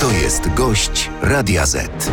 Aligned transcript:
To 0.00 0.10
jest 0.10 0.54
gość 0.54 1.10
Radia 1.22 1.66
Z. 1.66 2.10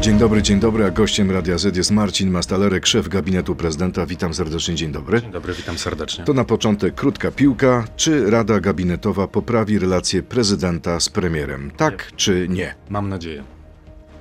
Dzień 0.00 0.18
dobry, 0.18 0.42
dzień 0.42 0.60
dobry, 0.60 0.84
a 0.84 0.90
gościem 0.90 1.30
Radia 1.30 1.58
Z 1.58 1.76
jest 1.76 1.90
Marcin 1.90 2.30
Mastalerek, 2.30 2.86
szef 2.86 3.08
gabinetu 3.08 3.56
prezydenta. 3.56 4.06
Witam 4.06 4.34
serdecznie, 4.34 4.74
dzień 4.74 4.92
dobry. 4.92 5.20
Dzień 5.20 5.32
dobry, 5.32 5.54
witam 5.54 5.78
serdecznie. 5.78 6.24
To 6.24 6.32
na 6.32 6.44
początek 6.44 6.94
krótka 6.94 7.30
piłka. 7.30 7.84
Czy 7.96 8.30
Rada 8.30 8.60
Gabinetowa 8.60 9.28
poprawi 9.28 9.78
relacje 9.78 10.22
prezydenta 10.22 11.00
z 11.00 11.08
premierem? 11.08 11.70
Tak 11.76 12.12
czy 12.16 12.46
nie? 12.48 12.74
Mam 12.88 13.08
nadzieję. 13.08 13.44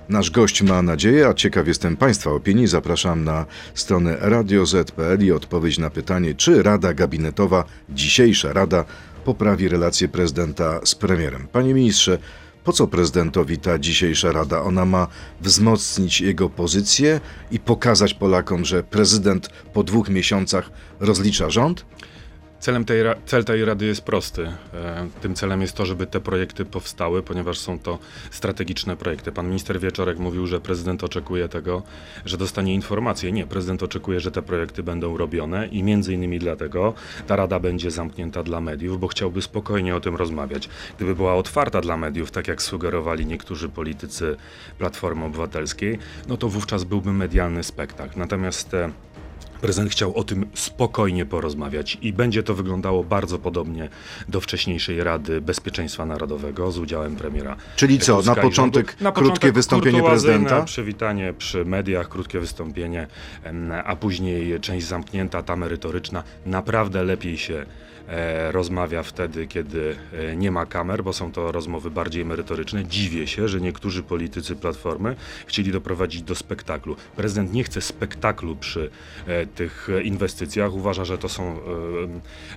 Nasz 0.09 0.31
gość 0.31 0.61
ma 0.61 0.81
nadzieję, 0.81 1.27
a 1.27 1.33
ciekaw 1.33 1.67
jestem 1.67 1.97
Państwa 1.97 2.31
opinii. 2.31 2.67
Zapraszam 2.67 3.23
na 3.23 3.45
stronę 3.73 4.17
radioz.pl 4.19 5.25
i 5.25 5.31
odpowiedź 5.31 5.77
na 5.77 5.89
pytanie, 5.89 6.35
czy 6.35 6.63
Rada 6.63 6.93
Gabinetowa, 6.93 7.63
dzisiejsza 7.89 8.53
Rada, 8.53 8.85
poprawi 9.25 9.69
relacje 9.69 10.07
prezydenta 10.07 10.79
z 10.83 10.95
premierem. 10.95 11.47
Panie 11.51 11.73
ministrze, 11.73 12.17
po 12.69 12.73
co 12.73 12.87
prezydentowi 12.87 13.57
ta 13.57 13.79
dzisiejsza 13.79 14.31
Rada? 14.31 14.61
Ona 14.61 14.85
ma 14.85 15.07
wzmocnić 15.41 16.21
jego 16.21 16.49
pozycję 16.49 17.21
i 17.51 17.59
pokazać 17.59 18.13
Polakom, 18.13 18.65
że 18.65 18.83
prezydent 18.83 19.49
po 19.73 19.83
dwóch 19.83 20.09
miesiącach 20.09 20.71
rozlicza 20.99 21.49
rząd? 21.49 21.85
Celem 22.59 22.85
tej, 22.85 23.03
cel 23.25 23.45
tej 23.45 23.65
rady 23.65 23.85
jest 23.85 24.01
prosty. 24.01 24.51
E, 24.73 25.07
tym 25.21 25.35
celem 25.35 25.61
jest 25.61 25.73
to, 25.73 25.85
żeby 25.85 26.07
te 26.07 26.19
projekty 26.19 26.65
powstały, 26.65 27.23
ponieważ 27.23 27.57
są 27.57 27.79
to 27.79 27.99
strategiczne 28.31 28.95
projekty. 28.95 29.31
Pan 29.31 29.47
minister 29.47 29.79
Wieczorek 29.79 30.19
mówił, 30.19 30.47
że 30.47 30.61
prezydent 30.61 31.03
oczekuje 31.03 31.49
tego, 31.49 31.83
że 32.25 32.37
dostanie 32.37 32.73
informację. 32.73 33.31
Nie, 33.31 33.47
prezydent 33.47 33.83
oczekuje, 33.83 34.19
że 34.19 34.31
te 34.31 34.41
projekty 34.41 34.83
będą 34.83 35.17
robione 35.17 35.67
i 35.67 35.83
między 35.83 36.13
innymi 36.13 36.39
dlatego 36.39 36.93
ta 37.27 37.35
rada 37.35 37.59
będzie 37.59 37.91
zamknięta 37.91 38.43
dla 38.43 38.61
mediów, 38.61 38.99
bo 38.99 39.07
chciałby 39.07 39.41
spokojnie 39.41 39.95
o 39.95 39.99
tym 39.99 40.15
rozmawiać. 40.15 40.69
Gdyby 40.97 41.15
była 41.15 41.35
otwarta 41.35 41.81
dla 41.81 41.97
mediów, 41.97 42.31
tak 42.31 42.47
jak 42.47 42.61
sugerowali 42.61 43.25
niektórzy 43.25 43.69
politycy 43.69 44.37
Platformy 44.77 45.25
Obywatelskiej, 45.25 45.99
no 46.27 46.37
to 46.37 46.49
wówczas 46.49 46.83
byłby 46.83 47.13
medialny 47.13 47.63
spektakl. 47.63 48.19
Natomiast 48.19 48.73
e, 48.73 48.89
Prezydent 49.61 49.91
chciał 49.91 50.15
o 50.15 50.23
tym 50.23 50.45
spokojnie 50.53 51.25
porozmawiać 51.25 51.97
i 52.01 52.13
będzie 52.13 52.43
to 52.43 52.55
wyglądało 52.55 53.03
bardzo 53.03 53.39
podobnie 53.39 53.89
do 54.29 54.41
wcześniejszej 54.41 55.03
Rady 55.03 55.41
Bezpieczeństwa 55.41 56.05
Narodowego 56.05 56.71
z 56.71 56.77
udziałem 56.77 57.15
premiera. 57.15 57.55
Czyli 57.75 57.99
co, 57.99 58.17
Tuska 58.17 58.35
na 58.35 58.41
początek. 58.41 59.01
Na 59.01 59.11
krótkie 59.11 59.29
początek 59.29 59.53
wystąpienie 59.53 59.99
kurtuazyjne 59.99 60.37
prezydenta? 60.37 60.65
Przywitanie 60.65 61.33
przy 61.37 61.65
mediach, 61.65 62.09
krótkie 62.09 62.39
wystąpienie, 62.39 63.07
a 63.85 63.95
później 63.95 64.59
część 64.59 64.87
zamknięta, 64.87 65.43
ta 65.43 65.55
merytoryczna. 65.55 66.23
Naprawdę 66.45 67.03
lepiej 67.03 67.37
się 67.37 67.65
rozmawia 68.51 69.03
wtedy, 69.03 69.47
kiedy 69.47 69.95
e, 70.13 70.35
nie 70.35 70.51
ma 70.51 70.65
kamer, 70.65 71.03
bo 71.03 71.13
są 71.13 71.31
to 71.31 71.51
rozmowy 71.51 71.91
bardziej 71.91 72.25
merytoryczne. 72.25 72.85
Dziwię 72.85 73.27
się, 73.27 73.47
że 73.47 73.61
niektórzy 73.61 74.03
politycy 74.03 74.55
Platformy 74.55 75.15
chcieli 75.47 75.71
doprowadzić 75.71 76.21
do 76.21 76.35
spektaklu. 76.35 76.95
Prezydent 77.15 77.53
nie 77.53 77.63
chce 77.63 77.81
spektaklu 77.81 78.55
przy 78.55 78.89
e, 79.27 79.45
tych 79.45 79.89
e, 79.89 80.01
inwestycjach. 80.03 80.73
Uważa, 80.73 81.05
że 81.05 81.17
to 81.17 81.29
są 81.29 81.59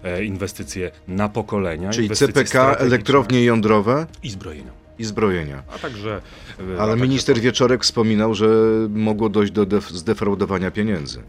e, 0.04 0.08
e, 0.16 0.24
inwestycje 0.24 0.90
na 1.08 1.28
pokolenia. 1.28 1.90
Czyli 1.90 2.10
CPK, 2.10 2.74
elektrownie 2.76 3.44
jądrowe 3.44 4.06
i 4.22 4.30
zbrojenia. 4.30 4.70
i 4.98 5.04
zbrojenia. 5.04 5.62
A 5.74 5.78
także. 5.78 6.20
e, 6.60 6.62
a 6.78 6.82
Ale 6.82 6.92
także 6.92 7.02
minister 7.06 7.36
to- 7.36 7.42
Wieczorek 7.42 7.82
wspominał, 7.82 8.34
że 8.34 8.46
mogło 8.90 9.28
dojść 9.28 9.52
do 9.52 9.66
def- 9.66 9.90
zdefraudowania 9.92 10.70
pieniędzy. 10.70 11.22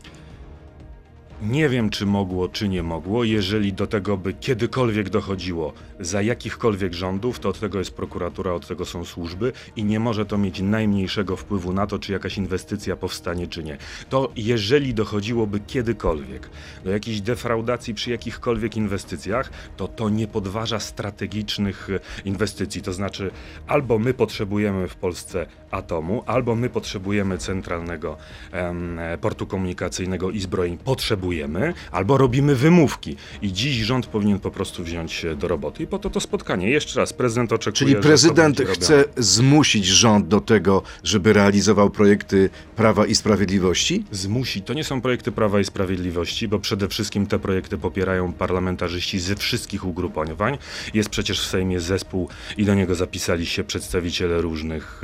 Nie 1.50 1.70
wiem, 1.70 1.90
czy 1.90 2.06
mogło, 2.06 2.50
czy 2.50 2.70
nie 2.70 2.84
mogło. 2.84 3.24
Jeżeli 3.24 3.74
do 3.74 3.88
tego 3.88 4.18
by 4.18 4.34
kiedykolwiek 4.34 5.10
dochodziło 5.10 5.74
za 6.00 6.22
jakichkolwiek 6.22 6.94
rządów, 6.94 7.40
to 7.40 7.50
od 7.50 7.60
tego 7.60 7.80
jest 7.80 7.94
prokuratura, 7.94 8.54
od 8.54 8.68
tego 8.68 8.86
są 8.86 9.06
służby 9.06 9.52
i 9.76 9.84
nie 9.84 10.00
może 10.00 10.26
to 10.26 10.38
mieć 10.38 10.62
najmniejszego 10.62 11.36
wpływu 11.36 11.74
na 11.74 11.88
to, 11.88 12.00
czy 12.00 12.12
jakaś 12.12 12.38
inwestycja 12.38 12.96
powstanie, 12.96 13.48
czy 13.48 13.64
nie. 13.64 13.78
To 14.10 14.32
jeżeli 14.36 14.94
dochodziłoby 14.94 15.60
kiedykolwiek 15.60 16.50
do 16.84 16.92
jakiejś 16.92 17.22
defraudacji 17.22 17.94
przy 17.94 18.12
jakichkolwiek 18.12 18.78
inwestycjach, 18.78 19.52
to 19.78 19.88
to 19.88 20.10
nie 20.10 20.28
podważa 20.28 20.80
strategicznych 20.80 21.90
e, 21.90 22.00
inwestycji. 22.26 22.82
To 22.82 22.94
znaczy, 22.94 23.32
albo 23.68 24.00
my 24.00 24.14
potrzebujemy 24.14 24.88
w 24.88 24.96
Polsce 24.96 25.46
atomu, 25.72 26.24
albo 26.26 26.56
my 26.56 26.70
potrzebujemy 26.70 27.38
centralnego 27.38 28.18
em, 28.52 29.00
e, 29.00 29.18
portu 29.18 29.48
komunikacyjnego 29.48 30.32
i 30.32 30.40
zbrojeń. 30.40 30.78
Potrzebujemy, 30.78 31.33
albo 31.92 32.18
robimy 32.18 32.56
wymówki. 32.56 33.16
I 33.42 33.54
dziś 33.54 33.76
rząd 33.78 34.06
powinien 34.08 34.40
po 34.40 34.52
prostu 34.52 34.84
wziąć 34.84 35.12
się 35.12 35.36
do 35.36 35.48
roboty. 35.48 35.84
I 35.84 35.88
po 35.88 36.00
to 36.00 36.10
to 36.10 36.20
spotkanie. 36.20 36.70
Jeszcze 36.70 37.00
raz, 37.00 37.14
prezydent 37.14 37.54
oczekuje, 37.54 37.78
Czyli 37.80 37.96
prezydent 37.96 38.62
chce 38.62 38.98
robione. 38.98 39.14
zmusić 39.18 39.86
rząd 39.86 40.28
do 40.28 40.42
tego, 40.42 40.84
żeby 41.04 41.34
realizował 41.34 41.90
projekty 41.90 42.50
Prawa 42.76 43.06
i 43.06 43.16
Sprawiedliwości? 43.16 44.04
zmusi. 44.12 44.62
To 44.62 44.74
nie 44.74 44.84
są 44.84 45.02
projekty 45.02 45.32
Prawa 45.32 45.60
i 45.60 45.64
Sprawiedliwości, 45.66 46.48
bo 46.48 46.60
przede 46.60 46.88
wszystkim 46.88 47.28
te 47.28 47.40
projekty 47.40 47.78
popierają 47.78 48.34
parlamentarzyści 48.34 49.20
ze 49.20 49.36
wszystkich 49.36 49.86
ugrupowań. 49.86 50.58
Jest 50.94 51.10
przecież 51.10 51.42
w 51.42 51.46
Sejmie 51.46 51.80
zespół 51.80 52.30
i 52.58 52.66
do 52.66 52.76
niego 52.76 52.96
zapisali 52.96 53.46
się 53.46 53.64
przedstawiciele 53.64 54.42
różnych 54.42 55.02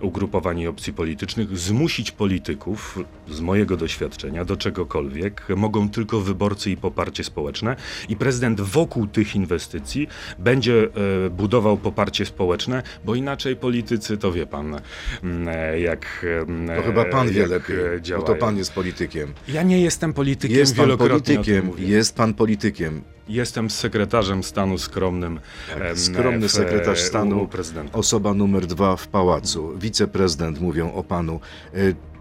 e, 0.00 0.04
ugrupowań 0.06 0.58
i 0.60 0.66
opcji 0.66 0.92
politycznych. 0.92 1.58
Zmusić 1.58 2.10
polityków, 2.10 2.98
z 3.28 3.40
mojego 3.40 3.76
doświadczenia, 3.76 4.44
do 4.44 4.56
czegokolwiek 4.56 5.42
mogą 5.56 5.69
tylko 5.90 6.20
wyborcy 6.20 6.70
i 6.70 6.76
poparcie 6.76 7.24
społeczne. 7.24 7.76
I 8.08 8.16
prezydent 8.16 8.60
wokół 8.60 9.06
tych 9.06 9.36
inwestycji 9.36 10.08
będzie 10.38 10.88
e, 11.26 11.30
budował 11.30 11.76
poparcie 11.76 12.26
społeczne, 12.26 12.82
bo 13.04 13.14
inaczej 13.14 13.56
politycy, 13.56 14.16
to 14.18 14.32
wie 14.32 14.46
pan, 14.46 14.76
mm, 15.22 15.48
e, 15.48 15.80
jak 15.80 16.26
mm, 16.48 16.76
To 16.76 16.82
chyba 16.82 17.04
pan 17.04 17.28
wie 17.28 17.46
lepiej, 17.46 17.76
e, 17.76 17.90
bo 17.96 18.00
działają. 18.00 18.26
to 18.26 18.34
pan 18.34 18.56
jest 18.56 18.72
politykiem. 18.72 19.32
Ja 19.48 19.62
nie 19.62 19.80
jestem 19.80 20.12
politykiem, 20.12 20.58
Jest 20.58 20.76
pan 20.76 20.96
politykiem, 20.96 21.70
jest 21.78 22.16
pan 22.16 22.34
politykiem. 22.34 23.02
Jestem 23.28 23.70
sekretarzem 23.70 24.42
stanu 24.42 24.78
skromnym. 24.78 25.40
Tak, 25.78 25.98
Skromny 25.98 26.48
w, 26.48 26.52
sekretarz 26.52 27.00
e, 27.00 27.02
stanu, 27.02 27.48
osoba 27.92 28.34
numer 28.34 28.66
dwa 28.66 28.96
w 28.96 29.08
pałacu. 29.08 29.78
Wiceprezydent 29.78 30.60
mówią 30.60 30.92
o 30.92 31.04
panu. 31.04 31.40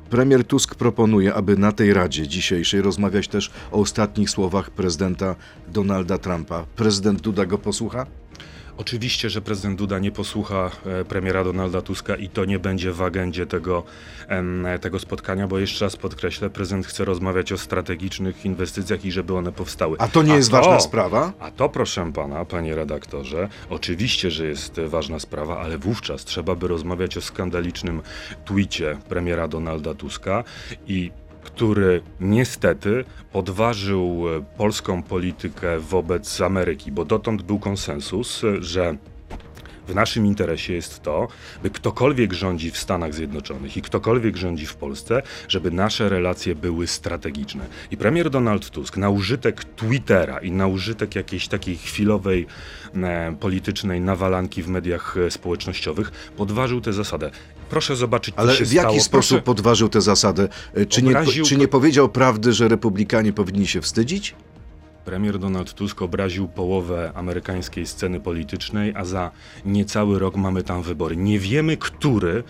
Premier 0.10 0.44
Tusk 0.44 0.76
proponuje, 0.76 1.34
aby 1.34 1.58
na 1.58 1.72
tej 1.72 1.94
Radzie 1.94 2.28
dzisiejszej 2.28 2.82
rozmawiać 2.82 3.28
też 3.28 3.52
o 3.72 3.80
ostatnich 3.80 4.30
słowach 4.30 4.72
prezydenta 4.72 5.36
Donalda 5.68 6.18
Trumpa. 6.18 6.66
Prezydent 6.76 7.22
Duda 7.22 7.46
go 7.46 7.58
posłucha? 7.58 8.06
Oczywiście, 8.80 9.30
że 9.30 9.42
prezydent 9.42 9.78
Duda 9.78 10.00
nie 10.00 10.12
posłucha 10.12 10.72
e, 10.86 11.06
premiera 11.06 11.44
Donalda 11.44 11.82
Tuska 11.82 12.16
i 12.16 12.30
to 12.30 12.46
nie 12.46 12.60
będzie 12.60 12.92
w 12.92 13.02
agendzie 13.02 13.46
tego, 13.46 13.84
tego 14.82 15.00
spotkania, 15.00 15.48
bo 15.48 15.60
jeszcze 15.60 15.86
raz 15.86 15.96
podkreślę, 15.96 16.50
prezydent 16.50 16.86
chce 16.86 17.06
rozmawiać 17.06 17.52
o 17.52 17.58
strategicznych 17.58 18.46
inwestycjach 18.46 19.06
i 19.06 19.12
żeby 19.12 19.36
one 19.36 19.52
powstały. 19.52 19.98
A 20.00 20.08
to 20.08 20.24
nie 20.24 20.36
jest 20.36 20.52
ważna 20.52 20.80
sprawa? 20.80 21.34
A 21.40 21.52
to, 21.52 21.70
proszę 21.70 22.12
pana, 22.14 22.46
panie 22.46 22.76
redaktorze, 22.76 23.50
oczywiście, 23.70 24.32
że 24.32 24.46
jest 24.46 24.80
ważna 24.80 25.20
sprawa, 25.20 25.60
ale 25.60 25.78
wówczas 25.78 26.26
trzeba 26.26 26.56
by 26.56 26.68
rozmawiać 26.68 27.18
o 27.18 27.22
skandalicznym 27.22 28.02
twicie 28.46 28.98
premiera 29.10 29.48
Donalda 29.48 29.94
Tuska 29.94 30.44
i 30.88 31.12
który 31.44 32.02
niestety 32.20 33.06
podważył 33.32 34.26
e, 34.38 34.42
polską 34.58 35.04
politykę 35.04 35.80
wobec 35.80 36.42
Ameryki, 36.42 36.92
bo 36.92 37.06
dotąd 37.06 37.42
był 37.42 37.60
konsensus, 37.60 38.44
e, 38.44 38.64
że 38.64 38.98
w 39.90 39.96
naszym 39.96 40.26
interesie 40.26 40.74
jest 40.74 41.02
to, 41.04 41.28
by 41.64 41.70
ktokolwiek 41.70 42.34
rządzi 42.34 42.72
w 42.72 42.78
Stanach 42.78 43.14
Zjednoczonych 43.14 43.78
i 43.78 43.82
ktokolwiek 43.82 44.38
rządzi 44.38 44.66
w 44.66 44.76
Polsce, 44.76 45.22
żeby 45.48 45.72
nasze 45.72 46.10
relacje 46.10 46.56
były 46.56 46.88
strategiczne. 46.88 47.66
I 47.92 47.98
premier 47.98 48.30
Donald 48.30 48.70
Tusk 48.70 48.98
na 48.98 49.10
użytek 49.10 49.64
Twittera 49.64 50.40
i 50.40 50.52
na 50.52 50.68
użytek 50.68 51.16
jakiejś 51.16 51.48
takiej 51.48 51.78
chwilowej 51.78 52.46
e, 52.96 53.36
politycznej 53.40 54.02
nawalanki 54.02 54.64
w 54.64 54.68
mediach 54.68 55.16
e, 55.18 55.32
społecznościowych 55.32 56.12
podważył 56.38 56.82
tę 56.82 56.94
zasadę. 56.94 57.32
Proszę 57.70 57.96
zobaczyć, 57.96 58.36
co 58.36 58.42
Ale 58.42 58.56
się 58.56 58.66
w 58.66 58.74
jaki 58.74 58.88
stało. 58.88 59.00
sposób 59.00 59.30
Proszę, 59.38 59.42
podważył 59.46 59.90
tę 59.90 60.02
zasadę? 60.02 60.48
Y, 60.78 60.86
Czy 60.86 61.02
nie, 61.02 61.12
Obraził- 61.12 61.46
czy 61.46 61.58
nie 61.58 61.68
powiedział 61.68 62.10
prawdy, 62.10 62.54
że 62.54 62.68
republikanie 62.68 63.34
powinni 63.34 63.68
się 63.68 63.82
wstydzić? 63.82 64.36
Premier 65.10 65.40
Donald 65.40 65.74
Tusk 65.74 66.02
obraził 66.02 66.48
połowę 66.48 67.12
amerykańskiej 67.16 67.86
sceny 67.86 68.20
politycznej, 68.20 68.94
a 68.96 69.06
za 69.06 69.32
niecały 69.66 70.20
rok 70.20 70.36
mamy 70.36 70.64
tam 70.64 70.84
wybory. 70.84 71.18
Nie 71.18 71.40
wiemy, 71.40 71.78
który 71.78 72.44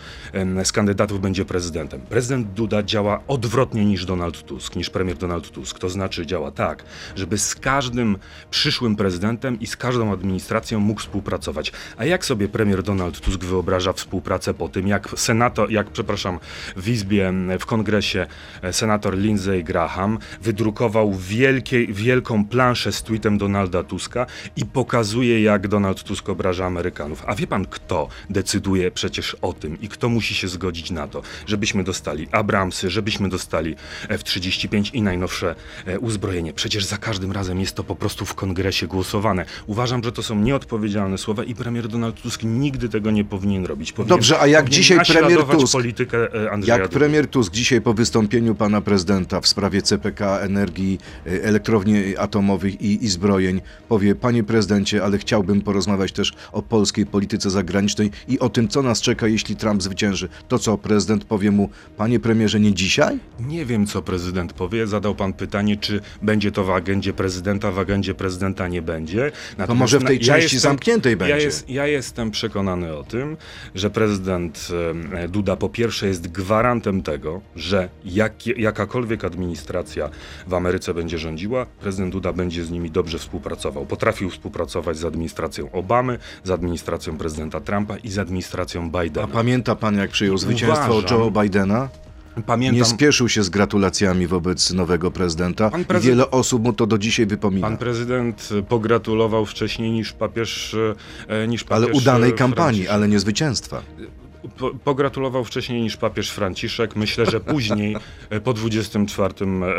z 0.64 0.72
kandydatów 0.72 1.22
będzie 1.22 1.46
prezydentem. 1.46 2.02
Prezydent 2.02 2.48
Duda 2.48 2.84
działa 2.84 3.20
odwrotnie 3.28 3.86
niż 3.86 4.06
Donald 4.06 4.44
Tusk, 4.46 4.76
niż 4.76 4.90
premier 4.90 5.18
Donald 5.18 5.52
Tusk. 5.52 5.80
To 5.80 5.90
znaczy 5.90 6.26
działa 6.26 6.52
tak, 6.52 6.84
żeby 7.16 7.38
z 7.38 7.56
każdym 7.56 8.18
przyszłym 8.52 8.96
prezydentem 8.96 9.60
i 9.60 9.68
z 9.68 9.78
każdą 9.78 10.14
administracją 10.14 10.80
mógł 10.80 11.02
współpracować. 11.02 11.72
A 11.98 12.06
jak 12.06 12.26
sobie 12.26 12.48
premier 12.48 12.84
Donald 12.84 13.20
Tusk 13.20 13.44
wyobraża 13.44 13.94
współpracę 13.94 14.54
po 14.54 14.70
tym, 14.70 14.88
jak 14.88 15.10
senator, 15.16 15.72
jak 15.72 15.90
przepraszam, 15.90 16.40
w 16.76 16.90
Izbie, 16.90 17.34
w 17.60 17.66
kongresie 17.66 18.28
e, 18.62 18.74
senator 18.74 19.18
Lindsey 19.18 19.64
Graham 19.64 20.18
wydrukował 20.42 21.14
wielkie, 21.14 21.88
wielką 21.88 22.49
planszę 22.50 22.92
z 22.92 23.04
tweetem 23.04 23.38
Donalda 23.38 23.84
Tuska 23.84 24.26
i 24.56 24.66
pokazuje, 24.66 25.42
jak 25.42 25.68
Donald 25.68 26.04
Tusk 26.04 26.30
obraża 26.30 26.66
Amerykanów. 26.66 27.24
A 27.28 27.36
wie 27.36 27.48
pan, 27.48 27.66
kto 27.66 28.08
decyduje 28.30 28.92
przecież 28.92 29.36
o 29.42 29.54
tym 29.54 29.82
i 29.82 29.88
kto 29.88 30.10
musi 30.10 30.36
się 30.36 30.48
zgodzić 30.48 30.92
na 30.92 31.08
to, 31.08 31.22
żebyśmy 31.48 31.84
dostali 31.84 32.28
Abramsy, 32.32 32.90
żebyśmy 32.90 33.30
dostali 33.30 33.76
F-35 34.10 34.96
i 34.96 35.02
najnowsze 35.02 35.56
e, 35.86 36.00
uzbrojenie. 36.00 36.54
Przecież 36.54 36.86
za 36.86 36.98
każdym 36.98 37.32
razem 37.32 37.60
jest 37.60 37.76
to 37.76 37.84
po 37.84 37.96
prostu 37.96 38.26
w 38.26 38.36
kongresie 38.36 38.88
głosowane. 38.88 39.46
Uważam, 39.68 40.04
że 40.04 40.12
to 40.12 40.24
są 40.24 40.36
nieodpowiedzialne 40.36 41.18
słowa 41.18 41.44
i 41.44 41.56
premier 41.56 41.88
Donald 41.88 42.22
Tusk 42.22 42.44
nigdy 42.44 42.90
tego 42.90 43.12
nie 43.12 43.26
powinien 43.26 43.66
robić. 43.66 43.92
Powinien, 43.92 44.18
Dobrze, 44.18 44.40
a 44.40 44.48
jak 44.48 44.70
dzisiaj 44.70 45.00
premier 45.06 45.40
Tusk- 45.40 45.72
politykę 45.72 46.46
e, 46.46 46.52
Andrzeja 46.52 46.78
Jak 46.78 46.90
premier 46.90 47.28
Tusk 47.28 47.54
dzisiaj 47.54 47.82
po 47.82 47.94
wystąpieniu 47.94 48.56
pana 48.56 48.82
prezydenta 48.82 49.42
w 49.42 49.48
sprawie 49.48 49.82
CPK, 49.82 50.40
energii, 50.40 51.00
y, 51.28 51.44
elektrowni 51.44 52.18
atomowych 52.40 52.82
i, 52.82 53.06
i 53.06 53.08
zbrojeń 53.08 53.62
powie, 53.88 54.16
panie 54.16 54.44
prezydencie, 54.44 55.04
ale 55.04 55.18
chciałbym 55.18 55.62
porozmawiać 55.62 56.12
też 56.12 56.34
o 56.52 56.62
polskiej 56.62 57.06
polityce 57.06 57.50
zagranicznej 57.50 58.12
i 58.28 58.40
o 58.40 58.50
tym, 58.50 58.68
co 58.68 58.82
nas 58.82 59.02
czeka, 59.02 59.28
jeśli 59.28 59.56
Trump 59.56 59.84
zwycięży. 59.84 60.30
To 60.48 60.60
co, 60.60 60.78
prezydent 60.78 61.24
powie 61.24 61.52
mu, 61.52 61.70
panie 61.98 62.20
premierze, 62.20 62.60
nie 62.60 62.74
dzisiaj? 62.74 63.20
Nie 63.40 63.66
wiem, 63.66 63.86
co 63.86 64.02
prezydent 64.02 64.54
powie. 64.54 64.88
Zadał 64.88 65.16
pan 65.16 65.34
pytanie, 65.34 65.78
czy 65.78 66.02
będzie 66.22 66.52
to 66.52 66.64
w 66.64 66.70
agendzie 66.70 67.14
prezydenta, 67.14 67.72
w 67.72 67.80
agendzie 67.80 68.14
prezydenta 68.16 68.68
nie 68.68 68.82
będzie. 68.82 69.32
Natomiast 69.58 69.80
może 69.80 70.00
w 70.00 70.04
tej 70.04 70.20
na- 70.20 70.26
części 70.26 70.60
zamkniętej 70.60 71.12
ja 71.12 71.18
będzie. 71.18 71.46
Jest, 71.46 71.70
ja 71.70 71.88
jestem 71.88 72.32
przekonany 72.32 72.96
o 72.96 73.04
tym, 73.04 73.38
że 73.76 73.90
prezydent 73.90 74.68
Duda 75.30 75.56
po 75.56 75.70
pierwsze 75.70 76.08
jest 76.08 76.32
gwarantem 76.32 77.02
tego, 77.02 77.42
że 77.56 77.90
jak, 78.06 78.48
jakakolwiek 78.48 79.26
administracja 79.26 80.10
w 80.48 80.54
Ameryce 80.54 80.94
będzie 80.94 81.18
rządziła, 81.18 81.66
prezydent 81.66 82.12
Duda 82.12 82.29
będzie 82.34 82.64
z 82.66 82.72
nimi 82.72 82.92
dobrze 82.92 83.18
współpracował. 83.20 83.86
Potrafił 83.86 84.30
współpracować 84.30 84.98
z 84.98 85.06
administracją 85.06 85.72
Obamy, 85.72 86.20
z 86.44 86.52
administracją 86.52 87.18
prezydenta 87.18 87.60
Trumpa 87.60 87.98
i 87.98 88.10
z 88.10 88.18
administracją 88.20 88.92
A 88.94 89.04
Bidena. 89.04 89.28
pamięta 89.28 89.76
pan, 89.76 89.96
jak 89.98 90.10
przyjął 90.12 90.38
zwycięstwo 90.38 90.98
Uważam- 90.98 91.20
Joe 91.20 91.32
Bidena? 91.42 91.90
Pamiętam, 92.46 92.76
Nie 92.76 92.86
spieszył 92.86 93.30
się 93.30 93.44
z 93.44 93.50
gratulacjami 93.50 94.28
wobec 94.28 94.74
nowego 94.74 95.12
prezydenta 95.12 95.70
prezydent- 95.70 96.02
wiele 96.02 96.32
osób 96.32 96.64
mu 96.64 96.74
to 96.74 96.88
do 96.88 96.98
dzisiaj 96.98 97.26
wypomina. 97.26 97.68
Pan 97.68 97.78
prezydent 97.78 98.50
pogratulował 98.70 99.46
wcześniej 99.46 99.92
niż 99.92 100.14
papież. 100.14 100.76
e, 101.28 101.48
Niż 101.48 101.64
papież 101.64 101.84
ale 101.86 101.94
udanej 101.94 102.30
e, 102.30 102.34
kampanii, 102.34 102.88
ale 102.88 103.08
nie 103.08 103.20
zwycięstwa. 103.20 103.82
Po, 104.58 104.72
pogratulował 104.84 105.44
wcześniej 105.44 105.82
niż 105.82 105.98
papież 105.98 106.32
Franciszek. 106.32 106.96
Myślę, 106.96 107.26
że 107.26 107.40
później, 107.40 107.96
e, 108.30 108.42
po 108.42 108.54
24 108.54 109.34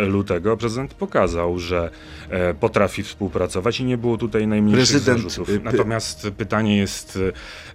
lutego, 0.09 0.57
prezydent 0.57 0.95
pokazał, 0.95 1.59
że 1.59 1.91
e, 2.29 2.55
potrafi 2.55 3.03
współpracować 3.03 3.81
i 3.81 3.85
nie 3.85 3.99
było 3.99 4.19
tutaj 4.19 4.47
najmniejszych 4.47 5.03
Prezydent, 5.03 5.33
zarzutów. 5.33 5.65
Natomiast 5.65 6.29
pytanie 6.37 6.77
jest 6.77 7.19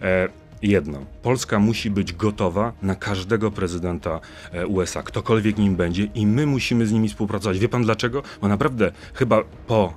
e, 0.02 0.30
jedno. 0.62 1.06
Polska 1.22 1.60
musi 1.60 1.92
być 1.92 2.14
gotowa 2.14 2.74
na 2.82 2.96
każdego 2.96 3.52
prezydenta 3.52 4.20
e, 4.52 4.68
USA, 4.68 5.04
ktokolwiek 5.04 5.58
nim 5.58 5.76
będzie 5.76 6.04
i 6.16 6.28
my 6.28 6.46
musimy 6.46 6.88
z 6.88 6.92
nimi 6.92 7.10
współpracować. 7.10 7.60
Wie 7.60 7.70
pan 7.70 7.84
dlaczego? 7.84 8.24
Bo 8.42 8.48
naprawdę 8.48 8.92
chyba 9.14 9.44
po 9.68 9.94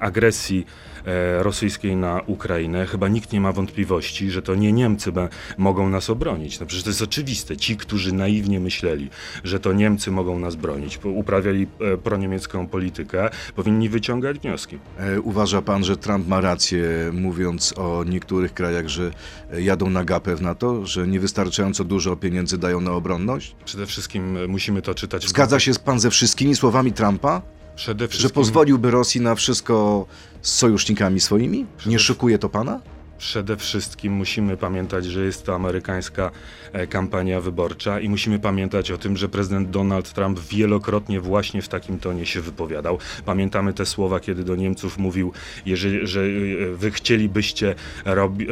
agresji 0.00 0.66
e, 0.97 0.97
rosyjskiej 1.38 1.96
na 1.96 2.20
Ukrainę 2.26 2.86
chyba 2.86 3.08
nikt 3.08 3.32
nie 3.32 3.40
ma 3.40 3.52
wątpliwości, 3.52 4.30
że 4.30 4.42
to 4.42 4.54
nie 4.54 4.72
Niemcy 4.72 5.12
mogą 5.58 5.88
nas 5.88 6.10
obronić. 6.10 6.60
No 6.60 6.66
przecież 6.66 6.84
to 6.84 6.90
jest 6.90 7.02
oczywiste. 7.02 7.56
Ci, 7.56 7.76
którzy 7.76 8.12
naiwnie 8.12 8.60
myśleli, 8.60 9.10
że 9.44 9.60
to 9.60 9.72
Niemcy 9.72 10.10
mogą 10.10 10.38
nas 10.38 10.56
bronić, 10.56 10.98
uprawiali 11.04 11.66
e, 11.80 11.96
proniemiecką 11.96 12.66
politykę, 12.66 13.30
powinni 13.56 13.88
wyciągać 13.88 14.38
wnioski. 14.38 14.78
E, 14.98 15.20
Uważa 15.20 15.62
pan, 15.62 15.84
że 15.84 15.96
Trump 15.96 16.28
ma 16.28 16.40
rację, 16.40 16.88
mówiąc 17.12 17.74
o 17.76 18.04
niektórych 18.04 18.54
krajach, 18.54 18.88
że 18.88 19.10
e, 19.52 19.62
jadą 19.62 19.90
na 19.90 20.04
gapę 20.04 20.36
w 20.36 20.42
NATO, 20.42 20.86
że 20.86 21.06
niewystarczająco 21.06 21.84
dużo 21.84 22.16
pieniędzy 22.16 22.58
dają 22.58 22.80
na 22.80 22.92
obronność? 22.92 23.56
Przede 23.64 23.86
wszystkim 23.86 24.36
e, 24.36 24.46
musimy 24.46 24.82
to 24.82 24.94
czytać. 24.94 25.28
Zgadza 25.28 25.60
się 25.60 25.72
pan 25.84 26.00
ze 26.00 26.10
wszystkimi 26.10 26.56
słowami 26.56 26.92
Trumpa, 26.92 27.42
Przede 27.78 28.04
że 28.04 28.08
wszystkim, 28.08 28.30
pozwoliłby 28.30 28.90
Rosji 28.90 29.20
na 29.20 29.34
wszystko 29.34 30.06
z 30.42 30.54
sojusznikami 30.54 31.20
swoimi? 31.20 31.66
Nie 31.86 31.98
szykuje 31.98 32.38
to 32.38 32.48
pana? 32.48 32.80
Przede 33.18 33.56
wszystkim 33.56 34.12
musimy 34.12 34.56
pamiętać, 34.56 35.04
że 35.04 35.24
jest 35.24 35.46
to 35.46 35.54
amerykańska 35.54 36.30
e, 36.72 36.86
kampania 36.86 37.40
wyborcza 37.40 38.00
i 38.00 38.08
musimy 38.08 38.38
pamiętać 38.38 38.90
o 38.90 38.98
tym, 38.98 39.16
że 39.16 39.28
prezydent 39.28 39.70
Donald 39.70 40.12
Trump 40.12 40.40
wielokrotnie 40.40 41.20
właśnie 41.20 41.62
w 41.62 41.68
takim 41.68 41.98
tonie 41.98 42.26
się 42.26 42.40
wypowiadał. 42.40 42.98
Pamiętamy 43.24 43.72
te 43.72 43.86
słowa, 43.86 44.20
kiedy 44.20 44.44
do 44.44 44.56
Niemców 44.56 44.98
mówił, 44.98 45.32
jeżeli, 45.66 46.06
że 46.06 46.20
e, 46.20 46.26
wy 46.74 46.90
chcielibyście 46.90 47.74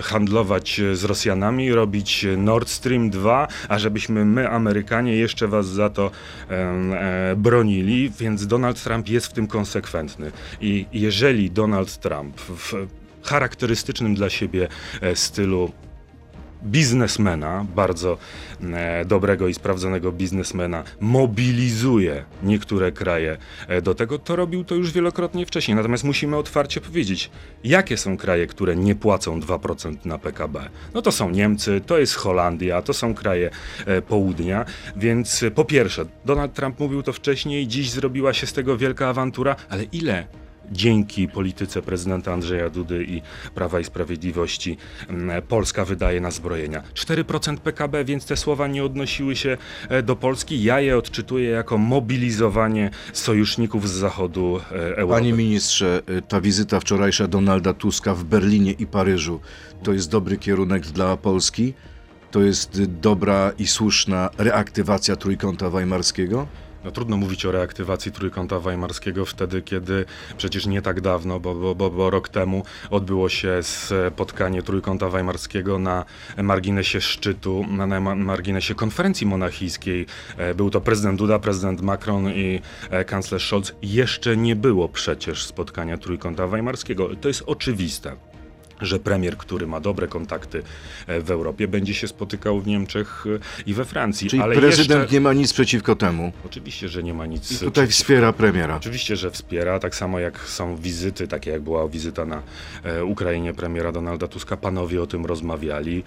handlować 0.02 0.80
z 0.92 1.04
Rosjanami, 1.04 1.72
robić 1.72 2.26
Nord 2.36 2.68
Stream 2.68 3.10
2, 3.10 3.48
a 3.68 3.78
żebyśmy 3.78 4.24
my, 4.24 4.50
Amerykanie, 4.50 5.16
jeszcze 5.16 5.48
was 5.48 5.66
za 5.66 5.90
to 5.90 6.10
e, 6.50 7.34
bronili, 7.36 8.10
więc 8.18 8.46
Donald 8.46 8.82
Trump 8.82 9.08
jest 9.08 9.26
w 9.26 9.32
tym 9.32 9.46
konsekwentny. 9.46 10.32
I 10.60 10.86
jeżeli 10.92 11.50
Donald 11.50 11.98
Trump 11.98 12.40
w 12.40 13.05
charakterystycznym 13.26 14.14
dla 14.14 14.30
siebie 14.30 14.68
e, 15.00 15.16
stylu 15.16 15.72
biznesmena, 16.64 17.66
bardzo 17.74 18.18
e, 18.62 19.04
dobrego 19.04 19.48
i 19.48 19.54
sprawdzonego 19.54 20.12
biznesmena, 20.12 20.84
mobilizuje 21.00 22.24
niektóre 22.42 22.92
kraje 22.92 23.36
e, 23.68 23.82
do 23.82 23.94
tego, 23.94 24.18
to 24.18 24.36
robił 24.36 24.64
to 24.64 24.74
już 24.74 24.92
wielokrotnie 24.92 25.46
wcześniej. 25.46 25.76
Natomiast 25.76 26.04
musimy 26.04 26.36
otwarcie 26.36 26.80
powiedzieć, 26.80 27.30
jakie 27.64 27.96
są 27.96 28.16
kraje, 28.16 28.46
które 28.46 28.76
nie 28.76 28.94
płacą 28.94 29.40
2% 29.40 29.96
na 30.04 30.18
PKB. 30.18 30.68
No 30.94 31.02
to 31.02 31.12
są 31.12 31.30
Niemcy, 31.30 31.80
to 31.86 31.98
jest 31.98 32.14
Holandia, 32.14 32.82
to 32.82 32.92
są 32.92 33.14
kraje 33.14 33.50
południa, 34.08 34.64
więc 34.96 35.44
po 35.54 35.64
pierwsze, 35.64 36.04
Donald 36.24 36.54
Trump 36.54 36.80
mówił 36.80 37.02
to 37.02 37.12
wcześniej, 37.12 37.66
dziś 37.66 37.90
zrobiła 37.90 38.32
się 38.32 38.46
z 38.46 38.52
tego 38.52 38.76
wielka 38.76 39.08
awantura, 39.08 39.56
ale 39.68 39.84
ile 39.84 40.26
dzięki 40.72 41.28
polityce 41.28 41.82
prezydenta 41.82 42.32
Andrzeja 42.32 42.70
Dudy 42.70 43.04
i 43.04 43.22
Prawa 43.54 43.80
i 43.80 43.84
Sprawiedliwości 43.84 44.76
mm, 45.08 45.42
Polska 45.42 45.84
wydaje 45.84 46.20
na 46.20 46.30
zbrojenia. 46.30 46.82
4% 46.94 47.56
PKB, 47.56 48.04
więc 48.04 48.26
te 48.26 48.36
słowa 48.36 48.66
nie 48.68 48.84
odnosiły 48.84 49.36
się 49.36 49.56
e, 49.88 50.02
do 50.02 50.16
Polski. 50.16 50.62
Ja 50.62 50.80
je 50.80 50.98
odczytuję 50.98 51.50
jako 51.50 51.78
mobilizowanie 51.78 52.90
sojuszników 53.12 53.88
z 53.88 53.92
zachodu 53.92 54.60
e, 54.70 54.74
Europy. 54.74 55.06
Panie 55.08 55.32
ministrze, 55.32 56.02
y, 56.10 56.22
ta 56.22 56.40
wizyta 56.40 56.80
wczorajsza 56.80 57.28
Donalda 57.28 57.72
Tuska 57.74 58.14
w 58.14 58.24
Berlinie 58.24 58.72
i 58.72 58.86
Paryżu 58.86 59.40
to 59.82 59.92
jest 59.92 60.10
dobry 60.10 60.38
kierunek 60.38 60.86
dla 60.86 61.16
Polski? 61.16 61.74
To 62.30 62.40
jest 62.40 62.76
y, 62.76 62.86
dobra 62.86 63.52
i 63.58 63.66
słuszna 63.66 64.30
reaktywacja 64.38 65.16
trójkąta 65.16 65.70
weimarskiego? 65.70 66.46
No, 66.86 66.92
trudno 66.92 67.16
mówić 67.16 67.46
o 67.46 67.52
reaktywacji 67.52 68.12
Trójkąta 68.12 68.60
Weimarskiego 68.60 69.24
wtedy, 69.26 69.62
kiedy 69.62 70.04
przecież 70.36 70.66
nie 70.66 70.82
tak 70.82 71.00
dawno, 71.00 71.40
bo, 71.40 71.54
bo, 71.54 71.74
bo, 71.74 71.90
bo 71.90 72.10
rok 72.10 72.28
temu 72.28 72.62
odbyło 72.90 73.28
się 73.28 73.60
spotkanie 73.62 74.62
Trójkąta 74.62 75.08
Weimarskiego 75.08 75.78
na 75.78 76.04
marginesie 76.42 77.00
szczytu, 77.00 77.64
na, 77.70 77.86
na 77.86 78.00
ma- 78.00 78.14
marginesie 78.14 78.74
konferencji 78.74 79.26
monachijskiej. 79.26 80.06
E, 80.36 80.54
Był 80.54 80.70
to 80.70 80.80
prezydent 80.80 81.18
Duda, 81.18 81.38
prezydent 81.38 81.80
Macron 81.80 82.28
i 82.30 82.60
e, 82.90 83.04
kanclerz 83.04 83.46
Scholz. 83.46 83.72
Jeszcze 83.82 84.36
nie 84.36 84.56
było 84.56 84.88
przecież 84.88 85.44
spotkania 85.44 85.98
Trójkąta 85.98 86.46
Weimarskiego. 86.46 87.08
To 87.20 87.28
jest 87.28 87.42
oczywiste 87.46 88.16
że 88.80 88.98
premier, 88.98 89.36
który 89.36 89.66
ma 89.66 89.80
dobre 89.80 90.08
kontakty 90.08 90.62
e, 91.06 91.20
w 91.20 91.30
Europie, 91.30 91.68
będzie 91.68 91.94
się 91.94 92.08
spotykał 92.08 92.60
w 92.60 92.66
Niemczech 92.66 93.24
e, 93.26 93.62
i 93.66 93.74
we 93.74 93.84
Francji. 93.84 94.30
Czyli 94.30 94.42
Ale 94.42 94.56
prezydent 94.56 95.00
jeszcze... 95.00 95.14
nie 95.14 95.20
ma 95.20 95.32
nic 95.32 95.52
przeciwko 95.52 95.96
temu. 95.96 96.32
Oczywiście, 96.46 96.88
że 96.88 97.02
nie 97.02 97.14
ma 97.14 97.26
nic 97.26 97.52
I 97.52 97.64
tutaj 97.64 97.86
wspiera 97.86 98.32
premiera. 98.32 98.76
Oczywiście, 98.76 99.16
że 99.16 99.30
wspiera, 99.30 99.78
tak 99.78 99.94
samo 99.94 100.18
jak 100.18 100.40
są 100.40 100.76
wizyty, 100.76 101.28
takie 101.28 101.50
jak 101.50 101.62
była 101.62 101.88
wizyta 101.88 102.24
na 102.24 102.42
e, 102.84 103.04
Ukrainie 103.04 103.54
premiera 103.54 103.92
Donalda 103.92 104.28
Tuska, 104.28 104.56
panowie 104.56 105.02
o 105.02 105.06
tym 105.06 105.26
rozmawiali 105.26 106.04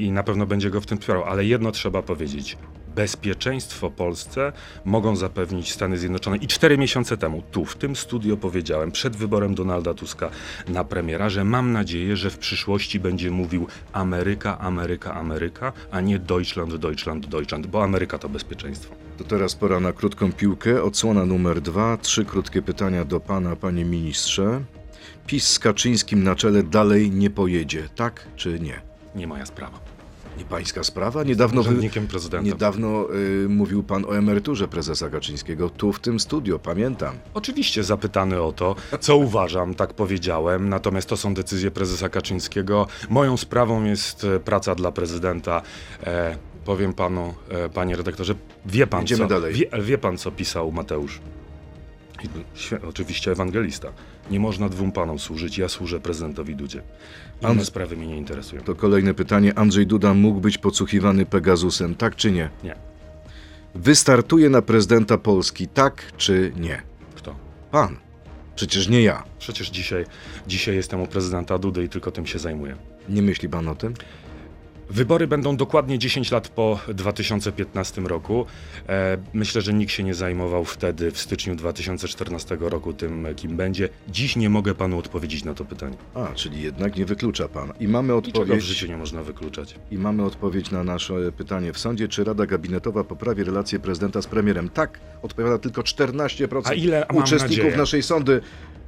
i 0.00 0.10
na 0.12 0.22
pewno 0.22 0.46
będzie 0.46 0.70
go 0.70 0.80
w 0.80 0.86
tym 0.86 0.98
wspierał. 0.98 1.24
Ale 1.24 1.44
jedno 1.44 1.72
trzeba 1.72 2.02
powiedzieć. 2.02 2.56
Bezpieczeństwo 2.98 3.90
Polsce 3.90 4.52
mogą 4.84 5.16
zapewnić 5.16 5.72
Stany 5.72 5.98
Zjednoczone. 5.98 6.36
I 6.36 6.46
cztery 6.46 6.78
miesiące 6.78 7.16
temu, 7.16 7.42
tu, 7.50 7.64
w 7.64 7.76
tym 7.76 7.96
studio 7.96 8.36
powiedziałem, 8.36 8.92
przed 8.92 9.16
wyborem 9.16 9.54
Donalda 9.54 9.94
Tuska 9.94 10.30
na 10.68 10.84
premiera, 10.84 11.28
że 11.28 11.44
mam 11.44 11.72
nadzieję, 11.72 12.16
że 12.16 12.30
w 12.30 12.38
przyszłości 12.38 13.00
będzie 13.00 13.30
mówił 13.30 13.66
Ameryka, 13.92 14.58
Ameryka, 14.58 15.14
Ameryka, 15.14 15.72
a 15.90 16.00
nie 16.00 16.18
Deutschland, 16.18 16.76
Deutschland, 16.76 17.26
Deutschland, 17.26 17.66
bo 17.66 17.84
Ameryka 17.84 18.18
to 18.18 18.28
bezpieczeństwo. 18.28 18.94
To 19.18 19.24
teraz 19.24 19.54
pora 19.54 19.80
na 19.80 19.92
krótką 19.92 20.32
piłkę. 20.32 20.82
Odsłona 20.82 21.26
numer 21.26 21.60
dwa. 21.60 21.96
Trzy 21.96 22.24
krótkie 22.24 22.62
pytania 22.62 23.04
do 23.04 23.20
pana, 23.20 23.56
panie 23.56 23.84
ministrze. 23.84 24.60
PiS 25.26 25.48
z 25.48 25.58
Kaczyńskim 25.58 26.24
na 26.24 26.34
czele 26.34 26.62
dalej 26.62 27.10
nie 27.10 27.30
pojedzie, 27.30 27.88
tak 27.96 28.26
czy 28.36 28.60
nie? 28.60 28.80
Nie 29.14 29.26
moja 29.26 29.46
sprawa. 29.46 29.87
Nie 30.38 30.44
pańska 30.44 30.84
sprawa? 30.84 31.24
Niedawno. 31.24 31.60
Urzędnikiem 31.60 32.06
prezydenta. 32.06 32.46
Niedawno 32.50 33.14
y, 33.14 33.48
mówił 33.48 33.82
pan 33.82 34.04
o 34.04 34.16
emeryturze 34.18 34.68
prezesa 34.68 35.10
Kaczyńskiego 35.10 35.70
tu 35.70 35.92
w 35.92 36.00
tym 36.00 36.20
studio, 36.20 36.58
pamiętam. 36.58 37.14
Oczywiście 37.34 37.84
zapytany 37.84 38.42
o 38.42 38.52
to, 38.52 38.76
co 39.00 39.16
uważam, 39.16 39.74
tak 39.74 39.94
powiedziałem, 39.94 40.68
natomiast 40.68 41.08
to 41.08 41.16
są 41.16 41.34
decyzje 41.34 41.70
prezesa 41.70 42.08
Kaczyńskiego. 42.08 42.86
Moją 43.08 43.36
sprawą 43.36 43.84
jest 43.84 44.24
e, 44.24 44.40
praca 44.40 44.74
dla 44.74 44.92
prezydenta. 44.92 45.62
E, 46.02 46.36
powiem 46.64 46.94
panu, 46.94 47.34
e, 47.48 47.68
panie 47.68 47.96
redaktorze, 47.96 48.34
wie 48.66 48.86
pan 48.86 49.02
Idziemy 49.02 49.24
co, 49.24 49.28
dalej. 49.28 49.54
Wie, 49.54 49.66
wie 49.82 49.98
pan 49.98 50.18
co 50.18 50.30
pisał 50.30 50.72
Mateusz? 50.72 51.20
Oczywiście 52.88 53.32
ewangelista. 53.32 53.92
Nie 54.30 54.40
można 54.40 54.68
dwóm 54.68 54.92
panom 54.92 55.18
służyć, 55.18 55.58
ja 55.58 55.68
służę 55.68 56.00
prezydentowi 56.00 56.56
Dudzie. 56.56 56.82
Inne 57.52 57.64
sprawy 57.64 57.96
mnie 57.96 58.06
nie 58.06 58.16
interesują. 58.16 58.62
To 58.62 58.74
kolejne 58.74 59.14
pytanie. 59.14 59.58
Andrzej 59.58 59.86
Duda 59.86 60.14
mógł 60.14 60.40
być 60.40 60.58
podsłuchiwany 60.58 61.26
Pegasusem, 61.26 61.94
tak 61.94 62.16
czy 62.16 62.30
nie? 62.30 62.50
Nie. 62.64 62.76
Wystartuje 63.74 64.50
na 64.50 64.62
prezydenta 64.62 65.18
Polski, 65.18 65.68
tak 65.68 66.12
czy 66.16 66.52
nie? 66.56 66.82
Kto? 67.14 67.34
Pan. 67.70 67.96
Przecież 68.56 68.88
nie 68.88 69.02
ja. 69.02 69.24
Przecież 69.38 69.70
dzisiaj, 69.70 70.04
dzisiaj 70.46 70.76
jestem 70.76 71.00
u 71.00 71.06
prezydenta 71.06 71.58
Dudy 71.58 71.84
i 71.84 71.88
tylko 71.88 72.10
tym 72.10 72.26
się 72.26 72.38
zajmuję. 72.38 72.76
Nie 73.08 73.22
myśli 73.22 73.48
pan 73.48 73.68
o 73.68 73.74
tym? 73.74 73.94
Wybory 74.90 75.26
będą 75.26 75.56
dokładnie 75.56 75.98
10 75.98 76.30
lat 76.30 76.48
po 76.48 76.78
2015 76.88 78.00
roku. 78.00 78.46
E, 78.88 79.18
myślę, 79.32 79.62
że 79.62 79.72
nikt 79.74 79.92
się 79.92 80.02
nie 80.04 80.14
zajmował 80.14 80.64
wtedy, 80.64 81.10
w 81.10 81.18
styczniu 81.18 81.54
2014 81.56 82.56
roku, 82.60 82.92
tym, 82.92 83.26
kim 83.36 83.56
będzie. 83.56 83.88
Dziś 84.08 84.36
nie 84.36 84.50
mogę 84.50 84.74
panu 84.74 84.98
odpowiedzieć 84.98 85.44
na 85.44 85.54
to 85.54 85.64
pytanie. 85.64 85.96
A, 86.14 86.26
czyli 86.34 86.62
jednak 86.62 86.96
nie 86.96 87.04
wyklucza 87.04 87.48
pan. 87.48 87.72
I 87.80 87.88
mamy 87.88 88.14
Niczego 88.14 88.38
w 88.38 88.42
odpowiedź. 88.42 88.64
życiu 88.64 88.86
nie 88.86 88.96
można 88.96 89.22
wykluczać. 89.22 89.74
I 89.90 89.98
mamy 89.98 90.24
odpowiedź 90.24 90.70
na 90.70 90.84
nasze 90.84 91.32
pytanie 91.32 91.72
w 91.72 91.78
sądzie, 91.78 92.08
czy 92.08 92.24
Rada 92.24 92.46
Gabinetowa 92.46 93.04
poprawi 93.04 93.44
relacje 93.44 93.78
prezydenta 93.78 94.22
z 94.22 94.26
premierem. 94.26 94.68
Tak, 94.68 95.00
odpowiada 95.22 95.58
tylko 95.58 95.82
14% 95.82 96.62
A 96.64 96.74
ile- 96.74 97.06
uczestników 97.14 97.76
naszej 97.76 98.02
sądy. 98.02 98.40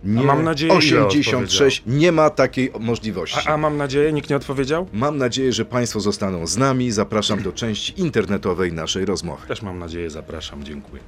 Nie, 0.04 0.21
A 0.21 0.25
mam 0.25 0.45
nadzieję, 0.45 0.78
ile 0.83 1.07
86 1.07 1.83
nie 1.87 2.12
ma 2.12 2.30
takiej 2.30 2.73
możliwości. 2.80 3.38
A, 3.47 3.52
a 3.52 3.57
mam 3.57 3.76
nadzieję, 3.76 4.12
nikt 4.12 4.30
nie 4.30 4.37
odpowiedział? 4.37 4.87
Mam 4.92 5.19
nadzieję, 5.19 5.52
że 5.52 5.64
Państwo 5.64 6.00
zostaną 6.00 6.47
z 6.47 6.57
nami. 6.57 6.90
Zapraszam 6.90 7.42
do 7.42 7.52
części 7.52 8.00
internetowej 8.00 8.73
naszej 8.73 9.04
rozmowy. 9.04 9.47
Też 9.47 9.62
mam 9.62 9.78
nadzieję, 9.78 10.11
zapraszam, 10.11 10.64
dziękuję. 10.64 11.02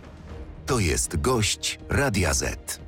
To 0.67 0.79
jest 0.79 1.21
gość 1.21 1.79
Radia 1.89 2.35
Z. 2.35 2.81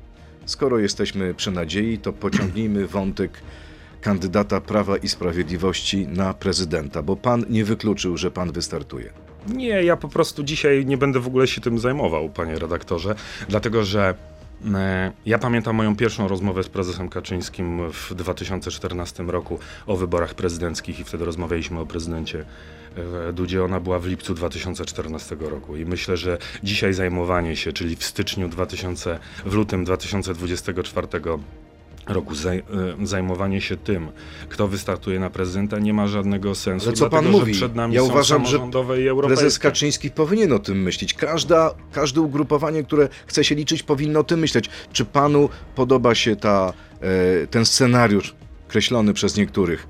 Skoro 0.47 0.79
jesteśmy 0.79 1.35
przy 1.35 1.51
nadziei, 1.51 1.99
to 1.99 2.13
pociągnijmy 2.13 2.87
wątek 2.97 3.31
kandydata 4.01 4.61
Prawa 4.61 4.97
i 4.97 5.09
Sprawiedliwości 5.09 6.07
na 6.07 6.35
prezydenta, 6.35 7.03
bo 7.03 7.17
pan 7.17 7.45
nie 7.51 7.65
wykluczył, 7.65 8.17
że 8.17 8.31
pan 8.31 8.53
wystartuje. 8.53 9.11
Nie, 9.49 9.85
ja 9.85 9.97
po 9.97 10.09
prostu 10.09 10.43
dzisiaj 10.43 10.87
nie 10.87 10.97
będę 10.97 11.21
w 11.21 11.27
ogóle 11.27 11.47
się 11.47 11.61
tym 11.61 11.79
zajmował, 11.79 12.29
panie 12.29 12.59
redaktorze, 12.59 13.15
dlatego 13.49 13.85
że 13.85 14.15
ja 15.27 15.39
pamiętam 15.39 15.77
moją 15.77 15.97
pierwszą 15.97 16.29
rozmowę 16.29 16.63
z 16.63 16.69
prezesem 16.69 17.09
Kaczyńskim 17.09 17.93
w 17.93 18.15
2014 18.15 19.23
roku 19.23 19.59
o 19.87 19.97
wyborach 19.97 20.35
prezydenckich 20.35 21.01
i 21.01 21.05
wtedy 21.05 21.25
rozmawialiśmy 21.25 21.81
o 21.81 21.87
prezydencie 21.87 22.45
e, 23.29 23.33
Dudzie. 23.33 23.65
Ona 23.65 23.81
była 23.81 23.99
w 23.99 24.07
lipcu 24.07 24.35
2014 24.35 25.37
roku 25.41 25.77
i 25.77 25.85
myślę, 25.85 26.17
że 26.17 26.39
dzisiaj 26.63 26.95
zajmowanie 26.95 27.57
się, 27.57 27.73
czyli 27.73 27.97
w 27.97 28.05
styczniu 28.05 28.49
2000, 28.49 29.19
w 29.47 29.55
lutym 29.55 29.85
2024 29.85 31.09
roku 32.07 32.35
zaj, 32.35 32.59
e, 32.59 33.07
zajmowanie 33.07 33.61
się 33.61 33.77
tym, 33.77 34.09
kto 34.49 34.69
wystartuje 34.69 35.21
na 35.21 35.31
prezydenta 35.31 35.79
nie 35.79 35.95
ma 35.95 36.07
żadnego 36.07 36.55
sensu. 36.55 36.87
Ale 36.87 36.97
co 36.97 37.11
pan 37.11 37.11
dlatego, 37.11 37.33
że 37.33 37.41
mówi? 37.41 37.53
Przed 37.53 37.75
nami 37.75 37.95
Ja 37.95 38.01
są 38.01 38.07
uważam, 38.07 38.47
że. 38.47 38.59
Prezes 39.27 39.59
Kaczyński 39.59 40.11
powinien 40.11 40.53
o 40.53 40.59
tym 40.59 40.83
myśleć. 40.83 41.15
Każda, 41.15 41.75
każde 41.93 42.21
ugrupowanie, 42.21 42.83
które 42.83 43.09
chce 43.27 43.45
się 43.45 43.55
liczyć, 43.55 43.83
powinno 43.83 44.21
o 44.21 44.25
tym 44.25 44.39
myśleć. 44.39 44.71
Czy 44.93 45.05
panu 45.05 45.49
podoba 45.75 46.15
się 46.15 46.37
ta, 46.37 46.73
e, 47.01 47.47
ten 47.47 47.67
scenariusz 47.67 48.35
kreślony 48.69 49.13
przez 49.13 49.37
niektórych? 49.37 49.87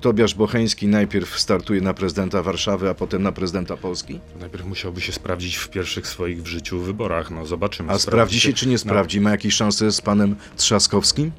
Tobiasz 0.00 0.34
Bocheński 0.34 0.88
najpierw 0.88 1.40
startuje 1.40 1.80
na 1.80 1.94
prezydenta 1.94 2.42
Warszawy, 2.42 2.88
a 2.88 2.94
potem 2.94 3.22
na 3.22 3.32
prezydenta 3.32 3.76
Polski? 3.76 4.20
Najpierw 4.40 4.64
musiałby 4.66 5.00
się 5.00 5.12
sprawdzić 5.12 5.56
w 5.56 5.68
pierwszych 5.68 6.06
swoich 6.06 6.42
w 6.42 6.46
życiu 6.46 6.80
wyborach. 6.80 7.30
No 7.30 7.46
zobaczymy. 7.46 7.92
A 7.92 7.98
sprawdzi 7.98 8.40
się, 8.40 8.52
czy 8.52 8.68
nie 8.68 8.78
sprawdzi? 8.78 9.20
Ma 9.20 9.30
jakieś 9.30 9.54
szanse 9.54 9.92
z 9.92 10.00
panem 10.00 10.36
Trzaskowskim? 10.56 11.32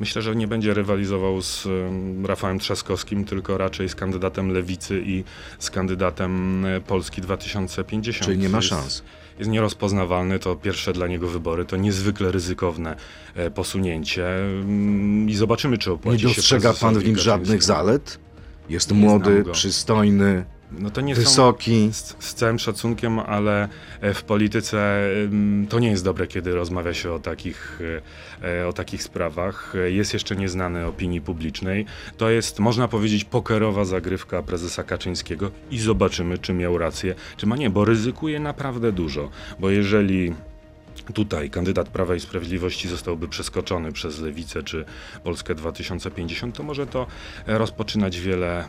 Myślę, 0.00 0.22
że 0.22 0.36
nie 0.36 0.48
będzie 0.48 0.74
rywalizował 0.74 1.42
z 1.42 1.66
em, 1.66 2.26
Rafałem 2.26 2.58
Trzaskowskim, 2.58 3.24
tylko 3.24 3.58
raczej 3.58 3.88
z 3.88 3.94
kandydatem 3.94 4.48
Lewicy 4.48 5.02
i 5.06 5.24
z 5.58 5.70
kandydatem 5.70 6.64
e, 6.64 6.80
Polski 6.80 7.20
2050. 7.20 8.24
Czyli 8.26 8.38
nie 8.38 8.48
ma 8.48 8.62
szans. 8.62 9.02
Jest 9.38 9.50
nierozpoznawalny, 9.50 10.38
to 10.38 10.56
pierwsze 10.56 10.92
dla 10.92 11.06
niego 11.06 11.28
wybory, 11.28 11.64
to 11.64 11.76
niezwykle 11.76 12.32
ryzykowne 12.32 12.96
e, 13.34 13.50
posunięcie 13.50 14.26
mm, 14.36 15.30
i 15.30 15.34
zobaczymy, 15.34 15.78
czy 15.78 15.90
Nie 15.90 15.94
opłaci 15.94 16.20
się 16.20 16.26
dostrzega 16.26 16.74
pan 16.74 16.98
w 16.98 17.04
nim 17.04 17.18
żadnych 17.18 17.62
zalet? 17.62 18.18
Jest 18.68 18.90
Nie 18.90 18.96
młody, 18.98 19.44
przystojny, 19.52 20.44
No 20.78 20.90
to 20.90 21.00
nie 21.00 21.14
są... 21.14 21.20
wysoki. 21.20 21.88
Z, 21.92 22.16
z 22.18 22.34
całym 22.34 22.58
szacunkiem, 22.58 23.18
ale 23.18 23.68
e, 24.00 24.14
w 24.14 24.22
polityce 24.22 25.08
to 25.68 25.78
nie 25.78 25.90
jest 25.90 26.04
dobre, 26.04 26.26
kiedy 26.26 26.54
rozmawia 26.54 26.94
się 26.94 27.12
o 27.12 27.18
takich, 27.18 27.78
e, 28.42 28.60
e, 28.60 28.68
o 28.68 28.72
takich 28.72 29.02
sprawach. 29.02 29.74
Jest 29.86 30.12
jeszcze 30.12 30.36
nieznany 30.36 30.86
opinii 30.86 31.20
publicznej. 31.20 31.86
To 32.16 32.30
jest, 32.30 32.58
można 32.58 32.88
powiedzieć, 32.88 33.24
pokerowa 33.24 33.84
zagrywka 33.84 34.42
prezesa 34.42 34.84
Kaczyńskiego 34.84 35.50
i 35.70 35.78
zobaczymy, 35.78 36.38
czy 36.38 36.52
miał 36.52 36.78
rację, 36.78 37.14
czy 37.36 37.46
ma 37.46 37.56
nie, 37.56 37.70
bo 37.70 37.84
ryzykuje 37.84 38.40
naprawdę 38.40 38.92
dużo. 38.92 39.30
Bo 39.58 39.70
jeżeli 39.70 40.34
tutaj 41.14 41.50
kandydat 41.50 41.88
Prawa 41.88 42.14
i 42.14 42.20
Sprawiedliwości 42.20 42.88
zostałby 42.88 43.28
przeskoczony 43.28 43.92
przez 43.92 44.20
Lewicę 44.20 44.62
czy 44.62 44.84
Polskę 45.24 45.54
2050, 45.54 46.56
to 46.56 46.62
może 46.62 46.86
to 46.86 47.06
rozpoczynać 47.46 48.20
wiele 48.20 48.68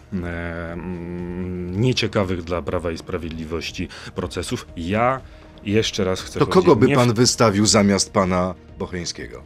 nieciekawych 1.82 2.44
dla 2.44 2.62
Prawa 2.62 2.92
i 2.92 2.98
Sprawiedliwości 2.98 3.88
procesów. 4.16 4.68
Ja 4.78 5.22
jeszcze 5.64 6.04
raz 6.04 6.22
chcę 6.22 6.40
To 6.40 6.48
kogo 6.48 6.76
by 6.76 6.88
nie 6.88 6.96
w- 6.96 6.98
pan 6.98 7.14
wystawił 7.14 7.66
zamiast 7.66 8.14
pana 8.14 8.56
Bocheńskiego? 8.80 9.44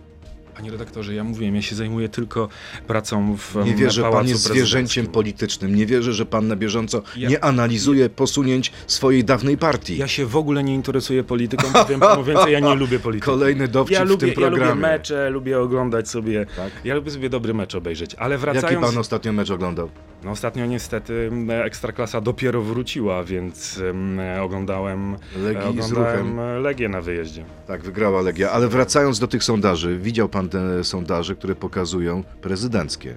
Panie 0.55 0.71
redaktorze, 0.71 1.13
ja 1.13 1.23
mówiłem, 1.23 1.55
ja 1.55 1.61
się 1.61 1.75
zajmuję 1.75 2.09
tylko 2.09 2.49
pracą 2.87 3.37
w 3.37 3.55
Nie 3.65 3.75
wierzę, 3.75 4.01
Pałacu 4.01 4.17
pan 4.19 4.27
jest 4.27 4.43
zwierzęciem 4.43 5.07
politycznym. 5.07 5.75
Nie 5.75 5.85
wierzę, 5.85 6.13
że 6.13 6.25
pan 6.25 6.47
na 6.47 6.55
bieżąco 6.55 7.01
Ja- 7.17 7.29
nie 7.29 7.43
analizuje 7.43 8.09
posunięć 8.09 8.71
swojej 8.87 9.23
dawnej 9.23 9.57
partii. 9.57 9.97
Ja 9.97 10.07
się 10.07 10.25
w 10.25 10.35
ogóle 10.37 10.63
nie 10.63 10.73
interesuję 10.75 11.23
polityką, 11.23 11.63
powiem 11.83 11.99
panu 11.99 12.23
więcej, 12.23 12.53
ja 12.53 12.59
nie 12.59 12.75
lubię 12.75 12.99
polityki. 12.99 13.25
Kolejny 13.25 13.67
dowcip 13.67 13.93
ja 13.97 14.05
w 14.05 14.09
lubię, 14.09 14.27
tym 14.27 14.35
programie. 14.35 14.59
Ja 14.65 14.69
lubię 14.75 14.81
mecze, 14.81 15.29
lubię 15.29 15.59
oglądać 15.59 16.09
sobie. 16.09 16.45
Tak? 16.55 16.71
Ja 16.83 16.95
lubię 16.95 17.11
sobie 17.11 17.29
dobry 17.29 17.53
mecz 17.53 17.75
obejrzeć, 17.75 18.15
ale 18.15 18.35
Jaki 18.35 18.41
wracając... 18.45 18.85
pan 18.85 18.97
ostatnio 18.97 19.33
mecz 19.33 19.49
oglądał? 19.51 19.89
No 20.25 20.31
ostatnio 20.31 20.65
niestety 20.65 21.31
Ekstraklasa 21.65 22.21
dopiero 22.21 22.61
wróciła, 22.61 23.23
więc 23.23 23.79
em, 23.89 24.19
oglądałem, 24.41 25.15
Legii 25.37 25.69
oglądałem 25.69 26.39
Legię 26.61 26.89
na 26.89 27.01
wyjeździe. 27.01 27.45
Tak, 27.67 27.81
wygrała 27.81 28.21
Legia. 28.21 28.51
Ale 28.51 28.67
wracając 28.67 29.19
do 29.19 29.27
tych 29.27 29.43
sondaży, 29.43 29.99
widział 29.99 30.29
pan 30.29 30.49
te 30.49 30.83
sondaże, 30.83 31.35
które 31.35 31.55
pokazują 31.55 32.23
prezydenckie, 32.41 33.15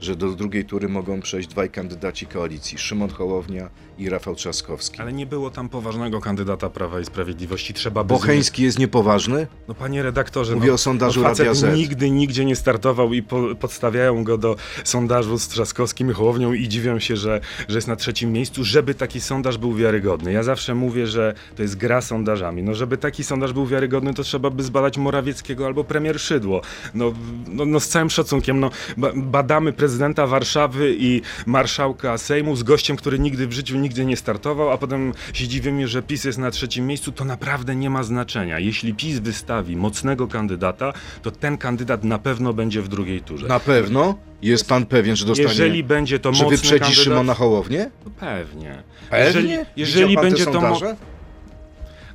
że 0.00 0.16
do 0.16 0.28
drugiej 0.28 0.64
tury 0.64 0.88
mogą 0.88 1.20
przejść 1.20 1.48
dwaj 1.48 1.70
kandydaci 1.70 2.26
koalicji, 2.26 2.78
Szymon 2.78 3.10
Hołownia 3.10 3.68
i 3.98 4.08
Rafał 4.08 4.34
Trzaskowski. 4.34 5.00
Ale 5.00 5.12
nie 5.12 5.26
było 5.26 5.50
tam 5.50 5.68
poważnego 5.68 6.20
kandydata 6.20 6.70
Prawa 6.70 7.00
i 7.00 7.04
Sprawiedliwości. 7.04 7.74
Trzeba 7.74 8.04
by... 8.04 8.08
Bocheński 8.08 8.62
jest 8.62 8.78
niepoważny? 8.78 9.46
No 9.68 9.74
panie 9.74 10.02
redaktorze, 10.02 10.54
Mówię 10.54 10.68
no, 10.68 10.74
o 10.74 10.78
sondażu 10.78 11.20
no, 11.20 11.28
facet 11.28 11.46
Radia 11.46 11.60
Z. 11.60 11.76
nigdy, 11.76 12.10
nigdzie 12.10 12.44
nie 12.44 12.56
startował 12.56 13.12
i 13.12 13.22
po, 13.22 13.54
podstawiają 13.60 14.24
go 14.24 14.38
do 14.38 14.56
sondażu 14.84 15.38
z 15.38 15.48
Trzaskowskim 15.48 16.10
i 16.10 16.12
Hołownią 16.12 16.52
i 16.52 16.68
dziwią 16.68 16.98
się, 16.98 17.16
że, 17.16 17.40
że 17.68 17.78
jest 17.78 17.88
na 17.88 17.96
trzecim 17.96 18.32
miejscu, 18.32 18.64
żeby 18.64 18.94
taki 18.94 19.20
sondaż 19.20 19.58
był 19.58 19.74
wiarygodny. 19.74 20.32
Ja 20.32 20.42
zawsze 20.42 20.74
mówię, 20.74 21.06
że 21.06 21.34
to 21.56 21.62
jest 21.62 21.76
gra 21.76 22.00
sondażami. 22.00 22.62
No 22.62 22.74
żeby 22.74 22.96
taki 22.96 23.24
sondaż 23.24 23.52
był 23.52 23.66
wiarygodny, 23.66 24.14
to 24.14 24.22
trzeba 24.22 24.50
by 24.50 24.62
zbadać 24.62 24.98
Morawieckiego 24.98 25.66
albo 25.66 25.84
premier 25.84 26.20
Szydło. 26.20 26.60
No, 26.94 27.12
no, 27.46 27.64
no 27.64 27.80
z 27.80 27.88
całym 27.88 28.10
szacunkiem, 28.10 28.60
no 28.60 28.70
ba- 28.96 29.12
badamy 29.16 29.72
prezydenta 29.72 30.26
Warszawy 30.26 30.94
i 30.98 31.22
marszałka 31.46 32.18
Sejmu 32.18 32.56
z 32.56 32.62
gościem, 32.62 32.96
który 32.96 33.18
nigdy 33.18 33.46
w 33.46 33.52
życiu 33.52 33.78
nigdzie 33.84 34.04
nie 34.04 34.16
startował, 34.16 34.70
a 34.70 34.78
potem 34.78 35.12
się 35.32 35.48
dziwimy, 35.48 35.88
że 35.88 36.02
PiS 36.02 36.24
jest 36.24 36.38
na 36.38 36.50
trzecim 36.50 36.86
miejscu, 36.86 37.12
to 37.12 37.24
naprawdę 37.24 37.76
nie 37.76 37.90
ma 37.90 38.02
znaczenia. 38.02 38.58
Jeśli 38.58 38.94
PiS 38.94 39.18
wystawi 39.18 39.76
mocnego 39.76 40.28
kandydata, 40.28 40.92
to 41.22 41.30
ten 41.30 41.58
kandydat 41.58 42.04
na 42.04 42.18
pewno 42.18 42.52
będzie 42.52 42.82
w 42.82 42.88
drugiej 42.88 43.20
turze. 43.20 43.46
Na 43.46 43.60
pewno? 43.60 44.18
Jest 44.42 44.68
pan 44.68 44.86
pewien, 44.86 45.16
że 45.16 45.26
dostanie... 45.26 45.48
Jeżeli 45.48 45.84
będzie 45.84 46.18
to 46.18 46.32
mocny 46.32 46.48
wyprzedzi 46.48 46.80
kandydat... 46.80 47.04
Szymona 47.04 47.34
Hołownię? 47.34 47.90
No 48.04 48.10
pewnie. 48.10 48.82
Pewnie? 49.10 49.26
Jeżeli, 49.26 49.66
jeżeli 49.76 50.16
będzie 50.16 50.44
to... 50.44 50.60
Mo... 50.60 50.80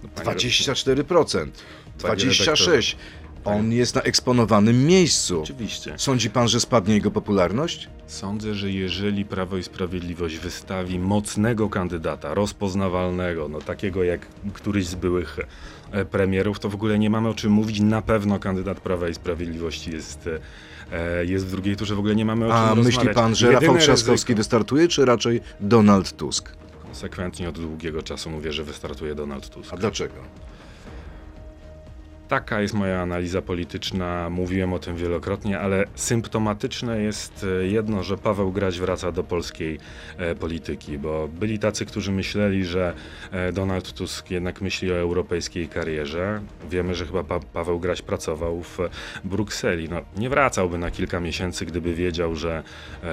No, 0.03 0.09
panie 0.15 0.37
24%, 0.37 1.47
26%. 1.99 2.95
On 3.45 3.71
jest 3.71 3.95
na 3.95 4.01
eksponowanym 4.01 4.85
miejscu. 4.85 5.41
Oczywiście. 5.43 5.93
Sądzi 5.97 6.29
pan, 6.29 6.47
że 6.47 6.59
spadnie 6.59 6.93
jego 6.93 7.11
popularność? 7.11 7.89
Sądzę, 8.07 8.55
że 8.55 8.71
jeżeli 8.71 9.25
Prawo 9.25 9.57
i 9.57 9.63
Sprawiedliwość 9.63 10.37
wystawi 10.37 10.99
mocnego 10.99 11.69
kandydata, 11.69 12.33
rozpoznawalnego, 12.33 13.47
no 13.47 13.59
takiego 13.61 14.03
jak 14.03 14.27
któryś 14.53 14.85
z 14.87 14.95
byłych 14.95 15.39
e, 15.91 16.05
premierów, 16.05 16.59
to 16.59 16.69
w 16.69 16.75
ogóle 16.75 16.99
nie 16.99 17.09
mamy 17.09 17.29
o 17.29 17.33
czym 17.33 17.51
mówić. 17.51 17.79
Na 17.79 18.01
pewno 18.01 18.39
kandydat 18.39 18.79
Prawa 18.79 19.09
i 19.09 19.13
Sprawiedliwości 19.13 19.91
jest, 19.91 20.29
e, 20.91 21.25
jest 21.25 21.45
w 21.47 21.51
drugiej 21.51 21.75
turze, 21.75 21.95
w 21.95 21.99
ogóle 21.99 22.15
nie 22.15 22.25
mamy 22.25 22.45
o 22.45 22.49
czym 22.49 22.57
A 22.57 22.69
rozmawiać. 22.75 22.95
myśli 22.97 23.13
pan, 23.13 23.35
że 23.35 23.45
Jedyne 23.53 23.67
Rafał 23.67 23.81
Trzaskowski 23.81 24.33
ryzyko- 24.33 24.37
wystartuje, 24.37 24.87
czy 24.87 25.05
raczej 25.05 25.41
Donald 25.59 26.17
Tusk? 26.17 26.51
Konsekwentnie 26.83 27.49
od 27.49 27.59
długiego 27.59 28.03
czasu 28.03 28.29
mówię, 28.29 28.53
że 28.53 28.63
wystartuje 28.63 29.15
Donald 29.15 29.49
Tusk. 29.49 29.73
A 29.73 29.77
dlaczego? 29.77 30.13
Taka 32.29 32.61
jest 32.61 32.73
moja 32.73 33.01
analiza 33.01 33.41
polityczna, 33.41 34.29
mówiłem 34.29 34.73
o 34.73 34.79
tym 34.79 34.95
wielokrotnie, 34.95 35.59
ale 35.59 35.85
symptomatyczne 35.95 37.01
jest 37.01 37.45
e, 37.61 37.67
jedno, 37.67 38.03
że 38.03 38.17
Paweł 38.17 38.51
Graś 38.51 38.79
wraca 38.79 39.11
do 39.11 39.23
polskiej 39.23 39.79
e, 40.17 40.35
polityki, 40.35 40.97
bo 40.97 41.27
byli 41.27 41.59
tacy, 41.59 41.85
którzy 41.85 42.11
myśleli, 42.11 42.65
że 42.65 42.93
e, 43.31 43.51
Donald 43.51 43.93
Tusk 43.93 44.31
jednak 44.31 44.61
myśli 44.61 44.91
o 44.91 44.95
europejskiej 44.95 45.67
karierze. 45.67 46.41
Wiemy, 46.69 46.95
że 46.95 47.05
chyba 47.05 47.23
pa 47.23 47.39
Paweł 47.39 47.79
Graś 47.79 48.01
pracował 48.01 48.63
w 48.63 48.77
Brukseli. 49.23 49.89
No, 49.89 50.01
nie 50.17 50.29
wracałby 50.29 50.77
na 50.77 50.91
kilka 50.91 51.19
miesięcy, 51.19 51.65
gdyby 51.65 51.93
wiedział, 51.93 52.35
że 52.35 52.63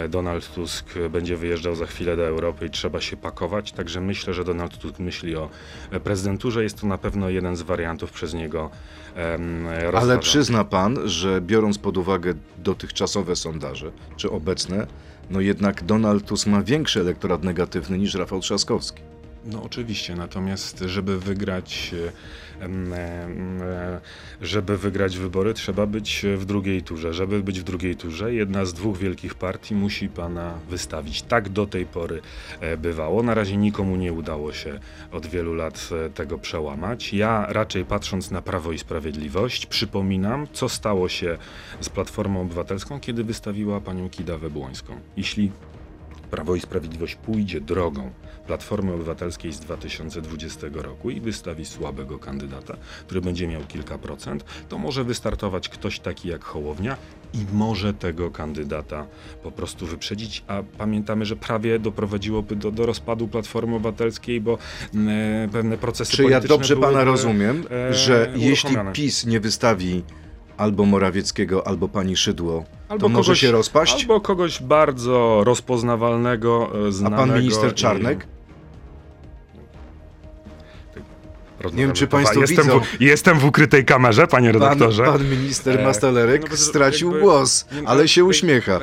Donald 0.09 0.55
Tusk 0.55 0.95
będzie 1.11 1.37
wyjeżdżał 1.37 1.75
za 1.75 1.87
chwilę 1.87 2.17
do 2.17 2.27
Europy 2.27 2.67
i 2.67 2.71
trzeba 2.71 3.01
się 3.01 3.17
pakować. 3.17 3.73
Także 3.73 4.01
myślę, 4.01 4.35
że 4.35 4.45
Donald 4.45 4.79
Tusk 4.79 4.99
myśli 4.99 5.37
o 5.37 5.51
prezydenturze. 6.05 6.63
Jest 6.63 6.81
to 6.81 6.87
na 6.87 6.99
pewno 6.99 7.31
jeden 7.31 7.57
z 7.57 7.63
wariantów 7.63 8.13
przez 8.13 8.35
niego 8.35 8.71
em, 9.17 9.67
Ale 9.95 10.19
przyzna 10.19 10.65
pan, 10.65 10.99
że 11.09 11.41
biorąc 11.41 11.79
pod 11.79 11.97
uwagę 11.97 12.35
dotychczasowe 12.59 13.37
sondaże, 13.37 13.91
czy 14.17 14.31
obecne, 14.31 14.87
no 15.31 15.41
jednak 15.41 15.85
Donald 15.85 16.27
Tusk 16.27 16.47
ma 16.47 16.63
większy 16.63 17.01
elektorat 17.01 17.45
negatywny 17.45 17.99
niż 17.99 18.15
Rafał 18.15 18.41
Trzaskowski. 18.41 19.03
No 19.45 19.63
oczywiście, 19.63 20.15
natomiast 20.15 20.79
żeby 20.79 21.19
wygrać, 21.19 21.95
e, 22.07 22.13
żeby 24.43 24.79
wygrać 24.79 25.19
wybory, 25.19 25.55
trzeba 25.55 25.87
być 25.87 26.27
w 26.37 26.45
drugiej 26.45 26.83
turze. 26.83 27.15
Żeby 27.15 27.43
być 27.43 27.61
w 27.61 27.63
drugiej 27.63 27.97
turze, 27.97 28.35
jedna 28.35 28.65
z 28.65 28.73
dwóch 28.73 28.99
wielkich 28.99 29.35
partii 29.35 29.75
musi 29.75 30.09
pana 30.09 30.55
wystawić. 30.71 31.23
Tak 31.23 31.49
do 31.49 31.67
tej 31.67 31.87
pory 31.87 32.21
e, 32.61 32.77
bywało. 32.77 33.23
Na 33.23 33.35
razie 33.35 33.57
nikomu 33.57 33.97
nie 33.97 34.13
udało 34.13 34.53
się 34.53 34.81
od 35.13 35.27
wielu 35.27 35.55
lat 35.55 35.89
e, 36.07 36.11
tego 36.11 36.39
przełamać. 36.39 37.13
Ja 37.13 37.47
raczej 37.49 37.85
patrząc 37.85 38.31
na 38.31 38.43
Prawo 38.43 38.73
i 38.73 38.79
Sprawiedliwość, 38.79 39.67
przypominam, 39.67 40.47
co 40.53 40.69
stało 40.69 41.09
się 41.09 41.39
z 41.81 41.89
Platformą 41.89 42.41
Obywatelską, 42.41 43.01
kiedy 43.01 43.25
wystawiła 43.25 43.81
panią 43.81 44.11
Kidawę 44.11 44.51
Błońską. 44.51 45.01
Jeśli 45.17 45.53
Prawo 46.31 46.55
i 46.55 46.61
Sprawiedliwość 46.61 47.15
pójdzie 47.15 47.61
drogą 47.61 48.11
Platformy 48.47 48.93
Obywatelskiej 48.95 49.53
z 49.53 49.61
2020 49.61 50.67
roku 50.75 51.11
i 51.11 51.21
wystawi 51.21 51.65
słabego 51.65 52.19
kandydata, 52.19 52.77
który 53.07 53.21
będzie 53.21 53.49
miał 53.49 53.63
kilka 53.69 53.99
procent, 53.99 54.45
to 54.69 54.79
może 54.79 55.05
wystartować 55.05 55.69
ktoś 55.69 56.01
taki 56.01 56.29
jak 56.29 56.45
Hołownia 56.45 56.97
i 57.35 57.39
może 57.53 57.95
tego 57.95 58.31
kandydata 58.31 59.07
po 59.43 59.51
prostu 59.51 59.87
wyprzedzić. 59.87 60.45
A 60.49 60.63
pamiętamy, 60.79 61.25
że 61.27 61.37
prawie 61.37 61.79
doprowadziłoby 61.79 62.57
do, 62.57 62.71
do 62.71 62.87
rozpadu 62.87 63.29
Platformy 63.29 63.75
Obywatelskiej, 63.77 64.41
bo 64.41 64.59
mm, 64.95 65.51
pewne 65.51 65.77
procesy 65.79 66.13
Czy 66.17 66.23
ja 66.23 66.29
polityczne 66.29 66.49
dobrze 66.57 66.77
pana 66.77 67.05
rozumiem, 67.05 67.65
e, 67.71 67.95
że 67.95 68.33
jeśli. 68.37 68.77
PiS 68.93 69.27
nie 69.27 69.41
wystawi 69.41 70.03
albo 70.57 70.85
Morawieckiego, 70.85 71.67
albo 71.67 71.89
pani 71.89 72.17
Szydło, 72.17 72.65
Albo 72.89 73.01
to 73.01 73.09
może 73.09 73.33
kogoś- 73.33 73.41
się 73.41 73.53
rozpaść? 73.53 74.01
Albo 74.03 74.21
kogoś 74.21 74.63
bardzo 74.63 75.45
rozpoznawalnego, 75.45 76.73
e, 76.85 76.89
A 76.89 76.91
znanego. 76.91 77.17
pan 77.27 77.39
minister 77.41 77.71
i- 77.73 77.75
Rozmawiamy 81.61 81.81
Nie 81.81 81.87
wiem, 81.87 81.97
czy 81.97 82.07
państwo 82.07 82.41
jestem 82.41 82.65
widzą. 82.67 82.81
W, 82.81 83.01
jestem 83.01 83.39
w 83.39 83.45
ukrytej 83.45 83.85
kamerze, 83.85 84.27
panie 84.27 84.53
Pan, 84.53 84.63
redaktorze. 84.63 85.05
pan 85.05 85.31
minister 85.31 85.81
E, 85.81 85.85
Mastalerek 85.85 86.51
no 86.51 86.57
stracił 86.57 87.09
jakby- 87.09 87.21
głos, 87.23 87.67
nie- 87.83 87.89
ale 87.89 88.09
się 88.09 88.25
uśmiecha. 88.25 88.81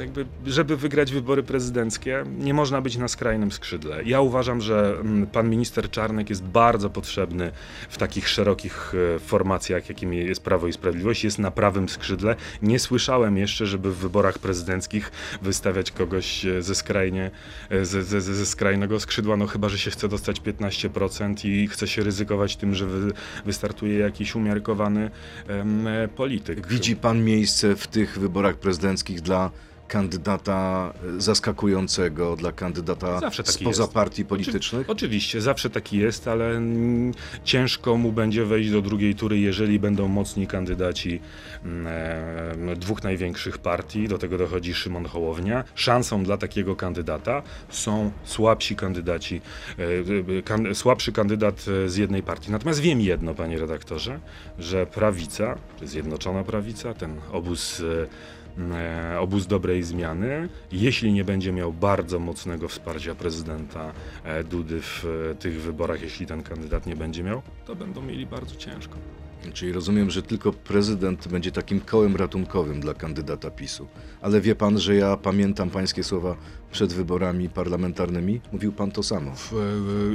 Jakby, 0.00 0.26
żeby 0.46 0.76
wygrać 0.76 1.12
wybory 1.12 1.42
prezydenckie, 1.42 2.24
nie 2.38 2.54
można 2.54 2.80
być 2.80 2.96
na 2.96 3.08
skrajnym 3.08 3.52
skrzydle. 3.52 4.04
Ja 4.04 4.20
uważam, 4.20 4.60
że 4.60 4.96
mm, 5.00 5.26
pan 5.26 5.50
minister 5.50 5.90
Czarnek 5.90 6.30
jest 6.30 6.42
bardzo 6.42 6.90
potrzebny 6.90 7.52
w 7.88 7.98
takich 7.98 8.28
szerokich 8.28 8.92
e, 9.14 9.18
formacjach, 9.18 9.88
jakimi 9.88 10.16
jest 10.16 10.42
Prawo 10.42 10.66
i 10.66 10.72
Sprawiedliwość. 10.72 11.24
Jest 11.24 11.38
na 11.38 11.50
prawym 11.50 11.88
skrzydle. 11.88 12.36
Nie 12.62 12.78
słyszałem 12.78 13.36
jeszcze, 13.36 13.66
żeby 13.66 13.92
w 13.92 13.96
wyborach 13.96 14.38
prezydenckich 14.38 15.10
wystawiać 15.42 15.90
kogoś 15.90 16.46
e, 16.46 16.62
ze 16.62 16.74
skrajnie, 16.74 17.30
e, 17.70 17.84
ze, 17.84 18.02
ze, 18.02 18.20
ze 18.20 18.46
skrajnego 18.46 19.00
skrzydła, 19.00 19.36
no 19.36 19.46
chyba, 19.46 19.68
że 19.68 19.78
się 19.78 19.90
chce 19.90 20.08
dostać 20.08 20.40
15% 20.40 21.48
i 21.48 21.68
chce 21.68 21.88
się 21.88 22.02
ryzykować 22.02 22.56
tym, 22.56 22.74
że 22.74 22.86
wy, 22.86 23.12
wystartuje 23.44 23.98
jakiś 23.98 24.34
umiarkowany 24.34 25.10
em, 25.48 25.88
polityk. 26.16 26.66
Widzi 26.66 26.96
pan 26.96 27.24
miejsce 27.24 27.76
w 27.76 27.86
tych 27.86 28.18
wyborach 28.18 28.56
prezydenckich 28.56 29.20
dla 29.20 29.50
kandydata 29.88 30.92
e, 31.16 31.20
zaskakującego, 31.20 32.36
dla 32.36 32.52
kandydata 32.52 33.20
Zawsze 33.20 33.42
taki 33.42 33.64
spoza 33.64 33.82
jest. 33.82 33.94
partii 33.94 34.24
politycznych? 34.24 34.90
Oczywiście, 34.90 35.40
zawsze 35.40 35.70
taki 35.70 35.98
jest, 35.98 36.28
ale 36.28 36.60
ciężko 37.44 37.96
mu 37.96 38.12
będzie 38.12 38.44
wejść 38.44 38.70
do 38.70 38.82
drugiej 38.82 39.14
tury, 39.14 39.38
jeżeli 39.38 39.78
będą 39.78 40.08
mocni 40.08 40.46
kandydaci 40.46 41.20
mm, 41.64 41.86
e, 42.68 42.76
dwóch 42.76 43.02
największych 43.02 43.58
partii. 43.58 44.08
Do 44.08 44.18
tego 44.18 44.38
dochodzi 44.38 44.74
Szymon 44.74 45.04
Hołownia. 45.04 45.64
Szansą 45.74 46.24
dla 46.24 46.36
takiego 46.36 46.76
kandydata 46.76 47.42
są 47.70 48.10
słabsi 48.24 48.76
kandydaci, 48.76 49.40
e, 50.38 50.42
kan, 50.42 50.74
słabszy 50.74 51.12
kandydat 51.12 51.64
z 51.86 51.96
jednej 51.96 52.22
partii. 52.22 52.50
Natomiast 52.50 52.80
wiem 52.80 53.00
jedno, 53.00 53.34
panie 53.34 53.58
redaktorze, 53.58 54.20
że 54.58 54.86
prawica, 54.86 55.58
Zjednoczona 55.82 56.44
Prawica, 56.44 56.94
ten 56.94 57.20
obóz 57.32 57.82
obóz 59.20 59.46
dobrej 59.46 59.82
zmiany, 59.82 60.48
jeśli 60.72 61.12
nie 61.12 61.24
będzie 61.24 61.52
miał 61.52 61.72
bardzo 61.72 62.18
mocnego 62.18 62.68
wsparcia 62.68 63.14
prezydenta 63.14 63.92
e, 64.24 64.44
Dudy 64.44 64.80
w 64.82 65.04
e, 65.04 65.34
tych 65.34 65.60
wyborach, 65.60 66.02
jeśli 66.02 66.26
ten 66.26 66.42
kandydat 66.42 66.86
nie 66.86 66.96
będzie 66.96 67.22
miał, 67.22 67.42
to 67.66 67.76
będą 67.76 68.02
mieli 68.02 68.26
bardzo 68.26 68.56
ciężko. 68.56 68.98
Czyli 69.52 69.72
rozumiem, 69.72 70.10
że 70.10 70.22
tylko 70.22 70.52
prezydent 70.52 71.28
będzie 71.28 71.52
takim 71.52 71.80
kołem 71.80 72.16
ratunkowym 72.16 72.80
dla 72.80 72.94
kandydata 72.94 73.50
PiSu. 73.50 73.86
Ale 74.20 74.40
wie 74.40 74.54
pan, 74.54 74.78
że 74.78 74.94
ja 74.94 75.16
pamiętam 75.16 75.70
pańskie 75.70 76.04
słowa 76.04 76.36
przed 76.72 76.92
wyborami 76.92 77.48
parlamentarnymi? 77.48 78.40
Mówił 78.52 78.72
pan 78.72 78.90
to 78.90 79.02
samo. 79.02 79.32
W, 79.36 79.52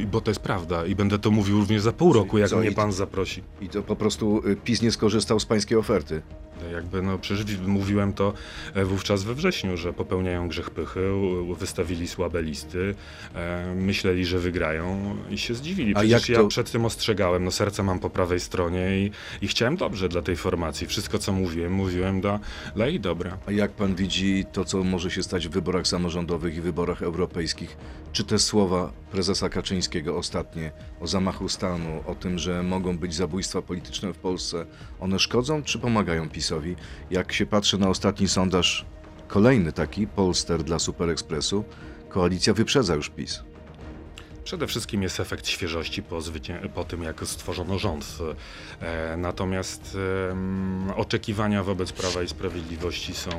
e, 0.01 0.05
bo 0.05 0.21
to 0.21 0.31
jest 0.31 0.41
prawda 0.41 0.85
i 0.85 0.95
będę 0.95 1.19
to 1.19 1.31
mówił 1.31 1.59
również 1.59 1.81
za 1.81 1.91
pół 1.91 2.13
roku, 2.13 2.37
jak 2.37 2.49
co, 2.49 2.57
mnie 2.57 2.71
pan 2.71 2.91
zaprosi. 2.91 3.43
I 3.61 3.69
to 3.69 3.83
po 3.83 3.95
prostu 3.95 4.47
y, 4.47 4.55
PiS 4.55 4.81
nie 4.81 4.91
skorzystał 4.91 5.39
z 5.39 5.45
pańskiej 5.45 5.77
oferty. 5.77 6.21
Jakby, 6.73 7.01
no 7.01 7.17
przecież 7.19 7.45
wi- 7.45 7.67
mówiłem 7.67 8.13
to 8.13 8.33
e, 8.73 8.85
wówczas 8.85 9.23
we 9.23 9.33
wrześniu, 9.35 9.77
że 9.77 9.93
popełniają 9.93 10.47
grzech 10.47 10.69
pychy, 10.69 11.01
wystawili 11.59 12.07
słabe 12.07 12.41
listy, 12.41 12.95
e, 13.35 13.75
myśleli, 13.75 14.25
że 14.25 14.39
wygrają 14.39 15.15
i 15.29 15.37
się 15.37 15.55
zdziwili. 15.55 15.91
A 15.95 15.99
Przecież 15.99 16.11
jak 16.11 16.29
ja 16.29 16.43
to- 16.43 16.47
przed 16.47 16.71
tym 16.71 16.85
ostrzegałem, 16.85 17.43
no 17.43 17.51
serce 17.51 17.83
mam 17.83 17.99
po 17.99 18.09
prawej 18.09 18.39
stronie 18.39 18.97
i, 18.99 19.11
i 19.41 19.47
chciałem 19.47 19.75
dobrze 19.77 20.09
dla 20.09 20.21
tej 20.21 20.35
formacji. 20.35 20.87
Wszystko, 20.87 21.17
co 21.19 21.31
mówiłem, 21.33 21.73
mówiłem 21.73 22.21
dla, 22.21 22.39
dla 22.75 22.87
jej 22.87 22.99
dobra. 22.99 23.37
A 23.45 23.51
jak 23.51 23.71
pan 23.71 23.95
widzi 23.95 24.45
to, 24.51 24.65
co 24.65 24.83
może 24.83 25.11
się 25.11 25.23
stać 25.23 25.47
w 25.47 25.51
wyborach 25.51 25.87
samorządowych 25.87 26.42
i 26.49 26.61
wyborach 26.61 27.03
europejskich? 27.03 27.77
Czy 28.11 28.23
te 28.23 28.39
słowa 28.39 28.91
prezesa 29.11 29.49
Kaczyńskiego 29.49 30.17
ostatnie 30.17 30.71
o 30.99 31.07
zamachu 31.07 31.49
stanu, 31.49 32.03
o 32.05 32.15
tym, 32.15 32.39
że 32.39 32.63
mogą 32.63 32.97
być 32.97 33.15
zabójstwa 33.15 33.61
polityczne 33.61 34.13
w 34.13 34.17
Polsce, 34.17 34.65
one 34.99 35.19
szkodzą 35.19 35.63
czy 35.63 35.79
pomagają 35.79 36.29
PiSowi? 36.29 36.75
Jak 37.11 37.33
się 37.33 37.45
patrzy 37.45 37.77
na 37.77 37.89
ostatni 37.89 38.27
sondaż, 38.27 38.85
kolejny 39.27 39.71
taki, 39.71 40.07
Polster 40.07 40.63
dla 40.63 40.79
Super 40.79 41.09
Expressu, 41.09 41.63
koalicja 42.09 42.53
wyprzedza 42.53 42.95
już 42.95 43.09
PiS. 43.09 43.43
Przede 44.43 44.67
wszystkim 44.67 45.03
jest 45.03 45.19
efekt 45.19 45.47
świeżości 45.47 46.03
po, 46.03 46.19
po 46.73 46.83
tym, 46.83 47.03
jak 47.03 47.23
stworzono 47.25 47.79
rząd. 47.79 48.17
E, 48.81 49.17
natomiast 49.17 49.97
em, 50.31 50.91
oczekiwania 50.95 51.63
wobec 51.63 51.91
Prawa 51.91 52.23
i 52.23 52.27
Sprawiedliwości 52.27 53.13
są 53.13 53.29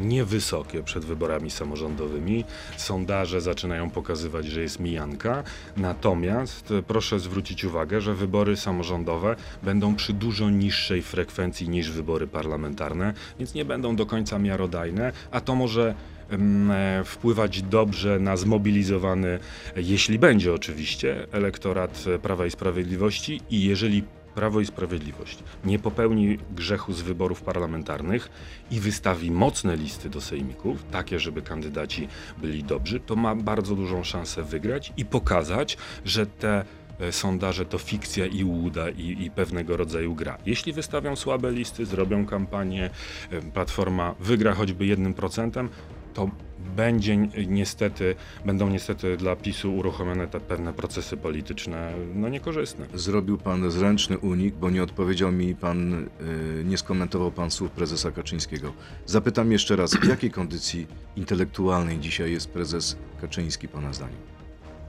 niewysokie 0.00 0.82
przed 0.82 1.04
wyborami 1.04 1.50
samorządowymi. 1.50 2.44
Sondaże 2.76 3.40
zaczynają 3.40 3.90
pokazywać, 3.90 4.46
że 4.46 4.60
jest 4.60 4.80
mijanka. 4.80 5.42
Natomiast 5.76 6.70
e, 6.70 6.82
proszę 6.82 7.20
zwrócić 7.20 7.64
uwagę, 7.64 8.00
że 8.00 8.14
wybory 8.14 8.56
samorządowe 8.56 9.36
będą 9.62 9.94
przy 9.94 10.12
dużo 10.12 10.50
niższej 10.50 11.02
frekwencji 11.02 11.68
niż 11.68 11.90
wybory 11.90 12.26
parlamentarne, 12.26 13.14
więc 13.38 13.54
nie 13.54 13.64
będą 13.64 13.96
do 13.96 14.06
końca 14.06 14.38
miarodajne, 14.38 15.12
a 15.30 15.40
to 15.40 15.54
może 15.54 15.94
e, 16.30 17.02
wpływać 17.04 17.62
dobrze 17.62 18.18
na 18.18 18.36
zmobilizowany, 18.36 19.38
jeśli 19.76 20.18
będzie 20.18 20.52
oczywiście, 20.52 21.26
elektorat 21.32 22.04
e, 22.14 22.18
Prawa 22.18 22.46
i 22.46 22.50
Sprawiedliwości 22.50 23.40
i 23.50 23.64
jeżeli 23.64 24.02
Prawo 24.34 24.60
i 24.60 24.66
Sprawiedliwość 24.66 25.38
nie 25.64 25.78
popełni 25.78 26.38
grzechu 26.56 26.92
z 26.92 27.02
wyborów 27.02 27.42
parlamentarnych 27.42 28.30
i 28.70 28.80
wystawi 28.80 29.30
mocne 29.30 29.76
listy 29.76 30.10
do 30.10 30.20
sejmików, 30.20 30.84
takie, 30.90 31.20
żeby 31.20 31.42
kandydaci 31.42 32.08
byli 32.38 32.64
dobrzy, 32.64 33.00
to 33.00 33.16
ma 33.16 33.34
bardzo 33.34 33.76
dużą 33.76 34.04
szansę 34.04 34.42
wygrać 34.42 34.92
i 34.96 35.04
pokazać, 35.04 35.76
że 36.04 36.26
te 36.26 36.64
e, 37.00 37.12
sondaże 37.12 37.64
to 37.64 37.78
fikcja 37.78 38.26
i 38.26 38.44
łuda 38.44 38.90
i, 38.90 39.24
i 39.24 39.30
pewnego 39.30 39.76
rodzaju 39.76 40.14
gra. 40.14 40.38
Jeśli 40.46 40.72
wystawią 40.72 41.16
słabe 41.16 41.52
listy, 41.52 41.86
zrobią 41.86 42.26
kampanię, 42.26 42.90
e, 43.30 43.42
Platforma 43.42 44.14
wygra 44.20 44.54
choćby 44.54 44.86
jednym 44.86 45.14
procentem, 45.14 45.68
to 46.14 46.30
będzie 46.76 47.16
niestety, 47.46 48.14
będą 48.44 48.68
niestety 48.68 49.16
dla 49.16 49.36
PiSu 49.36 49.76
uruchomione 49.76 50.28
te 50.28 50.40
pewne 50.40 50.72
procesy 50.72 51.16
polityczne 51.16 51.92
no 52.14 52.28
niekorzystne. 52.28 52.86
Zrobił 52.94 53.38
pan 53.38 53.70
zręczny 53.70 54.18
unik, 54.18 54.54
bo 54.54 54.70
nie 54.70 54.82
odpowiedział 54.82 55.32
mi 55.32 55.54
pan, 55.54 55.94
y, 55.94 56.64
nie 56.64 56.78
skomentował 56.78 57.32
pan 57.32 57.50
słów 57.50 57.70
prezesa 57.70 58.10
Kaczyńskiego. 58.10 58.72
Zapytam 59.06 59.52
jeszcze 59.52 59.76
raz, 59.76 59.94
w 59.94 60.08
jakiej 60.08 60.30
kondycji 60.30 60.86
intelektualnej 61.16 61.98
dzisiaj 61.98 62.32
jest 62.32 62.50
prezes 62.50 62.96
Kaczyński, 63.20 63.68
pana 63.68 63.92
zdaniem? 63.92 64.32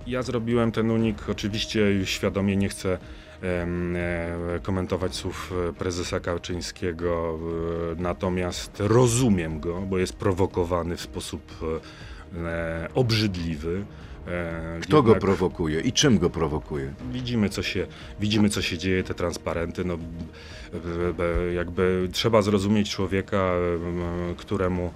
Ja 0.07 0.21
zrobiłem 0.21 0.71
ten 0.71 0.91
unik, 0.91 1.29
oczywiście 1.29 2.05
świadomie 2.05 2.55
nie 2.55 2.69
chcę 2.69 2.97
komentować 4.63 5.15
słów 5.15 5.53
e, 5.69 5.73
prezesa 5.73 6.19
Kaczyńskiego, 6.19 7.39
e, 7.97 8.01
natomiast 8.01 8.71
rozumiem 8.79 9.59
go, 9.59 9.81
bo 9.81 9.97
jest 9.97 10.13
prowokowany 10.13 10.97
w 10.97 11.01
sposób 11.01 11.41
e, 12.35 12.87
obrzydliwy. 12.93 13.85
E, 14.27 14.79
Kto 14.81 15.03
go 15.03 15.09
jednak- 15.09 15.21
prowokuje 15.21 15.79
i 15.81 15.91
czym 15.91 16.17
go 16.17 16.29
prowokuje? 16.29 16.93
Widzimy 17.11 17.49
co, 17.49 17.63
się, 17.63 17.87
widzimy, 18.19 18.49
co 18.49 18.61
się 18.61 18.77
dzieje, 18.77 19.03
te 19.03 19.13
transparenty. 19.13 19.85
No, 19.85 19.97
jakby 21.55 22.09
trzeba 22.11 22.41
zrozumieć 22.41 22.89
człowieka, 22.89 23.37
em, 23.37 24.35
któremu, 24.35 24.91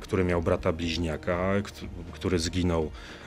który 0.00 0.24
miał 0.24 0.42
brata 0.42 0.72
bliźniaka, 0.72 1.50
kt- 1.64 1.86
który 2.12 2.38
zginął 2.38 2.82
e, 2.84 3.23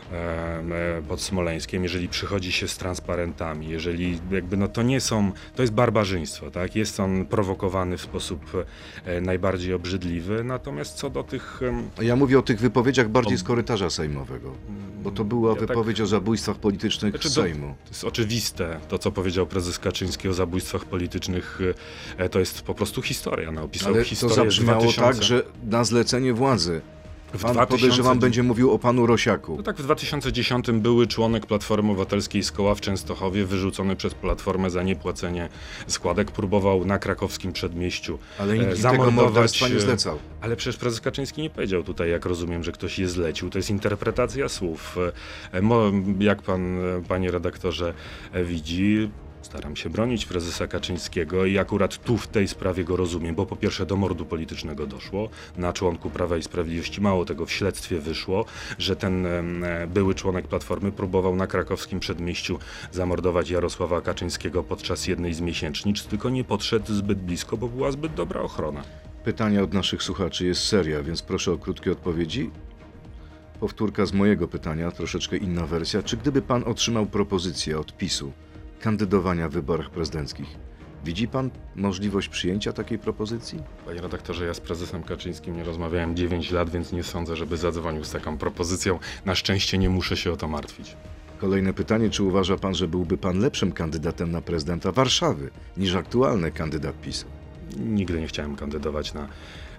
pod 1.08 1.22
Smoleńskiem, 1.22 1.84
jeżeli 1.84 2.10
przychodzi 2.10 2.52
się 2.52 2.68
z 2.68 2.78
transparentami, 2.78 3.70
jeżeli 3.70 4.20
jakby 4.32 4.58
no 4.58 4.68
to 4.68 4.84
nie 4.84 5.02
są, 5.02 5.32
to 5.56 5.62
jest 5.64 5.74
barbarzyństwo, 5.74 6.52
tak? 6.52 6.76
Jest 6.76 7.00
on 7.00 7.26
prowokowany 7.26 7.98
w 7.98 8.02
sposób 8.02 8.66
e, 9.06 9.22
najbardziej 9.22 9.74
obrzydliwy, 9.74 10.44
natomiast 10.44 10.94
co 10.94 11.10
do 11.10 11.24
tych... 11.24 11.62
Ja 12.02 12.16
mówię 12.16 12.40
o 12.40 12.42
tych 12.42 12.60
wypowiedziach 12.60 13.10
bardziej 13.10 13.36
O- 13.36 13.38
z 13.38 13.44
korytarza 13.44 13.90
sejmowego, 13.90 14.52
bo 15.04 15.12
to 15.12 15.24
była 15.24 15.50
ja 15.50 15.56
tak- 15.56 15.68
wypowiedź 15.68 16.02
o 16.02 16.08
zabójstwach 16.08 16.58
politycznych 16.58 17.12
Znaczy, 17.12 17.30
Sejmu. 17.30 17.76
To 17.84 17.90
jest 17.90 18.04
oczywiste, 18.04 18.80
to 18.88 18.98
co 18.98 19.12
powiedział 19.12 19.48
prezes 19.48 19.80
Kaczyński 19.80 20.30
o 20.30 20.34
zabójstwach 20.34 20.86
politycznych, 20.86 21.60
e, 22.18 22.30
to 22.30 22.40
jest 22.40 22.62
po 22.62 22.74
prostu 22.74 23.02
historia. 23.02 23.52
No, 23.52 23.64
opisał 23.64 23.94
Ale 23.94 24.04
to 24.04 24.10
historię 24.10 24.36
zabrzmiało 24.36 24.82
2000 24.82 25.14
tak, 25.14 25.24
że 25.24 25.44
na 25.64 25.84
zlecenie 25.84 26.34
władzy. 26.34 26.82
Pan 27.32 27.40
2010 27.40 27.70
podejrzewam 27.82 28.20
będzie 28.20 28.44
mówił 28.44 28.72
o 28.72 28.80
panu 28.80 29.06
Rosiaku. 29.06 29.56
No 29.58 29.64
tak, 29.64 29.76
w 29.78 29.84
2010 29.84 30.72
były 30.72 31.08
członek 31.08 31.46
Platformy 31.46 31.92
Obywatelskiej 31.92 32.44
z 32.44 32.52
koła 32.52 32.76
w 32.76 32.82
Częstochowie, 32.82 33.46
wyrzucony 33.46 33.96
przez 33.96 34.14
Platformę 34.14 34.70
za 34.70 34.84
niepłacenie 34.84 35.50
składek, 35.88 36.32
próbował 36.32 36.86
na 36.86 37.00
krakowskim 37.00 37.54
przedmieściu 37.54 38.20
Ale 38.40 38.54
e, 38.54 38.58
nikt 38.58 38.70
tego 38.70 38.82
zamordować, 38.82 39.16
morderstwa 39.16 39.68
nie 39.68 39.76
e, 39.76 39.80
zlecał. 39.80 40.20
Ale 40.42 40.56
przecież 40.56 40.78
prezes 40.78 41.02
Kaczyński 41.02 41.42
nie 41.42 41.50
powiedział 41.50 41.84
tutaj, 41.84 42.10
jak 42.10 42.26
rozumiem, 42.26 42.64
że 42.64 42.72
ktoś 42.72 43.00
je 43.00 43.08
zlecił. 43.08 43.50
To 43.50 43.60
jest 43.60 43.70
interpretacja 43.70 44.50
słów. 44.50 44.98
E, 45.54 45.62
Jak 46.20 46.42
pan, 46.42 46.80
e, 46.80 47.02
panie 47.08 47.32
redaktorze, 47.32 47.94
e, 48.34 48.44
widzi, 48.44 49.10
staram 49.42 49.76
się 49.76 49.90
bronić 49.90 50.26
prezesa 50.26 50.68
Kaczyńskiego 50.68 51.46
i 51.46 51.58
akurat 51.58 51.98
tu 51.98 52.18
w 52.18 52.28
tej 52.28 52.48
sprawie 52.48 52.84
go 52.84 52.96
rozumiem, 52.96 53.36
bo 53.36 53.46
po 53.46 53.56
pierwsze 53.56 53.86
do 53.86 53.96
mordu 53.96 54.26
politycznego 54.26 54.88
doszło 54.88 55.30
na 55.58 55.74
członku 55.74 56.10
Prawa 56.10 56.38
i 56.38 56.44
Sprawiedliwości. 56.44 57.02
Mało 57.02 57.26
tego, 57.26 57.46
w 57.46 57.52
śledztwie 57.52 58.00
wyszło, 58.00 58.46
że 58.78 58.96
ten 58.96 59.26
e, 59.26 59.88
były 59.88 60.16
członek 60.16 60.48
Platformy 60.48 60.92
próbował 60.92 61.36
na 61.36 61.48
krakowskim 61.48 62.00
przedmieściu 62.00 62.60
zamordować 62.92 63.50
Jarosława 63.50 64.02
Kaczyńskiego 64.02 64.64
podczas 64.64 65.08
jednej 65.08 65.34
z 65.34 65.42
miesięcznic, 65.42 66.04
tylko 66.04 66.30
nie 66.30 66.44
podszedł 66.44 66.94
zbyt 66.94 67.20
blisko, 67.20 67.58
bo 67.58 67.68
była 67.68 67.92
zbyt 67.92 68.14
dobra 68.14 68.42
ochrona. 68.42 68.84
Pytania 69.24 69.62
od 69.62 69.74
naszych 69.74 70.04
słuchaczy 70.04 70.46
jest 70.46 70.64
seria, 70.64 71.04
więc 71.04 71.22
proszę 71.22 71.52
o 71.52 71.58
krótkie 71.58 71.92
odpowiedzi. 71.92 72.52
Powtórka 73.60 74.06
z 74.06 74.14
mojego 74.14 74.48
pytania, 74.48 74.92
troszeczkę 74.92 75.38
inna 75.38 75.66
wersja. 75.66 76.04
Czy 76.04 76.18
gdyby 76.18 76.42
pan 76.42 76.64
otrzymał 76.64 77.06
propozycję 77.06 77.80
od 77.80 77.98
PiSu 77.98 78.32
kandydowania 78.82 79.50
w 79.50 79.52
wyborach 79.52 79.90
prezydenckich, 79.90 80.48
widzi 81.06 81.28
pan 81.28 81.50
możliwość 81.76 82.30
przyjęcia 82.30 82.74
takiej 82.74 83.00
propozycji? 83.00 83.60
Panie 83.86 84.02
redaktorze, 84.02 84.46
ja 84.46 84.54
z 84.54 84.60
prezesem 84.60 85.04
Kaczyńskim 85.04 85.56
nie 85.56 85.64
rozmawiałem 85.64 86.16
9 86.16 86.52
lat, 86.52 86.70
więc 86.70 86.92
nie 86.92 87.04
sądzę, 87.04 87.36
żeby 87.36 87.58
zadzwonił 87.58 88.04
z 88.04 88.12
taką 88.12 88.38
propozycją. 88.38 89.00
Na 89.26 89.36
szczęście 89.36 89.78
nie 89.78 89.90
muszę 89.90 90.18
się 90.18 90.32
o 90.32 90.38
to 90.38 90.48
martwić. 90.48 90.96
Kolejne 91.38 91.74
pytanie, 91.74 92.10
czy 92.10 92.24
uważa 92.24 92.58
pan, 92.58 92.76
że 92.76 92.88
byłby 92.88 93.18
pan 93.18 93.40
lepszym 93.40 93.72
kandydatem 93.72 94.32
na 94.32 94.42
prezydenta 94.42 94.92
Warszawy 94.92 95.50
niż 95.78 95.96
aktualny 95.96 96.52
kandydat 96.52 97.02
PiSu? 97.02 97.26
Nigdy 97.78 98.22
nie 98.22 98.28
chciałem 98.28 98.56
kandydować 98.56 99.14
na 99.14 99.28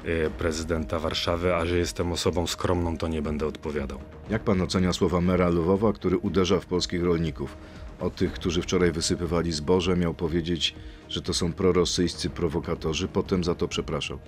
e, 0.05 0.31
prezydenta 0.31 0.99
Warszawy, 0.99 1.55
a 1.55 1.67
że 1.67 1.79
jestem 1.79 2.13
osobą 2.13 2.47
skromną, 2.47 2.99
to 2.99 3.09
nie 3.09 3.23
będę 3.23 3.47
odpowiadał. 3.47 3.99
Jak 4.31 4.43
pan 4.43 4.61
ocenia 4.61 4.93
słowa 4.93 5.21
mera 5.21 5.49
Lwowa, 5.49 5.93
który 5.93 6.19
uderza 6.19 6.61
w 6.61 6.67
polskich 6.67 7.03
rolników? 7.03 7.57
O 8.01 8.11
tych, 8.11 8.33
którzy 8.33 8.63
wczoraj 8.63 8.93
wysypywali 8.93 9.53
zboże, 9.53 9.97
miał 9.97 10.15
powiedzieć, 10.15 10.75
że 11.09 11.23
to 11.23 11.35
są 11.35 11.53
prorosyjscy 11.53 12.31
prowokatorzy, 12.31 13.09
potem 13.09 13.45
za 13.45 13.55
to 13.55 13.69
przepraszał. 13.69 14.19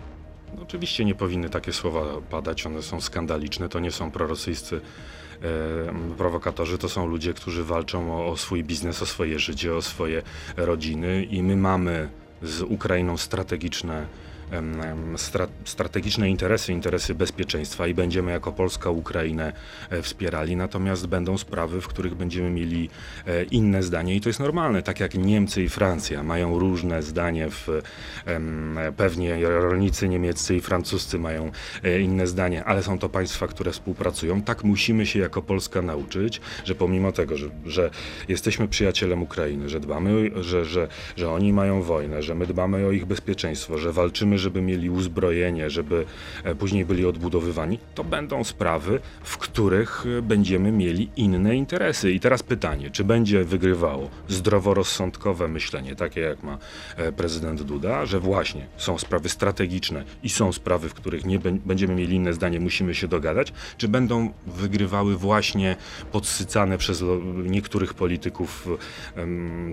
No, 0.56 0.62
oczywiście 0.62 1.04
nie 1.04 1.14
powinny 1.14 1.50
takie 1.50 1.72
słowa 1.72 2.02
padać, 2.30 2.66
one 2.66 2.82
są 2.82 3.00
skandaliczne, 3.00 3.68
to 3.68 3.80
nie 3.80 3.90
są 3.90 4.10
prorosyjscy 4.10 4.80
e, 5.42 6.14
prowokatorzy, 6.16 6.78
to 6.78 6.88
są 6.88 7.06
ludzie, 7.06 7.34
którzy 7.34 7.64
walczą 7.64 8.16
o, 8.16 8.26
o 8.26 8.36
swój 8.36 8.64
biznes, 8.64 9.02
o 9.02 9.06
swoje 9.06 9.38
życie, 9.38 9.74
o 9.74 9.82
swoje 9.82 10.22
rodziny 10.56 11.24
i 11.24 11.42
my 11.42 11.56
mamy 11.56 12.08
z 12.42 12.62
Ukrainą 12.62 13.16
strategiczne 13.16 14.06
stra, 15.16 15.48
strategiczne 15.64 16.30
interesy, 16.30 16.72
interesy 16.72 17.14
bezpieczeństwa 17.14 17.86
i 17.86 17.94
będziemy 17.94 18.32
jako 18.32 18.52
Polska 18.52 18.90
Ukrainę 18.90 19.52
e, 19.90 20.02
wspierali, 20.02 20.56
natomiast 20.56 21.06
będą 21.06 21.38
sprawy, 21.38 21.80
w 21.80 21.88
których 21.88 22.14
będziemy 22.14 22.50
mieli 22.50 22.90
e, 23.26 23.44
inne 23.44 23.82
zdanie 23.82 24.14
i 24.14 24.20
to 24.20 24.28
jest 24.28 24.40
normalne, 24.40 24.82
tak 24.82 25.00
jak 25.00 25.14
Niemcy 25.14 25.62
i 25.62 25.68
Francja 25.68 26.22
mają 26.22 26.58
różne 26.58 27.02
zdanie 27.02 27.50
w 27.50 27.68
pewnie 28.96 29.40
rolnicy 29.48 30.08
niemieccy 30.08 30.56
i 30.56 30.60
francuscy 30.60 31.18
mają 31.18 31.52
e, 31.82 32.00
inne 32.00 32.26
zdanie, 32.26 32.64
ale 32.64 32.82
są 32.82 32.98
to 32.98 33.08
państwa, 33.08 33.46
które 33.46 33.72
współpracują. 33.72 34.42
Tak 34.42 34.64
musimy 34.64 35.06
się 35.06 35.18
jako 35.18 35.42
Polska 35.42 35.82
nauczyć, 35.82 36.40
że 36.64 36.74
pomimo 36.74 37.12
tego, 37.12 37.36
że, 37.36 37.50
że 37.66 37.90
jesteśmy 38.28 38.68
przyjacielem 38.68 39.22
Ukrainy, 39.22 39.68
że 39.68 39.80
dbamy, 39.80 40.30
że, 40.42 40.64
że, 40.64 40.88
że 41.16 41.30
oni 41.30 41.52
mają 41.52 41.82
wojnę, 41.82 42.22
że 42.22 42.34
my 42.34 42.46
dbamy 42.46 42.86
o 42.86 42.90
ich 42.90 43.06
bezpieczeństwo, 43.06 43.78
że 43.78 43.92
walczymy, 43.92 44.38
żeby 44.40 44.62
mieli 44.62 44.90
uzbrojenie, 44.90 45.70
żeby 45.70 46.04
e, 46.44 46.54
później 46.54 46.84
byli 46.84 47.06
odbudowywani, 47.06 47.78
to 47.94 48.04
będą 48.04 48.44
sprawy, 48.44 49.00
w 49.22 49.38
których 49.38 50.04
e, 50.18 50.22
będziemy 50.22 50.72
mieli 50.72 51.08
inne 51.16 51.56
interesy. 51.56 52.12
I 52.12 52.20
teraz 52.20 52.42
pytanie, 52.42 52.90
czy 52.90 53.04
będzie 53.04 53.44
wygrywało 53.44 54.10
zdroworozsądkowe 54.28 55.48
myślenie, 55.48 55.96
takie 55.96 56.20
jak 56.20 56.42
ma 56.42 56.58
e, 56.96 57.12
prezydent 57.12 57.62
Duda, 57.62 58.06
że 58.06 58.20
właśnie 58.20 58.66
są 58.76 58.98
sprawy 58.98 59.28
strategiczne 59.28 60.04
i 60.22 60.28
są 60.28 60.52
sprawy, 60.52 60.88
w 60.88 60.94
których 60.94 61.24
nie 61.24 61.40
bę- 61.40 61.58
będziemy 61.66 61.94
mieli 61.94 62.16
inne 62.16 62.32
zdanie, 62.32 62.60
musimy 62.60 62.94
się 62.94 63.08
dogadać, 63.08 63.52
czy 63.76 63.88
będą 63.88 64.32
wygrywały 64.46 65.16
właśnie 65.16 65.76
podsycane 66.12 66.78
przez 66.78 67.04
niektórych 67.44 67.94
polityków 67.94 68.68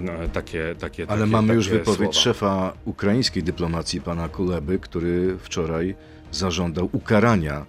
no, 0.02 0.12
takie, 0.34 0.76
takie 0.80 1.04
Ale 1.08 1.20
takie, 1.20 1.32
mamy 1.32 1.54
już 1.54 1.66
takie 1.66 1.78
wypowiedź 1.80 2.00
słowa. 2.00 2.14
szefa 2.14 2.74
ukraińskiej 2.86 3.44
dyplomacji, 3.44 4.02
pana 4.02 4.30
Kuleby, 4.58 4.80
który 4.80 5.38
wczoraj 5.40 5.96
zażądał 6.32 6.90
ukarania 6.92 7.66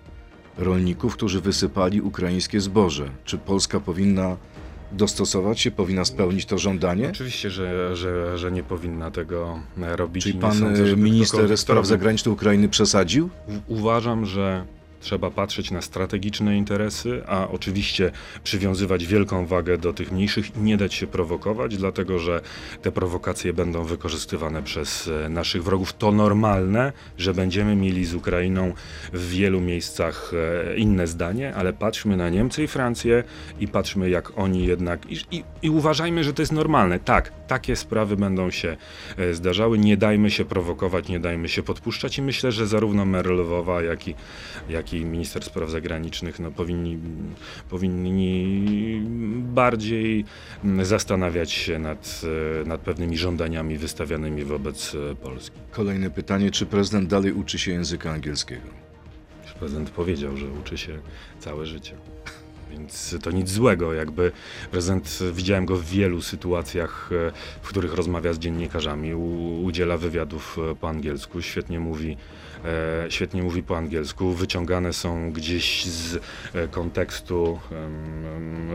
rolników, 0.59 1.15
którzy 1.15 1.41
wysypali 1.41 2.01
ukraińskie 2.01 2.61
zboże. 2.61 3.11
Czy 3.25 3.39
Polska 3.39 3.81
powinna 3.81 4.37
dostosować 4.93 5.61
się, 5.61 5.71
powinna 5.71 6.05
spełnić 6.05 6.47
to 6.47 6.59
żądanie? 6.59 7.09
Oczywiście, 7.09 7.51
że, 7.51 7.97
że, 7.97 8.39
że 8.39 8.53
nie 8.53 8.63
powinna 8.63 9.11
tego 9.11 9.61
robić. 9.77 10.23
Czyli 10.23 10.35
nie 10.35 10.41
pan 10.41 10.55
sądzę, 10.55 10.85
e, 10.85 10.97
minister 10.97 11.59
spraw 11.59 11.87
zagranicznych 11.87 12.33
Ukrainy 12.33 12.69
przesadził? 12.69 13.31
Uważam, 13.67 14.27
że 14.27 14.65
Trzeba 15.01 15.31
patrzeć 15.31 15.71
na 15.71 15.83
strategiczne 15.83 16.57
interesy, 16.57 17.23
a 17.27 17.49
oczywiście 17.49 18.11
przywiązywać 18.45 19.07
wielką 19.07 19.47
wagę 19.47 19.79
do 19.79 19.93
tych 19.93 20.13
mniejszych 20.13 20.57
i 20.57 20.61
nie 20.61 20.77
dać 20.77 20.95
się 20.95 21.07
prowokować, 21.07 21.77
dlatego 21.77 22.19
że 22.19 22.41
te 22.83 22.93
prowokacje 22.93 23.53
będą 23.53 23.85
wykorzystywane 23.85 24.63
przez 24.63 25.09
e, 25.09 25.29
naszych 25.29 25.65
wrogów. 25.65 25.93
To 25.93 26.13
normalne, 26.13 26.93
że 27.19 27.35
będziemy 27.35 27.77
mieli 27.77 28.05
z 28.05 28.15
Ukrainą 28.15 28.73
w 29.13 29.31
wielu 29.31 29.61
miejscach 29.61 30.33
e, 30.35 30.77
inne 30.77 31.07
zdanie, 31.07 31.55
ale 31.55 31.73
patrzmy 31.73 32.17
na 32.17 32.29
Niemcy 32.29 32.65
i 32.65 32.69
Francję 32.69 33.25
i 33.61 33.69
patrzmy, 33.69 34.11
jak 34.11 34.39
oni 34.39 34.67
jednak. 34.67 35.07
I, 35.11 35.19
i, 35.31 35.45
i 35.63 35.71
uważajmy, 35.71 36.25
że 36.25 36.33
to 36.33 36.43
jest 36.43 36.53
normalne. 36.53 36.99
Tak, 36.99 37.33
takie 37.47 37.77
sprawy 37.77 38.17
będą 38.17 38.51
się 38.51 38.77
e, 39.17 39.35
zdarzały. 39.35 39.79
Nie 39.79 39.97
dajmy 39.97 40.31
się 40.31 40.45
prowokować, 40.45 41.09
nie 41.09 41.21
dajmy 41.21 41.49
się 41.49 41.63
podpuszczać 41.63 42.19
i 42.19 42.23
myślę, 42.23 42.53
że 42.53 42.67
zarówno 42.67 43.05
Merlowa, 43.05 43.83
jak 43.83 44.09
i, 44.09 44.15
jak 44.69 44.88
i 44.93 45.05
minister 45.05 45.45
spraw 45.45 45.71
zagranicznych 45.71 46.39
no, 46.41 46.51
powinni, 46.51 46.99
powinni 47.71 49.03
bardziej 49.41 50.25
mm, 50.65 50.85
zastanawiać 50.85 51.53
się 51.53 51.79
nad, 51.79 52.23
e, 52.63 52.69
nad 52.69 52.81
pewnymi 52.81 53.19
żądaniami 53.19 53.79
wystawianymi 53.79 54.45
wobec 54.45 54.95
e, 54.95 55.15
Polski. 55.15 55.57
Kolejne 55.71 56.11
pytanie, 56.11 56.51
czy 56.51 56.67
prezydent 56.67 57.09
dalej 57.09 57.33
uczy 57.33 57.59
się 57.59 57.73
języka 57.73 58.11
angielskiego? 58.11 58.69
Prezydent 59.59 59.91
powiedział, 59.91 60.37
że 60.37 60.47
uczy 60.47 60.79
się 60.79 60.99
całe 61.41 61.67
życie. 61.67 61.95
Więc 62.71 63.17
to 63.23 63.31
nic 63.31 63.51
złego, 63.51 63.93
jakby 63.93 64.33
prezydent, 64.71 65.19
widziałem 65.33 65.67
go 65.67 65.77
w 65.77 65.85
wielu 65.85 66.23
sytuacjach, 66.23 67.11
e, 67.13 67.33
w 67.63 67.69
których 67.69 67.95
rozmawia 67.95 68.33
z 68.33 68.39
dziennikarzami, 68.39 69.15
udziela 69.63 69.97
wywiadów 69.97 70.57
po 70.81 70.89
angielsku, 70.89 71.43
świetnie 71.43 71.81
mówi, 71.81 72.17
świetnie 73.09 73.43
mówi 73.43 73.63
po 73.63 73.77
angielsku, 73.77 74.33
wyciągane 74.33 74.93
są 74.93 75.33
gdzieś 75.33 75.85
z 75.85 76.17
e, 76.55 76.69
kontekstu 76.69 77.59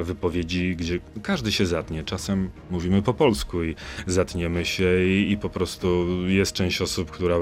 wypowiedzi, 0.04 0.76
gdzie 0.76 1.00
każdy 1.24 1.52
się 1.52 1.66
zatnie, 1.66 2.04
czasem 2.04 2.50
mówimy 2.72 3.02
po 3.02 3.14
polsku 3.14 3.64
i 3.64 3.76
zatniemy 4.08 4.66
się 4.66 5.06
i, 5.06 5.32
i 5.32 5.38
po 5.38 5.50
prostu 5.50 6.08
jest 6.28 6.54
część 6.54 6.82
osób, 6.82 7.12
która 7.12 7.36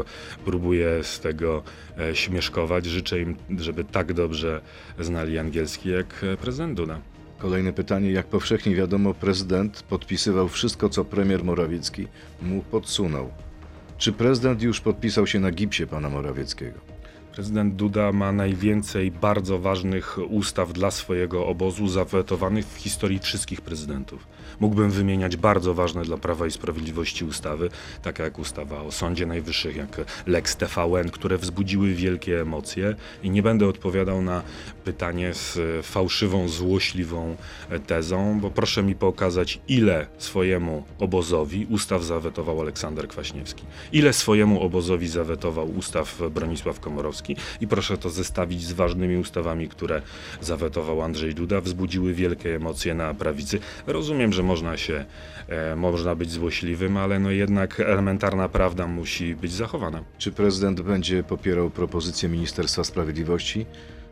próbuje 0.46 1.04
z 1.04 1.20
tego 1.20 1.64
e, 1.98 2.16
śmieszkować. 2.16 2.86
Życzę 2.86 3.20
im, 3.20 3.36
żeby 3.58 3.84
tak 3.84 4.14
dobrze 4.14 4.62
znali 5.00 5.38
angielski 5.38 5.90
jak 5.90 6.24
e, 6.24 6.38
prezydent 6.38 6.78
Duda. 6.78 7.00
Kolejne 7.38 7.74
pytanie, 7.74 8.12
jak 8.12 8.26
powszechnie 8.26 8.76
wiadomo, 8.76 9.14
prezydent 9.14 9.84
podpisywał 9.84 10.50
wszystko, 10.50 10.90
co 10.90 11.06
premier 11.06 11.44
Morawiecki 11.44 12.08
mu 12.42 12.62
podsunął. 12.62 13.51
Czy 14.02 14.12
prezydent 14.12 14.62
już 14.62 14.82
podpisał 14.82 15.28
się 15.28 15.40
na 15.40 15.52
gipsie 15.52 15.88
pana 15.88 16.10
Morawieckiego? 16.10 16.80
Prezydent 17.36 17.76
Duda 17.76 18.12
ma 18.12 18.32
najwięcej 18.32 19.12
bardzo 19.12 19.60
ważnych 19.60 20.18
ustaw 20.30 20.74
dla 20.74 20.92
swojego 20.92 21.48
obozu 21.48 21.88
zawetowanych 21.88 22.66
w 22.66 22.78
historii 22.78 23.20
wszystkich 23.20 23.62
prezydentów. 23.62 24.28
Mógłbym 24.60 24.92
wymieniać 24.92 25.38
bardzo 25.38 25.74
ważne 25.74 26.04
dla 26.04 26.18
Prawa 26.18 26.48
i 26.48 26.52
Sprawiedliwości 26.52 27.26
ustawy, 27.26 27.70
takie 28.02 28.24
jak 28.24 28.40
ustawa 28.40 28.82
o 28.82 28.92
Sądzie 28.92 29.26
Najwyższym, 29.26 29.78
jak 29.78 30.02
Lex 30.28 30.56
TVN, 30.56 31.10
które 31.12 31.38
wzbudziły 31.38 31.94
wielkie 31.94 32.42
emocje. 32.42 32.96
I 33.24 33.30
nie 33.30 33.44
będę 33.44 33.68
odpowiadał 33.68 34.22
na 34.22 34.42
pytanie 34.84 35.34
z 35.34 35.60
fałszywą, 35.86 36.48
złośliwą 36.48 37.36
tezą, 37.88 38.40
bo 38.40 38.50
proszę 38.50 38.84
mi 38.84 38.96
pokazać, 38.96 39.62
ile 39.68 40.08
swojemu 40.18 40.84
obozowi 41.00 41.68
ustaw 41.70 42.04
zawetował 42.04 42.62
Aleksander 42.62 43.08
Kwaśniewski, 43.08 43.64
ile 43.92 44.14
swojemu 44.14 44.62
obozowi 44.62 45.08
zawetował 45.08 45.70
ustaw 45.78 46.22
Bronisław 46.32 46.80
Komorowski 46.80 47.21
i 47.62 47.68
proszę 47.68 47.98
to 47.98 48.10
zestawić 48.10 48.64
z 48.64 48.72
ważnymi 48.72 49.18
ustawami, 49.18 49.70
które 49.70 50.02
zawetował 50.42 51.02
Andrzej 51.02 51.36
Duda, 51.36 51.62
wzbudziły 51.62 52.14
wielkie 52.14 52.56
emocje 52.56 52.94
na 52.94 53.14
prawicy. 53.14 53.60
Rozumiem, 53.88 54.34
że 54.34 54.44
można 54.44 54.78
się, 54.78 55.06
e, 55.48 55.76
można 55.76 56.16
być 56.16 56.32
złośliwym, 56.32 56.98
ale 56.98 57.20
no 57.20 57.32
jednak 57.32 57.80
elementarna 57.80 58.50
prawda 58.50 58.88
musi 58.88 59.36
być 59.36 59.52
zachowana. 59.52 60.04
Czy 60.18 60.32
prezydent 60.32 60.82
będzie 60.82 61.24
popierał 61.24 61.70
propozycje 61.70 62.30
Ministerstwa 62.30 62.84
Sprawiedliwości, 62.84 63.66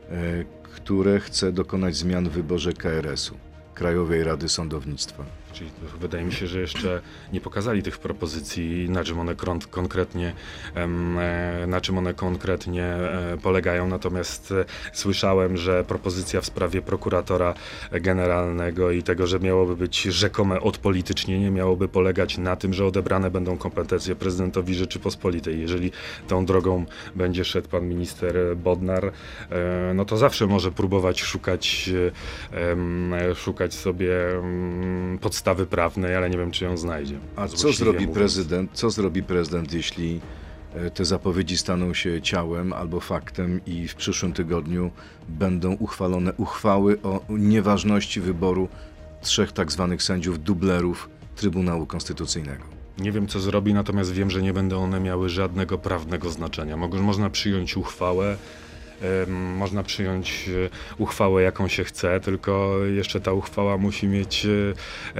e, 0.09 0.43
które 0.63 1.19
chce 1.19 1.51
dokonać 1.51 1.95
zmian 1.95 2.29
w 2.29 2.31
wyborze 2.31 2.73
KRS-u, 2.73 3.37
Krajowej 3.73 4.23
Rady 4.23 4.49
Sądownictwa? 4.49 5.38
Czyli 5.53 5.69
wydaje 5.99 6.25
mi 6.25 6.33
się, 6.33 6.47
że 6.47 6.59
jeszcze 6.59 7.01
nie 7.33 7.41
pokazali 7.41 7.83
tych 7.83 7.97
propozycji, 7.97 8.89
na 8.89 9.03
czym 9.03 9.19
one 9.19 9.35
konkretnie, 9.71 10.33
e, 10.75 10.87
na 11.67 11.81
czym 11.81 11.97
one 11.97 12.13
konkretnie 12.13 12.83
e, 12.83 13.37
polegają. 13.43 13.87
Natomiast 13.87 14.51
e, 14.51 14.65
słyszałem, 14.93 15.57
że 15.57 15.83
propozycja 15.83 16.41
w 16.41 16.45
sprawie 16.45 16.81
prokuratora 16.81 17.53
generalnego 17.91 18.91
i 18.91 19.03
tego, 19.03 19.27
że 19.27 19.39
miałoby 19.39 19.75
być 19.75 20.01
rzekome 20.01 20.61
odpolitycznienie, 20.61 21.51
miałoby 21.51 21.87
polegać 21.87 22.37
na 22.37 22.55
tym, 22.55 22.73
że 22.73 22.85
odebrane 22.85 23.31
będą 23.31 23.57
kompetencje 23.57 24.15
prezydentowi 24.15 24.75
Rzeczypospolitej. 24.75 25.61
Jeżeli 25.61 25.91
tą 26.27 26.45
drogą 26.45 26.85
będzie 27.15 27.45
szedł 27.45 27.69
pan 27.69 27.89
minister 27.89 28.57
Bodnar, 28.57 29.11
no 29.93 30.05
to 30.05 30.17
zawsze 30.17 30.47
może 30.47 30.71
próbować 30.71 31.21
szukać, 31.21 31.89
szukać 33.35 33.73
sobie 33.73 34.29
em, 34.37 35.17
podstawy 35.39 35.65
prawnej, 35.65 36.15
ale 36.15 36.29
nie 36.29 36.37
wiem, 36.37 36.51
czy 36.51 36.65
ją 36.65 36.77
znajdzie. 36.77 37.15
A 37.35 37.47
co 37.47 37.73
zrobi 37.73 37.99
mówiąc. 37.99 38.13
prezydent? 38.13 38.71
Co 38.73 38.89
zrobi 38.89 39.23
prezydent, 39.23 39.73
jeśli 39.73 40.19
e, 40.73 40.91
te 40.91 41.05
zapowiedzi 41.05 41.57
staną 41.57 41.93
się 41.93 42.21
ciałem 42.21 42.73
albo 42.73 42.99
faktem 42.99 43.61
i 43.65 43.87
w 43.87 43.95
przyszłym 43.95 44.33
tygodniu 44.33 44.91
będą 45.29 45.73
uchwalone 45.73 46.33
uchwały 46.37 47.01
o 47.01 47.21
nieważności 47.29 48.21
wyboru 48.21 48.69
trzech 49.21 49.51
tak 49.51 49.71
zwanych 49.71 50.03
sędziów 50.03 50.43
dublerów 50.43 51.09
Trybunału 51.35 51.85
Konstytucyjnego? 51.85 52.63
Nie 52.97 53.11
wiem, 53.11 53.27
co 53.27 53.39
zrobi, 53.39 53.73
natomiast 53.73 54.11
wiem, 54.11 54.29
że 54.29 54.41
nie 54.41 54.53
będą 54.53 54.83
one 54.83 54.99
miały 54.99 55.29
żadnego 55.29 55.77
prawnego 55.77 56.29
znaczenia. 56.29 56.77
Mogą, 56.77 57.01
można 57.01 57.29
przyjąć 57.29 57.77
uchwałę, 57.77 58.37
można 59.55 59.83
przyjąć 59.83 60.49
e, 60.49 60.69
uchwałę, 60.97 61.43
jaką 61.43 61.67
się 61.67 61.83
chce, 61.83 62.19
tylko 62.19 62.77
jeszcze 62.95 63.21
ta 63.21 63.33
uchwała 63.33 63.77
musi 63.77 64.07
mieć 64.07 64.45
e, 64.45 64.49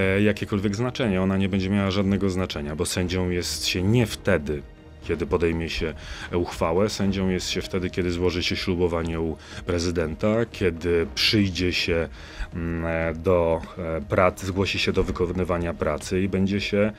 e, 0.02 0.22
jakiekolwiek 0.22 0.76
znaczenie. 0.76 1.22
Ona 1.22 1.38
nie 1.38 1.50
będzie 1.50 1.70
miała 1.70 1.92
żadnego 1.92 2.30
znaczenia, 2.30 2.76
bo 2.76 2.86
sędzią 2.86 3.30
jest 3.30 3.68
się 3.68 3.84
nie 3.84 4.06
wtedy, 4.06 4.62
kiedy 5.04 5.26
podejmie 5.26 5.70
się 5.70 5.94
uchwałę. 6.34 6.90
Sędzią 6.90 7.30
jest 7.30 7.50
się 7.50 7.62
wtedy, 7.62 7.90
kiedy 7.90 8.12
złoży 8.12 8.44
się 8.44 8.56
ślubowanie 8.56 9.20
u 9.20 9.38
prezydenta, 9.66 10.46
kiedy 10.52 11.08
przyjdzie 11.16 11.74
się 11.74 12.10
mm, 12.54 13.22
do 13.24 13.62
pracy, 14.10 14.46
zgłosi 14.46 14.80
się 14.80 14.92
do 14.92 15.04
wykonywania 15.04 15.74
pracy 15.74 16.22
i 16.22 16.30
będzie 16.30 16.62
się 16.62 16.92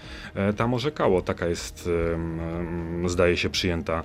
tam 0.57 0.75
orzekało. 0.75 1.23
Taka 1.23 1.47
jest, 1.47 1.89
zdaje 3.07 3.37
się, 3.37 3.51
przyjęta 3.51 4.03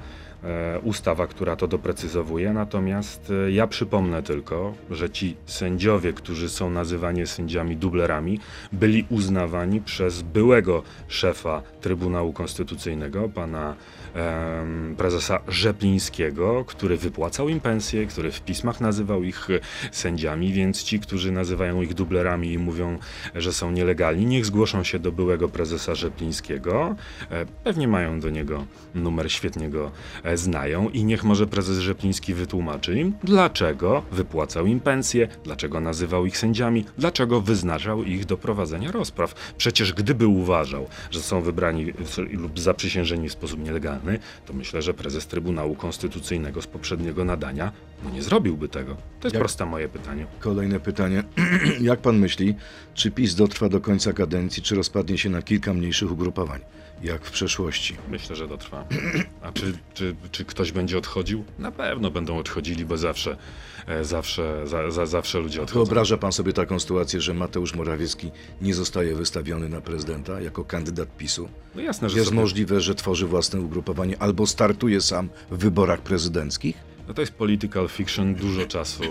ustawa, 0.84 1.28
która 1.28 1.56
to 1.56 1.68
doprecyzowuje. 1.68 2.54
Natomiast 2.54 3.32
e, 3.48 3.52
ja 3.52 3.68
przypomnę 3.68 4.24
tylko, 4.24 4.74
że 4.92 5.10
ci 5.10 5.36
sędziowie, 5.46 6.14
którzy 6.14 6.50
są 6.50 6.70
nazywani 6.70 7.28
sędziami 7.28 7.78
dublerami, 7.78 8.40
byli 8.72 9.06
uznawani 9.10 9.82
przez 9.82 10.22
byłego 10.22 10.84
szefa 11.08 11.62
Trybunału 11.82 12.34
Konstytucyjnego, 12.34 13.30
pana 13.30 13.76
prezesa 14.98 15.40
Rzeplińskiego, 15.48 16.66
który 16.68 16.98
wypłacał 16.98 17.50
im 17.50 17.60
pensje, 17.60 18.06
który 18.06 18.32
w 18.32 18.42
pismach 18.42 18.82
nazywał 18.82 19.24
ich 19.24 19.50
e, 19.50 19.60
sędziami, 19.92 20.54
więc 20.54 20.84
ci, 20.84 21.00
którzy 21.00 21.32
nazywają 21.32 21.82
ich 21.82 21.94
dublerami 21.94 22.54
i 22.54 22.58
mówią, 22.58 22.98
że 23.36 23.54
są 23.54 23.72
nielegalni, 23.72 24.26
niech 24.26 24.46
zgłoszą 24.46 24.84
się 24.84 25.00
do 25.00 25.12
byłego 25.12 25.50
prezesa 25.50 25.96
Rzeplińskiego. 25.96 26.96
E, 27.32 27.46
Pewnie 27.64 27.88
mają 27.88 28.20
do 28.20 28.30
niego 28.30 28.66
numer, 28.96 29.32
świetnie 29.32 29.70
go 29.70 29.92
e, 30.24 30.38
znają 30.38 30.90
i 30.90 31.04
niech 31.04 31.24
może 31.24 31.48
prezes 31.48 31.80
Rzepliński 31.80 32.34
wytłumaczy 32.34 33.00
im, 33.00 33.14
dlaczego 33.24 34.04
wypłacał 34.12 34.66
im 34.66 34.80
pensje, 34.80 35.28
dlaczego 35.44 35.80
nazywał 35.80 36.26
ich 36.26 36.38
sędziami, 36.38 36.86
dlaczego 36.98 37.42
wyznaczał 37.42 38.04
ich 38.04 38.26
do 38.26 38.38
prowadzenia 38.38 38.92
rozpraw. 38.92 39.54
Przecież 39.58 39.94
gdyby 39.94 40.28
uważał, 40.28 40.88
że 41.12 41.20
są 41.22 41.42
wybrani 41.42 41.94
lub 42.32 42.60
zaprzysiężeni 42.60 43.30
w 43.30 43.32
sposób 43.32 43.64
nielegalny, 43.64 44.05
to 44.46 44.54
myślę, 44.54 44.82
że 44.82 44.94
prezes 44.94 45.28
Trybunału 45.28 45.76
Konstytucyjnego 45.76 46.62
z 46.62 46.68
poprzedniego 46.68 47.26
nadania 47.26 47.72
no 48.04 48.10
nie 48.10 48.22
zrobiłby 48.24 48.70
tego. 48.70 48.96
To 49.20 49.28
jest 49.28 49.34
Jak- 49.34 49.42
proste 49.42 49.66
moje 49.66 49.90
pytanie. 49.90 50.26
Kolejne 50.40 50.80
pytanie. 50.80 51.24
Jak 51.82 52.00
pan 52.00 52.18
myśli, 52.20 52.56
czy 52.94 53.12
PiS 53.12 53.36
dotrwa 53.36 53.70
do 53.70 53.82
końca 53.82 54.14
kadencji, 54.14 54.64
czy 54.64 54.76
rozpadnie 54.76 55.18
się 55.18 55.30
na 55.30 55.42
kilka 55.42 55.74
mniejszych 55.74 56.12
ugrupowań, 56.12 56.62
jak 57.04 57.26
w 57.26 57.32
przeszłości? 57.32 57.96
Myślę, 58.10 58.36
że 58.36 58.48
dotrwa. 58.48 58.86
A 59.42 59.52
czy, 59.52 59.74
czy, 59.94 60.16
czy 60.32 60.46
ktoś 60.46 60.72
będzie 60.72 60.98
odchodził? 60.98 61.44
Na 61.60 61.72
pewno 61.72 62.12
będą 62.12 62.38
odchodzili, 62.38 62.86
bo 62.86 62.98
zawsze, 62.98 63.38
e, 63.88 64.06
zawsze, 64.06 64.68
za, 64.68 64.92
za, 64.92 65.06
zawsze 65.06 65.40
ludzie 65.40 65.62
odchodzą. 65.62 65.86
Wyobraża 65.86 66.18
pan 66.18 66.32
sobie 66.32 66.54
taką 66.54 66.80
sytuację, 66.80 67.22
że 67.22 67.34
Mateusz 67.34 67.76
Morawiecki 67.76 68.32
nie 68.62 68.74
zostaje 68.74 69.16
wystawiony 69.16 69.70
na 69.70 69.82
prezydenta 69.82 70.42
jako 70.42 70.66
kandydat 70.66 71.18
PiSu? 71.18 71.50
No 71.76 71.82
jasne, 71.82 72.10
że 72.10 72.18
Jest 72.18 72.30
sobie, 72.30 72.42
możliwe, 72.42 72.82
że 72.82 72.96
tworzy 72.96 73.28
własne 73.28 73.62
ugrupowanie 73.62 74.22
albo 74.22 74.48
startuje 74.48 75.02
sam 75.02 75.30
w 75.52 75.58
wyborach 75.58 76.02
prezydenckich? 76.02 76.95
No 77.08 77.14
to 77.14 77.22
jest 77.22 77.34
political 77.34 77.88
fiction, 77.88 78.36
dużo 78.36 78.66
czasu 78.66 79.04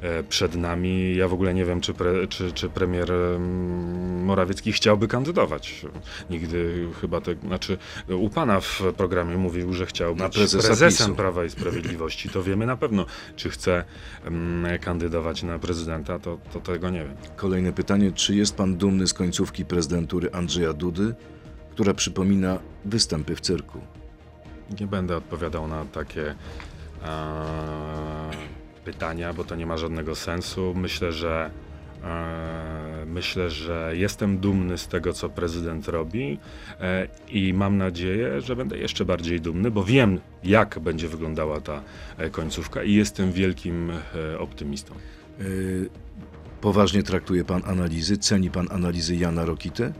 e, 0.00 0.22
przed 0.22 0.54
nami. 0.54 1.16
Ja 1.16 1.28
w 1.28 1.32
ogóle 1.32 1.54
nie 1.54 1.64
wiem, 1.64 1.80
czy, 1.80 1.94
pre, 1.94 2.26
czy, 2.26 2.52
czy 2.52 2.68
premier 2.68 3.12
mm, 3.12 4.24
Morawiecki 4.24 4.72
chciałby 4.72 5.08
kandydować. 5.08 5.86
Nigdy 6.30 6.88
chyba 7.00 7.20
tak, 7.20 7.38
znaczy 7.40 7.78
u 8.08 8.30
pana 8.30 8.60
w 8.60 8.82
programie 8.96 9.36
mówił, 9.36 9.72
że 9.72 9.86
chciał 9.86 10.14
być 10.14 10.34
prezesa 10.34 10.68
prezesem 10.68 11.06
PiSu. 11.06 11.16
Prawa 11.16 11.44
i 11.44 11.50
Sprawiedliwości. 11.50 12.28
To 12.28 12.42
wiemy 12.42 12.66
na 12.66 12.76
pewno, 12.76 13.06
czy 13.36 13.50
chce 13.50 13.84
mm, 14.24 14.78
kandydować 14.78 15.42
na 15.42 15.58
prezydenta, 15.58 16.18
to, 16.18 16.38
to 16.52 16.60
tego 16.60 16.90
nie 16.90 17.04
wiem. 17.04 17.16
Kolejne 17.36 17.72
pytanie. 17.72 18.12
Czy 18.12 18.34
jest 18.34 18.56
pan 18.56 18.76
dumny 18.76 19.06
z 19.06 19.14
końcówki 19.14 19.64
prezydentury 19.64 20.30
Andrzeja 20.32 20.72
Dudy, 20.72 21.14
która 21.70 21.94
przypomina 21.94 22.58
występy 22.84 23.36
w 23.36 23.40
cyrku? 23.40 23.80
Nie 24.80 24.86
będę 24.86 25.16
odpowiadał 25.16 25.68
na 25.68 25.84
takie 25.84 26.34
pytania, 28.84 29.32
bo 29.32 29.44
to 29.44 29.56
nie 29.56 29.66
ma 29.66 29.76
żadnego 29.76 30.14
sensu. 30.14 30.74
Myślę, 30.76 31.12
że 31.12 31.50
e, 32.04 32.82
myślę, 33.06 33.50
że 33.50 33.92
jestem 33.96 34.38
dumny 34.38 34.78
z 34.78 34.88
tego, 34.88 35.12
co 35.12 35.28
prezydent 35.28 35.88
robi 35.88 36.38
e, 36.80 37.08
i 37.28 37.54
mam 37.54 37.78
nadzieję, 37.78 38.40
że 38.40 38.56
będę 38.56 38.78
jeszcze 38.78 39.04
bardziej 39.04 39.40
dumny, 39.40 39.70
bo 39.70 39.84
wiem, 39.84 40.20
jak 40.44 40.78
będzie 40.78 41.08
wyglądała 41.08 41.60
ta 41.60 41.82
e, 42.18 42.30
końcówka 42.30 42.82
i 42.82 42.92
jestem 42.92 43.32
wielkim 43.32 43.90
e, 43.90 44.38
optymistą. 44.38 44.94
Poważnie 46.60 47.02
traktuje 47.02 47.44
pan 47.44 47.62
analizy? 47.66 48.18
Ceni 48.18 48.50
pan 48.50 48.68
analizy 48.70 49.16
Jana 49.16 49.44
Rokity? 49.44 49.92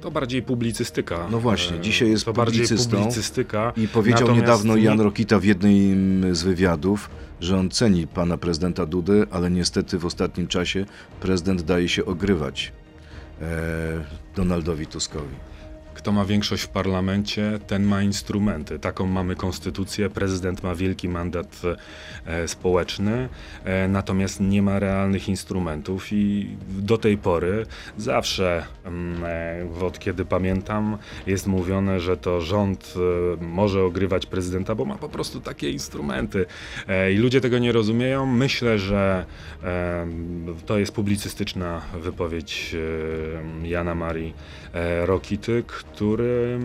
To 0.00 0.10
bardziej 0.10 0.42
publicystyka. 0.42 1.26
No 1.30 1.40
właśnie, 1.40 1.76
E, 1.76 1.80
dzisiaj 1.80 2.10
jest 2.10 2.24
to 2.24 2.32
bardziej 2.32 2.62
publicystą 2.62 2.96
publicystyka. 2.96 3.72
I 3.76 3.88
powiedział 3.88 4.20
Natomiast 4.20 4.40
niedawno 4.42 4.76
nie- 4.76 4.82
Jan 4.82 5.00
Rokita 5.00 5.38
w 5.38 5.44
jednym 5.44 6.24
z 6.34 6.42
wywiadów, 6.42 7.10
że 7.40 7.58
on 7.58 7.70
ceni 7.70 8.06
pana 8.06 8.38
prezydenta 8.38 8.86
Dudy, 8.86 9.26
ale 9.30 9.50
niestety 9.50 9.98
w 9.98 10.06
ostatnim 10.06 10.46
czasie 10.46 10.84
prezydent 11.20 11.62
daje 11.62 11.88
się 11.88 12.04
ogrywać 12.04 12.72
e, 13.42 13.44
Donaldowi 14.36 14.86
Tuskowi. 14.86 15.34
Kto 16.08 16.12
ma 16.12 16.24
większość 16.24 16.62
w 16.62 16.68
parlamencie, 16.68 17.58
ten 17.66 17.84
ma 17.84 18.02
instrumenty. 18.02 18.78
Taką 18.78 19.06
mamy 19.06 19.36
konstytucję. 19.36 20.10
Prezydent 20.10 20.62
ma 20.62 20.74
wielki 20.74 21.08
mandat 21.08 21.62
e, 22.26 22.48
społeczny, 22.48 23.28
e, 23.64 23.88
natomiast 23.88 24.40
nie 24.40 24.62
ma 24.62 24.78
realnych 24.78 25.28
instrumentów 25.28 26.12
i 26.12 26.56
do 26.68 26.98
tej 26.98 27.18
pory 27.18 27.66
zawsze, 27.98 28.64
mm, 28.84 29.24
e, 29.80 29.84
od 29.86 29.98
kiedy 29.98 30.24
pamiętam, 30.24 30.98
jest 31.26 31.46
mówione, 31.46 32.00
że 32.00 32.16
to 32.16 32.40
rząd 32.40 32.94
może 33.40 33.82
ogrywać 33.82 34.26
prezydenta, 34.26 34.74
bo 34.74 34.84
ma 34.84 34.98
po 34.98 35.08
prostu 35.08 35.40
takie 35.40 35.70
instrumenty. 35.70 36.46
I 37.14 37.16
ludzie 37.16 37.40
tego 37.40 37.58
nie 37.58 37.72
rozumieją. 37.72 38.26
Myślę, 38.26 38.78
że 38.78 39.24
to 40.66 40.78
jest 40.78 40.92
publicystyczna 40.92 41.80
wypowiedź 42.02 42.76
Jana 43.62 43.94
Marii 43.94 44.34
Rokity, 45.04 45.64
który, 45.98 46.60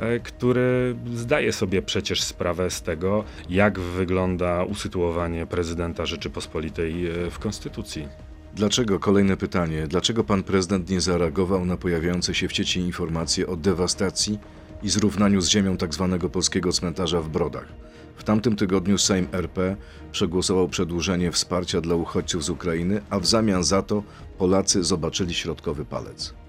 e, 0.00 0.20
który 0.20 0.96
zdaje 1.14 1.52
sobie 1.52 1.82
przecież 1.82 2.22
sprawę 2.22 2.70
z 2.70 2.82
tego, 2.82 3.24
jak 3.50 3.80
wygląda 3.80 4.64
usytuowanie 4.64 5.46
prezydenta 5.46 6.06
Rzeczypospolitej 6.06 7.06
e, 7.06 7.30
w 7.30 7.38
Konstytucji. 7.38 8.08
Dlaczego, 8.54 8.98
kolejne 8.98 9.36
pytanie, 9.36 9.86
dlaczego 9.86 10.24
pan 10.24 10.42
prezydent 10.42 10.90
nie 10.90 11.00
zareagował 11.00 11.64
na 11.64 11.76
pojawiające 11.76 12.34
się 12.34 12.48
w 12.48 12.52
sieci 12.52 12.80
informacje 12.80 13.46
o 13.46 13.56
dewastacji 13.56 14.38
i 14.82 14.88
zrównaniu 14.88 15.40
z 15.40 15.48
ziemią 15.48 15.76
tzw. 15.76 16.28
polskiego 16.32 16.72
cmentarza 16.72 17.20
w 17.20 17.28
Brodach? 17.28 17.68
W 18.16 18.24
tamtym 18.24 18.56
tygodniu 18.56 18.98
Sejm 18.98 19.28
RP 19.32 19.76
przegłosował 20.12 20.68
przedłużenie 20.68 21.32
wsparcia 21.32 21.80
dla 21.80 21.94
uchodźców 21.94 22.44
z 22.44 22.50
Ukrainy, 22.50 23.00
a 23.10 23.20
w 23.20 23.26
zamian 23.26 23.64
za 23.64 23.82
to 23.82 24.02
Polacy 24.38 24.84
zobaczyli 24.84 25.34
środkowy 25.34 25.84
palec. 25.84 26.45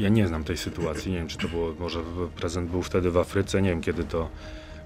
Ja 0.00 0.08
nie 0.08 0.26
znam 0.26 0.44
tej 0.44 0.56
sytuacji, 0.56 1.12
nie 1.12 1.18
wiem 1.18 1.28
czy 1.28 1.38
to 1.38 1.48
było, 1.48 1.74
może 1.78 2.00
prezydent 2.36 2.70
był 2.70 2.82
wtedy 2.82 3.10
w 3.10 3.16
Afryce, 3.16 3.62
nie 3.62 3.70
wiem 3.70 3.80
kiedy 3.80 4.04
to, 4.04 4.28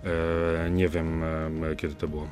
e, 0.04 0.70
nie 0.70 0.88
wiem 0.88 1.22
e, 1.24 1.76
kiedy 1.76 1.94
to 1.94 2.08
było. 2.08 2.28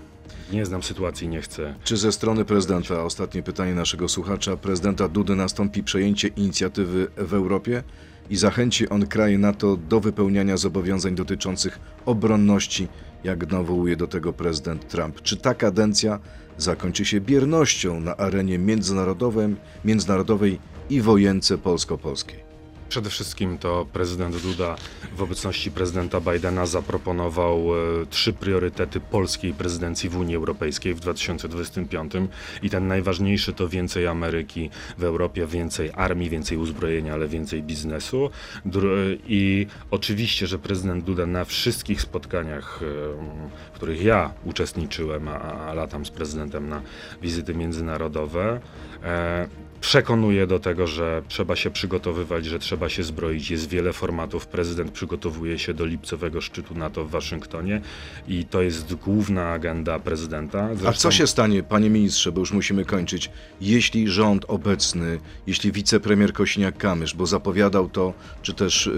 Nie 0.53 0.67
znam 0.67 0.83
sytuacji, 0.83 1.29
nie 1.29 1.41
chcę. 1.41 1.75
Czy 1.85 1.97
ze 1.97 2.13
strony 2.13 2.45
prezydenta, 2.45 3.05
ostatnie 3.05 3.43
pytanie 3.43 3.75
naszego 3.75 4.09
słuchacza, 4.09 4.57
prezydenta 4.57 5.09
Dudy 5.09 5.37
nastąpi 5.37 5.83
przejęcie 5.83 6.29
inicjatywy 6.29 7.09
w 7.17 7.35
Europie 7.35 7.83
i 8.31 8.37
zachęci 8.37 8.89
on 8.89 9.07
kraje 9.07 9.39
NATO 9.39 9.77
do 9.77 10.01
wypełniania 10.01 10.57
zobowiązań 10.57 11.15
dotyczących 11.15 11.79
obronności, 12.07 12.89
jak 13.25 13.51
nawołuje 13.51 13.97
do 13.97 14.07
tego 14.07 14.33
prezydent 14.33 14.89
Trump? 14.89 15.23
Czy 15.23 15.37
ta 15.37 15.55
kadencja 15.55 16.19
zakończy 16.59 17.05
się 17.05 17.21
biernością 17.21 18.01
na 18.01 18.17
arenie 18.17 18.59
międzynarodowej, 18.59 19.57
międzynarodowej 19.85 20.59
i 20.91 21.01
wojence 21.01 21.59
polsko-polskiej? 21.59 22.52
Przede 22.93 23.11
wszystkim 23.11 23.59
to 23.59 23.87
prezydent 23.93 24.37
Duda 24.37 24.77
w 25.17 25.23
obecności 25.23 25.71
prezydenta 25.71 26.21
Bidena 26.21 26.67
zaproponował 26.67 27.59
e, 28.03 28.07
trzy 28.07 28.33
priorytety 28.33 29.01
polskiej 29.01 29.55
prezydencji 29.55 30.09
w 30.09 30.17
Unii 30.17 30.37
Europejskiej 30.37 30.95
w 30.95 31.01
2025 31.01 32.13
i 32.63 32.71
ten 32.71 32.89
najważniejszy 32.89 33.53
to 33.53 33.69
więcej 33.69 34.07
Ameryki 34.07 34.71
w 34.99 35.05
Europie, 35.05 35.47
więcej 35.47 35.91
armii, 35.95 36.31
więcej 36.31 36.59
uzbrojenia, 36.59 37.15
ale 37.15 37.29
więcej 37.29 37.63
biznesu. 37.63 38.31
I 39.27 39.67
oczywiście, 39.91 40.47
że 40.47 40.59
prezydent 40.59 41.05
Duda 41.05 41.27
na 41.27 41.45
wszystkich 41.45 42.01
spotkaniach, 42.01 42.81
e, 42.83 42.87
w 43.73 43.75
których 43.75 44.03
ja 44.03 44.33
uczestniczyłem, 44.45 45.29
a, 45.29 45.39
a 45.41 45.75
latam 45.75 46.07
z 46.07 46.11
prezydentem 46.11 46.69
na 46.69 46.83
wizyty 47.23 47.55
międzynarodowe, 47.55 48.61
e, 49.03 49.72
przekonuje 49.83 50.47
do 50.47 50.59
tego, 50.59 50.87
że 50.87 51.23
trzeba 51.29 51.57
się 51.57 51.71
przygotowywać, 51.71 52.47
że 52.47 52.59
trzeba 52.59 52.89
się 52.89 53.03
zbroić. 53.03 53.51
Jest 53.51 53.69
wiele 53.69 53.93
formatów. 53.93 54.47
Prezydent 54.47 54.91
przygotowuje 54.91 55.59
się 55.59 55.75
do 55.75 55.85
lipcowego 55.85 56.41
szczytu 56.41 56.75
NATO 56.75 57.05
w 57.05 57.11
Waszyngtonie 57.11 57.81
i 58.29 58.45
to 58.45 58.63
jest 58.63 58.95
główna 58.95 59.49
agenda 59.49 59.99
prezydenta. 59.99 60.65
A 60.65 60.75
Zresztą- 60.75 61.01
co 61.01 61.11
się 61.11 61.27
stanie, 61.27 61.63
panie 61.63 61.91
ministrze, 61.91 62.33
bo 62.33 62.41
już 62.41 62.53
musimy 62.53 62.85
kończyć, 62.85 63.31
jeśli 63.61 64.09
rząd 64.09 64.45
obecny, 64.49 65.21
jeśli 65.47 65.73
wicepremier 65.73 66.33
Kośniak-Kamysz, 66.33 67.17
bo 67.17 67.27
zapowiadał 67.27 67.89
to, 67.89 68.15
czy 68.43 68.55
też 68.55 68.87
y, 68.87 68.91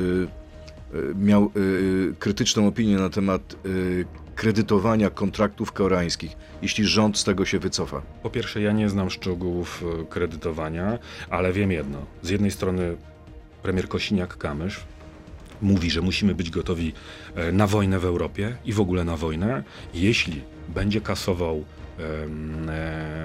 y, 0.94 1.14
miał 1.14 1.50
y, 1.56 2.14
krytyczną 2.18 2.66
opinię 2.66 2.96
na 2.96 3.08
temat 3.10 3.56
y, 3.66 4.04
kredytowania 4.34 5.10
kontraktów 5.10 5.72
koreańskich, 5.72 6.36
jeśli 6.62 6.84
rząd 6.84 7.18
z 7.18 7.24
tego 7.24 7.44
się 7.44 7.58
wycofa? 7.58 8.02
Po 8.22 8.30
pierwsze, 8.30 8.60
ja 8.60 8.72
nie 8.72 8.88
znam 8.88 9.10
szczegółów 9.10 9.84
e, 10.00 10.04
kredytowania, 10.04 10.98
ale 11.30 11.52
wiem 11.52 11.72
jedno. 11.72 11.98
Z 12.22 12.28
jednej 12.28 12.50
strony 12.50 12.96
premier 13.62 13.88
Kosiniak-Kamysz 13.88 14.80
mówi, 15.62 15.90
że 15.90 16.00
musimy 16.00 16.34
być 16.34 16.50
gotowi 16.50 16.92
e, 17.34 17.52
na 17.52 17.66
wojnę 17.66 17.98
w 17.98 18.04
Europie 18.04 18.56
i 18.64 18.72
w 18.72 18.80
ogóle 18.80 19.04
na 19.04 19.16
wojnę, 19.16 19.62
jeśli 19.94 20.42
będzie 20.68 21.00
kasował 21.00 21.64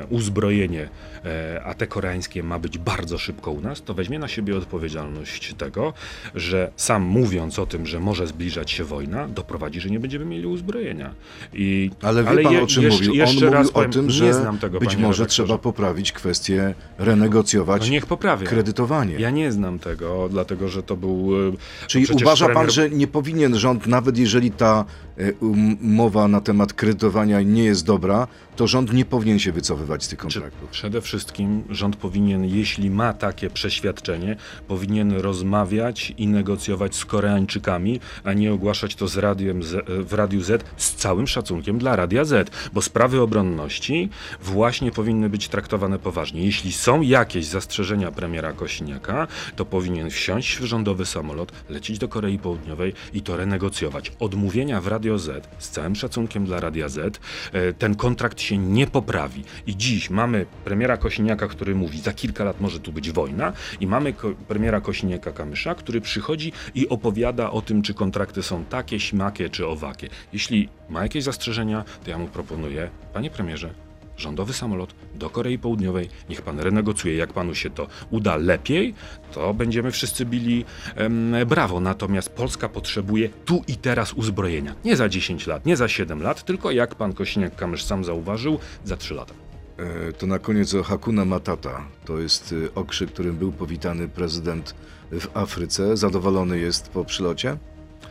uzbrojenie, 0.09 0.89
e, 1.25 1.61
a 1.65 1.73
te 1.73 1.87
koreańskie 1.87 2.43
ma 2.43 2.59
być 2.59 2.77
bardzo 2.77 3.17
szybko 3.17 3.51
u 3.51 3.61
nas, 3.61 3.81
to 3.81 3.93
weźmie 3.93 4.19
na 4.19 4.27
siebie 4.27 4.57
odpowiedzialność 4.57 5.53
tego, 5.53 5.93
że 6.35 6.71
sam 6.75 7.03
mówiąc 7.03 7.59
o 7.59 7.65
tym, 7.65 7.85
że 7.85 7.99
może 7.99 8.27
zbliżać 8.27 8.71
się 8.71 8.83
wojna, 8.83 9.27
doprowadzi, 9.27 9.79
że 9.81 9.89
nie 9.89 9.99
będziemy 9.99 10.25
mieli 10.25 10.45
uzbrojenia. 10.47 11.13
I, 11.53 11.91
Ale 12.01 12.23
wie 12.23 12.43
pan 12.43 12.53
je- 12.53 12.63
o 12.63 12.67
czym 12.67 12.83
jeszcze- 12.83 12.97
mówił? 12.97 13.11
On 13.11 13.17
jeszcze 13.17 13.35
mówił 13.35 13.49
raz 13.49 13.69
o 13.69 13.71
powiem, 13.73 13.91
tym, 13.91 14.09
że 14.09 14.45
tego, 14.61 14.79
być 14.79 14.89
może 14.89 15.01
redaktorze. 15.01 15.25
trzeba 15.29 15.57
poprawić 15.57 16.11
kwestię, 16.11 16.73
renegocjować 16.97 17.81
No 17.85 17.91
niech 17.91 18.05
poprawia. 18.05 18.47
kredytowanie. 18.47 19.15
Ja 19.19 19.29
nie 19.29 19.51
znam 19.51 19.79
tego, 19.79 20.27
dlatego 20.31 20.67
że 20.69 20.83
to 20.83 20.97
był. 20.97 21.31
e, 21.49 21.87
Czyli 21.87 22.03
przecież 22.05 22.21
uważa 22.23 22.45
pan, 22.45 22.53
premier- 22.55 22.71
że 22.73 22.89
nie 22.89 23.07
powinien 23.07 23.55
rząd, 23.57 23.87
nawet 23.87 24.17
jeżeli 24.17 24.51
ta 24.51 24.85
e, 25.17 25.33
umowa 25.33 26.27
na 26.27 26.41
temat 26.41 26.73
kredytowania 26.73 27.41
nie 27.41 27.63
jest 27.63 27.85
dobra, 27.85 28.27
to 28.59 28.67
rząd 28.67 28.93
nie 28.93 29.05
powinien 29.05 29.39
się 29.39 29.51
wycofywać 29.51 30.03
z 30.03 30.07
tych 30.07 30.19
kontraktów? 30.19 30.69
przede 30.69 31.01
wszystkim 31.01 31.63
rząd 31.69 31.95
powinien, 31.95 32.45
jeśli 32.45 32.89
ma 32.89 33.13
takie 33.13 33.49
przeświadczenie, 33.49 34.35
powinien 34.67 35.11
rozmawiać 35.11 36.13
i 36.17 36.27
negocjować 36.27 36.95
z 36.95 37.05
Koreańczykami, 37.05 37.99
a 38.23 38.33
nie 38.33 38.53
ogłaszać 38.53 38.95
to 38.95 39.07
z 39.07 39.17
radiem 39.17 39.63
Z, 39.63 39.85
w 39.87 40.13
Radiu 40.13 40.41
Z 40.41 40.63
z 40.77 40.93
całym 40.93 41.27
szacunkiem 41.27 41.77
dla 41.77 41.95
Radia 41.95 42.25
Z, 42.25 42.51
bo 42.73 42.81
sprawy 42.81 43.21
obronności 43.21 44.09
właśnie 44.41 44.91
powinny 44.91 45.29
być 45.29 45.47
traktowane 45.47 45.99
poważnie. 45.99 46.45
Jeśli 46.45 46.71
są 46.71 47.01
jakieś 47.01 47.45
zastrzeżenia 47.45 48.11
premiera 48.11 48.53
Kośniaka, 48.53 49.27
to 49.55 49.65
powinien 49.65 50.09
wsiąść 50.09 50.57
w 50.57 50.63
rządowy 50.63 51.05
samolot, 51.05 51.51
lecieć 51.69 51.99
do 51.99 52.07
Korei 52.07 52.39
Południowej 52.39 52.93
i 53.13 53.21
to 53.21 53.37
renegocjować. 53.37 54.11
Odmówienia 54.19 54.81
w 54.81 54.87
Radio 54.87 55.19
Z, 55.19 55.47
z 55.59 55.69
całym 55.69 55.95
szacunkiem 55.95 56.45
dla 56.45 56.59
Radia 56.59 56.89
Z, 56.89 57.19
e, 57.53 57.73
ten 57.73 57.95
kontrakt 57.95 58.48
się 58.49 58.57
nie 58.57 58.87
poprawi. 58.87 59.43
I 59.67 59.77
dziś 59.77 60.09
mamy 60.09 60.45
premiera 60.65 60.97
Kosiniaka, 60.97 61.47
który 61.47 61.75
mówi, 61.75 61.99
za 61.99 62.13
kilka 62.13 62.43
lat 62.43 62.61
może 62.61 62.79
tu 62.79 62.91
być 62.91 63.11
wojna 63.11 63.53
i 63.79 63.87
mamy 63.87 64.13
ko 64.13 64.31
premiera 64.47 64.79
Kosiniaka-Kamysza, 64.79 65.75
który 65.75 66.01
przychodzi 66.01 66.51
i 66.75 66.89
opowiada 66.89 67.51
o 67.51 67.61
tym, 67.61 67.81
czy 67.81 67.93
kontrakty 67.93 68.43
są 68.43 68.65
takie, 68.65 68.99
śmakie 68.99 69.49
czy 69.49 69.67
owakie. 69.67 70.09
Jeśli 70.33 70.69
ma 70.89 71.03
jakieś 71.03 71.23
zastrzeżenia, 71.23 71.83
to 72.03 72.09
ja 72.09 72.17
mu 72.17 72.27
proponuję, 72.27 72.89
panie 73.13 73.29
premierze, 73.29 73.73
rządowy 74.19 74.53
samolot 74.53 74.95
do 75.15 75.29
Korei 75.29 75.59
Południowej. 75.59 76.09
Niech 76.29 76.41
pan 76.41 76.59
renegocjuje. 76.59 77.15
Jak 77.15 77.33
panu 77.33 77.55
się 77.55 77.69
to 77.69 77.87
uda 78.09 78.35
lepiej, 78.35 78.93
to 79.31 79.53
będziemy 79.53 79.91
wszyscy 79.91 80.25
bili 80.25 80.65
em, 80.95 81.35
brawo. 81.47 81.79
Natomiast 81.79 82.29
Polska 82.29 82.69
potrzebuje 82.69 83.29
tu 83.45 83.63
i 83.67 83.75
teraz 83.75 84.13
uzbrojenia. 84.13 84.75
Nie 84.85 84.95
za 84.95 85.09
10 85.09 85.47
lat, 85.47 85.65
nie 85.65 85.77
za 85.77 85.87
7 85.87 86.21
lat, 86.21 86.45
tylko 86.45 86.71
jak 86.71 86.95
pan 86.95 87.11
Kosiniak-Kamysz 87.13 87.81
sam 87.81 88.03
zauważył, 88.03 88.59
za 88.85 88.97
3 88.97 89.13
lata. 89.13 89.33
E, 89.77 90.13
To 90.13 90.27
na 90.27 90.39
koniec 90.39 90.73
o 90.73 90.83
Hakuna 90.83 91.25
Matata. 91.25 91.81
To 92.05 92.19
jest 92.19 92.51
y, 92.51 92.73
okrzyk, 92.75 93.11
którym 93.11 93.35
był 93.35 93.51
powitany 93.51 94.07
prezydent 94.07 94.75
w 95.11 95.27
Afryce. 95.37 95.97
Zadowolony 95.97 96.59
jest 96.59 96.89
po 96.89 97.05
przylocie? 97.05 97.57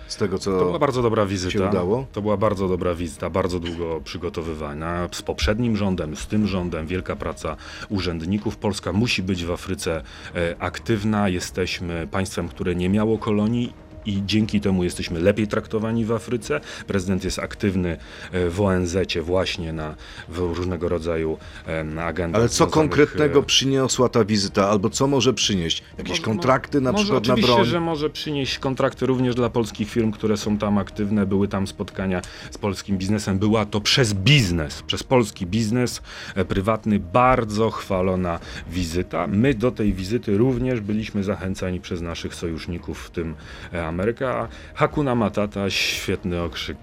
Z 0.08 0.16
tego, 0.16 0.38
co 0.38 0.58
To 0.58 0.64
była 0.64 0.78
bardzo 0.78 1.02
dobra 1.02 1.26
wizyta. 1.26 1.68
udało? 1.70 2.06
To 2.12 2.22
była 2.22 2.36
bardzo 2.36 2.68
dobra 2.68 2.94
wizyta, 2.94 3.30
bardzo 3.30 3.60
długo 3.60 4.00
przygotowywana. 4.04 5.08
Z 5.12 5.22
poprzednim 5.22 5.76
rządem, 5.76 6.16
z 6.16 6.26
tym 6.26 6.46
rządem, 6.46 6.86
wielka 6.86 7.16
praca 7.16 7.56
urzędników. 7.88 8.56
Polska 8.56 8.92
musi 8.92 9.22
być 9.22 9.44
w 9.44 9.50
Afryce 9.50 10.02
e, 10.34 10.56
aktywna. 10.58 11.28
Jesteśmy 11.28 12.08
państwem, 12.10 12.48
które 12.48 12.74
nie 12.74 12.88
miało 12.88 13.18
kolonii. 13.18 13.72
I 14.08 14.22
dzięki 14.26 14.60
temu 14.60 14.84
jesteśmy 14.84 15.20
lepiej 15.20 15.48
traktowani 15.48 16.04
w 16.04 16.12
Afryce. 16.12 16.60
Prezydent 16.86 17.24
jest 17.24 17.38
aktywny 17.38 17.96
e, 18.32 18.50
w 18.50 18.60
ONZ-cie 18.60 19.22
właśnie 19.22 19.72
na 19.72 19.94
w 20.28 20.38
różnego 20.38 20.88
rodzaju 20.88 21.38
e, 21.66 21.84
na 21.84 22.04
agendach. 22.04 22.40
Ale 22.40 22.48
co 22.48 22.66
konkretnego 22.66 23.40
e, 23.40 23.42
przyniosła 23.42 24.08
ta 24.08 24.24
wizyta? 24.24 24.68
Albo 24.68 24.90
co 24.90 25.06
może 25.06 25.34
przynieść? 25.34 25.82
Jakieś 25.98 26.20
kontrakty 26.20 26.80
na 26.80 26.92
może 26.92 27.04
przykład 27.04 27.26
na 27.26 27.34
oczywiście, 27.34 27.54
broń? 27.54 27.66
że 27.66 27.80
może 27.80 28.10
przynieść 28.10 28.58
kontrakty 28.58 29.06
również 29.06 29.34
dla 29.34 29.50
polskich 29.50 29.90
firm, 29.90 30.12
które 30.12 30.36
są 30.36 30.58
tam 30.58 30.78
aktywne. 30.78 31.26
Były 31.26 31.48
tam 31.48 31.66
spotkania 31.66 32.22
z 32.50 32.58
polskim 32.58 32.98
biznesem. 32.98 33.38
Była 33.38 33.66
to 33.66 33.80
przez 33.80 34.14
biznes, 34.14 34.82
przez 34.82 35.02
polski 35.02 35.46
biznes 35.46 36.02
prywatny 36.48 36.98
bardzo 36.98 37.70
chwalona 37.70 38.40
wizyta. 38.70 39.26
My 39.26 39.54
do 39.54 39.70
tej 39.70 39.92
wizyty 39.92 40.38
również 40.38 40.80
byliśmy 40.80 41.24
zachęcani 41.24 41.80
przez 41.80 42.00
naszych 42.00 42.34
sojuszników, 42.34 42.98
w 43.06 43.10
tym 43.10 43.34
e, 43.72 43.97
Ameryka. 43.98 44.48
Hakuna 44.74 45.14
Matata, 45.14 45.70
świetny 45.70 46.42
okrzyk 46.42 46.76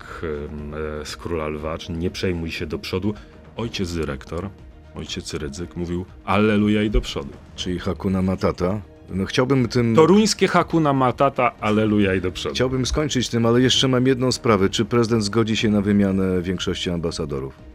e, 1.02 1.06
z 1.06 1.18
Króla 1.18 1.48
Lwa, 1.48 1.78
nie 1.90 2.10
przejmuj 2.10 2.52
się 2.52 2.66
do 2.66 2.80
przodu. 2.80 3.14
Ojciec 3.58 3.96
dyrektor, 3.96 4.50
ojciec 4.96 5.34
Rydzyk 5.34 5.76
mówił 5.76 6.06
Alleluja 6.26 6.84
i 6.84 6.90
do 6.90 7.02
przodu. 7.02 7.30
Czyli 7.56 7.80
Hakuna 7.80 8.22
Matata. 8.22 8.82
No 9.10 9.26
chciałbym 9.26 9.68
tym... 9.68 9.96
Toruńskie 9.96 10.48
Hakuna 10.48 10.94
Matata, 10.94 11.52
aleluja 11.62 12.16
i 12.16 12.22
do 12.22 12.32
przodu. 12.32 12.56
Chciałbym 12.56 12.86
skończyć 12.86 13.30
tym, 13.30 13.46
ale 13.46 13.62
jeszcze 13.62 13.88
mam 13.88 14.08
jedną 14.08 14.32
sprawę. 14.32 14.70
Czy 14.70 14.86
prezydent 14.86 15.24
zgodzi 15.24 15.58
się 15.58 15.70
na 15.70 15.82
wymianę 15.82 16.42
większości 16.42 16.90
ambasadorów? 16.90 17.75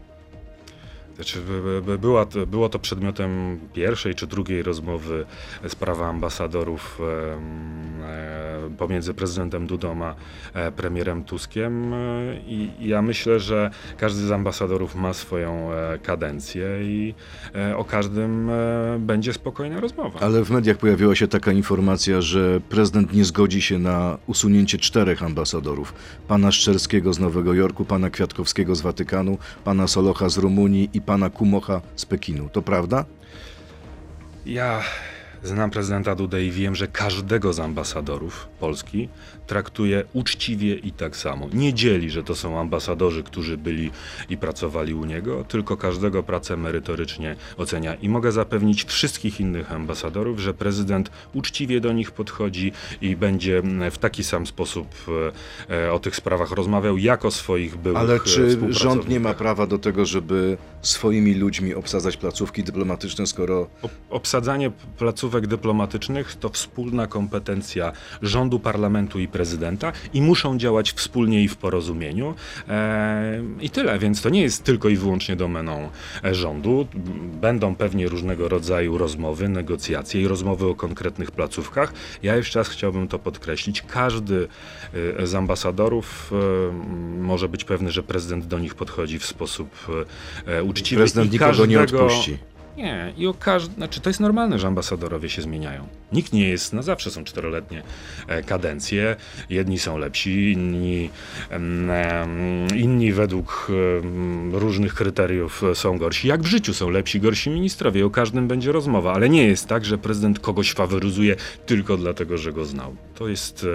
Znaczy, 1.20 1.40
by- 1.40 1.62
by- 1.62 1.82
by 1.82 1.98
była 1.98 2.26
było 2.46 2.68
to 2.68 2.78
przedmiotem 2.78 3.60
pierwszej 3.72 4.14
czy 4.14 4.26
drugiej 4.26 4.62
rozmowy 4.62 5.26
sprawa 5.68 6.08
ambasadorów 6.08 6.98
e, 7.00 8.70
pomiędzy 8.78 9.14
prezydentem 9.14 9.66
Dudą 9.66 10.04
a 10.04 10.14
e, 10.54 10.72
premierem 10.72 11.24
Tuskiem 11.24 11.94
e, 11.94 11.96
i 12.46 12.70
ja 12.80 13.02
myślę, 13.02 13.40
że 13.40 13.70
każdy 13.96 14.26
z 14.26 14.32
ambasadorów 14.32 14.94
ma 14.94 15.12
swoją 15.12 15.70
kadencję 16.02 16.66
i 16.82 17.14
o 17.76 17.84
każdym 17.84 18.50
będzie 18.98 19.32
spokojna 19.32 19.80
rozmowa. 19.80 20.20
Ale 20.20 20.44
w 20.44 20.50
mediach 20.50 20.76
pojawiła 20.76 21.14
się 21.14 21.28
taka 21.28 21.52
informacja, 21.52 22.20
że 22.20 22.60
prezydent 22.68 23.12
nie 23.12 23.24
zgodzi 23.24 23.62
się 23.62 23.78
na 23.78 24.18
usunięcie 24.26 24.78
czterech 24.78 25.22
ambasadorów. 25.22 25.94
Pana 26.28 26.52
Szczerskiego 26.52 27.12
z 27.12 27.18
Nowego 27.18 27.54
Jorku, 27.54 27.84
pana 27.84 28.10
Kwiatkowskiego 28.10 28.74
z 28.74 28.80
Watykanu, 28.80 29.38
pana 29.64 29.86
Solocha 29.86 30.28
z 30.28 30.38
Rumunii 30.38 30.90
i 30.94 31.00
pana 31.10 31.30
Kumocha 31.30 31.82
z 31.96 32.06
Pekinu. 32.06 32.48
To 32.48 32.62
prawda? 32.62 33.04
Ja 34.46 34.82
znam 35.42 35.70
prezydenta 35.70 36.14
Dudę 36.14 36.44
i 36.44 36.50
wiem, 36.50 36.74
że 36.74 36.88
każdego 36.88 37.52
z 37.52 37.60
ambasadorów 37.60 38.48
Polski 38.60 39.08
traktuje 39.46 40.04
uczciwie 40.12 40.74
i 40.74 40.92
tak 40.92 41.16
samo. 41.16 41.48
Nie 41.52 41.74
dzieli, 41.74 42.10
że 42.10 42.22
to 42.22 42.34
są 42.34 42.60
ambasadorzy, 42.60 43.22
którzy 43.22 43.56
byli 43.56 43.90
i 44.28 44.36
pracowali 44.36 44.94
u 44.94 45.04
niego, 45.04 45.44
tylko 45.44 45.76
każdego 45.76 46.22
pracę 46.22 46.56
merytorycznie 46.56 47.36
ocenia. 47.56 47.94
I 47.94 48.08
mogę 48.08 48.32
zapewnić 48.32 48.84
wszystkich 48.84 49.40
innych 49.40 49.72
ambasadorów, 49.72 50.38
że 50.38 50.54
prezydent 50.54 51.10
uczciwie 51.34 51.80
do 51.80 51.92
nich 51.92 52.10
podchodzi 52.10 52.72
i 53.00 53.16
będzie 53.16 53.58
mm, 53.58 53.90
w 53.90 53.98
taki 53.98 54.24
sam 54.24 54.46
sposób 54.46 54.88
e, 55.68 55.84
e, 55.86 55.92
o 55.92 55.98
tych 55.98 56.16
sprawach 56.16 56.50
rozmawiał, 56.50 56.98
jak 56.98 57.24
o 57.24 57.30
swoich 57.30 57.76
byłych 57.76 57.98
Ale 57.98 58.14
e, 58.14 58.20
czy 58.20 58.58
rząd 58.68 59.08
nie 59.08 59.20
ma 59.20 59.34
prawa 59.34 59.66
do 59.66 59.78
tego, 59.78 60.06
żeby 60.06 60.58
swoimi 60.82 61.34
ludźmi 61.34 61.74
obsadzać 61.74 62.16
placówki 62.16 62.64
dyplomatyczne, 62.64 63.26
skoro 63.26 63.66
Ob- 63.82 63.90
Obsadzanie 64.10 64.70
placówek 65.30 65.46
dyplomatycznych 65.46 66.34
to 66.34 66.48
wspólna 66.48 67.06
kompetencja 67.06 67.92
rządu, 68.22 68.58
parlamentu 68.60 69.20
i 69.20 69.28
prezydenta 69.28 69.92
i 70.14 70.22
muszą 70.22 70.58
działać 70.58 70.92
wspólnie 70.92 71.42
i 71.42 71.48
w 71.48 71.56
porozumieniu. 71.56 72.34
E, 72.68 73.42
I 73.60 73.70
tyle, 73.70 73.98
więc 73.98 74.22
to 74.22 74.28
nie 74.30 74.42
jest 74.42 74.64
tylko 74.64 74.88
i 74.88 74.96
wyłącznie 74.96 75.36
domeną 75.36 75.88
e, 76.24 76.34
rządu. 76.34 76.86
Będą 77.40 77.74
pewnie 77.74 78.08
różnego 78.08 78.48
rodzaju 78.48 78.98
rozmowy, 78.98 79.48
negocjacje 79.48 80.22
i 80.22 80.28
rozmowy 80.28 80.66
o 80.66 80.74
konkretnych 80.74 81.30
placówkach. 81.30 81.92
Ja 82.22 82.36
jeszcze 82.36 82.58
raz 82.58 82.68
chciałbym 82.68 83.08
to 83.08 83.18
podkreślić. 83.18 83.82
Każdy 83.82 84.48
e, 85.20 85.26
z 85.26 85.34
ambasadorów 85.34 86.32
może 87.20 87.48
być 87.48 87.64
pewny, 87.64 87.90
że 87.90 88.02
prezydent 88.02 88.46
do 88.46 88.58
nich 88.58 88.74
podchodzi 88.74 89.18
w 89.18 89.26
sposób 89.26 89.70
uczciwy. 90.64 91.00
prezydent 91.00 91.30
i 91.30 91.32
nikogo 91.32 91.66
nie 91.66 91.76
każdego- 91.76 92.04
odpuści. 92.04 92.49
Nie, 92.76 93.12
i 93.16 93.26
o 93.26 93.34
każdy, 93.34 93.74
znaczy 93.74 94.00
to 94.00 94.10
jest 94.10 94.20
normalne, 94.20 94.58
że 94.58 94.66
ambasadorowie 94.66 95.28
się 95.28 95.42
zmieniają. 95.42 95.86
Nikt 96.12 96.32
nie 96.32 96.48
jest, 96.48 96.72
na 96.72 96.82
zawsze 96.82 97.10
są 97.10 97.24
czteroletnie 97.24 97.82
e, 98.28 98.42
kadencje. 98.42 99.16
Jedni 99.50 99.78
są 99.78 99.98
lepsi, 99.98 100.52
inni, 100.52 101.10
inni 102.76 103.12
według 103.12 103.68
różnych 104.52 104.94
kryteriów 104.94 105.64
e, 105.64 105.74
są 105.74 105.98
gorsi. 105.98 106.28
Jak 106.28 106.42
w 106.42 106.46
życiu 106.46 106.74
są 106.74 106.90
lepsi, 106.90 107.20
gorsi 107.20 107.50
ministrowie. 107.50 108.06
O 108.06 108.10
każdym 108.10 108.48
będzie 108.48 108.72
rozmowa, 108.72 109.12
ale 109.12 109.28
nie 109.28 109.46
jest 109.46 109.66
tak, 109.66 109.84
że 109.84 109.98
prezydent 109.98 110.40
kogoś 110.40 110.72
faworyzuje 110.72 111.36
tylko 111.66 111.96
dlatego, 111.96 112.38
że 112.38 112.52
go 112.52 112.64
znał. 112.64 112.96
To 113.14 113.28
jest. 113.28 113.66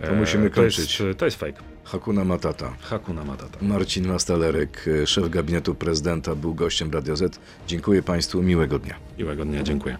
e, 0.00 0.06
To 0.06 0.14
musimy 0.14 0.50
to 0.50 0.64
jest, 0.64 0.76
kończyć. 0.76 1.02
to 1.18 1.24
jest 1.24 1.36
fake. 1.40 1.75
Hakuna 1.92 2.24
Matata. 2.24 2.72
Hakuna 2.80 3.24
Matata. 3.24 3.58
Marcin 3.62 4.06
Mastalerek, 4.06 4.88
e, 5.02 5.06
szef 5.06 5.28
gabinetu 5.28 5.74
prezydenta, 5.74 6.34
był 6.34 6.54
gościem 6.54 6.90
Radio 6.90 7.16
Z. 7.16 7.38
Dziękuję 7.66 8.02
Państwu, 8.02 8.42
miłego 8.42 8.78
dnia. 8.78 8.94
Miłego 9.18 9.44
dnia, 9.44 9.62
dziękuję. 9.62 9.98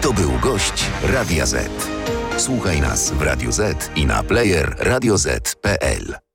To 0.00 0.12
był 0.12 0.30
gość 0.42 0.84
Radia 1.02 1.46
Z. 1.46 1.70
Słuchaj 2.36 2.80
nas 2.80 3.10
w 3.10 3.22
Radio 3.22 3.52
Z 3.52 3.90
i 3.96 4.06
na 4.06 4.22
player 4.22 4.76
radioz.pl. 4.78 6.29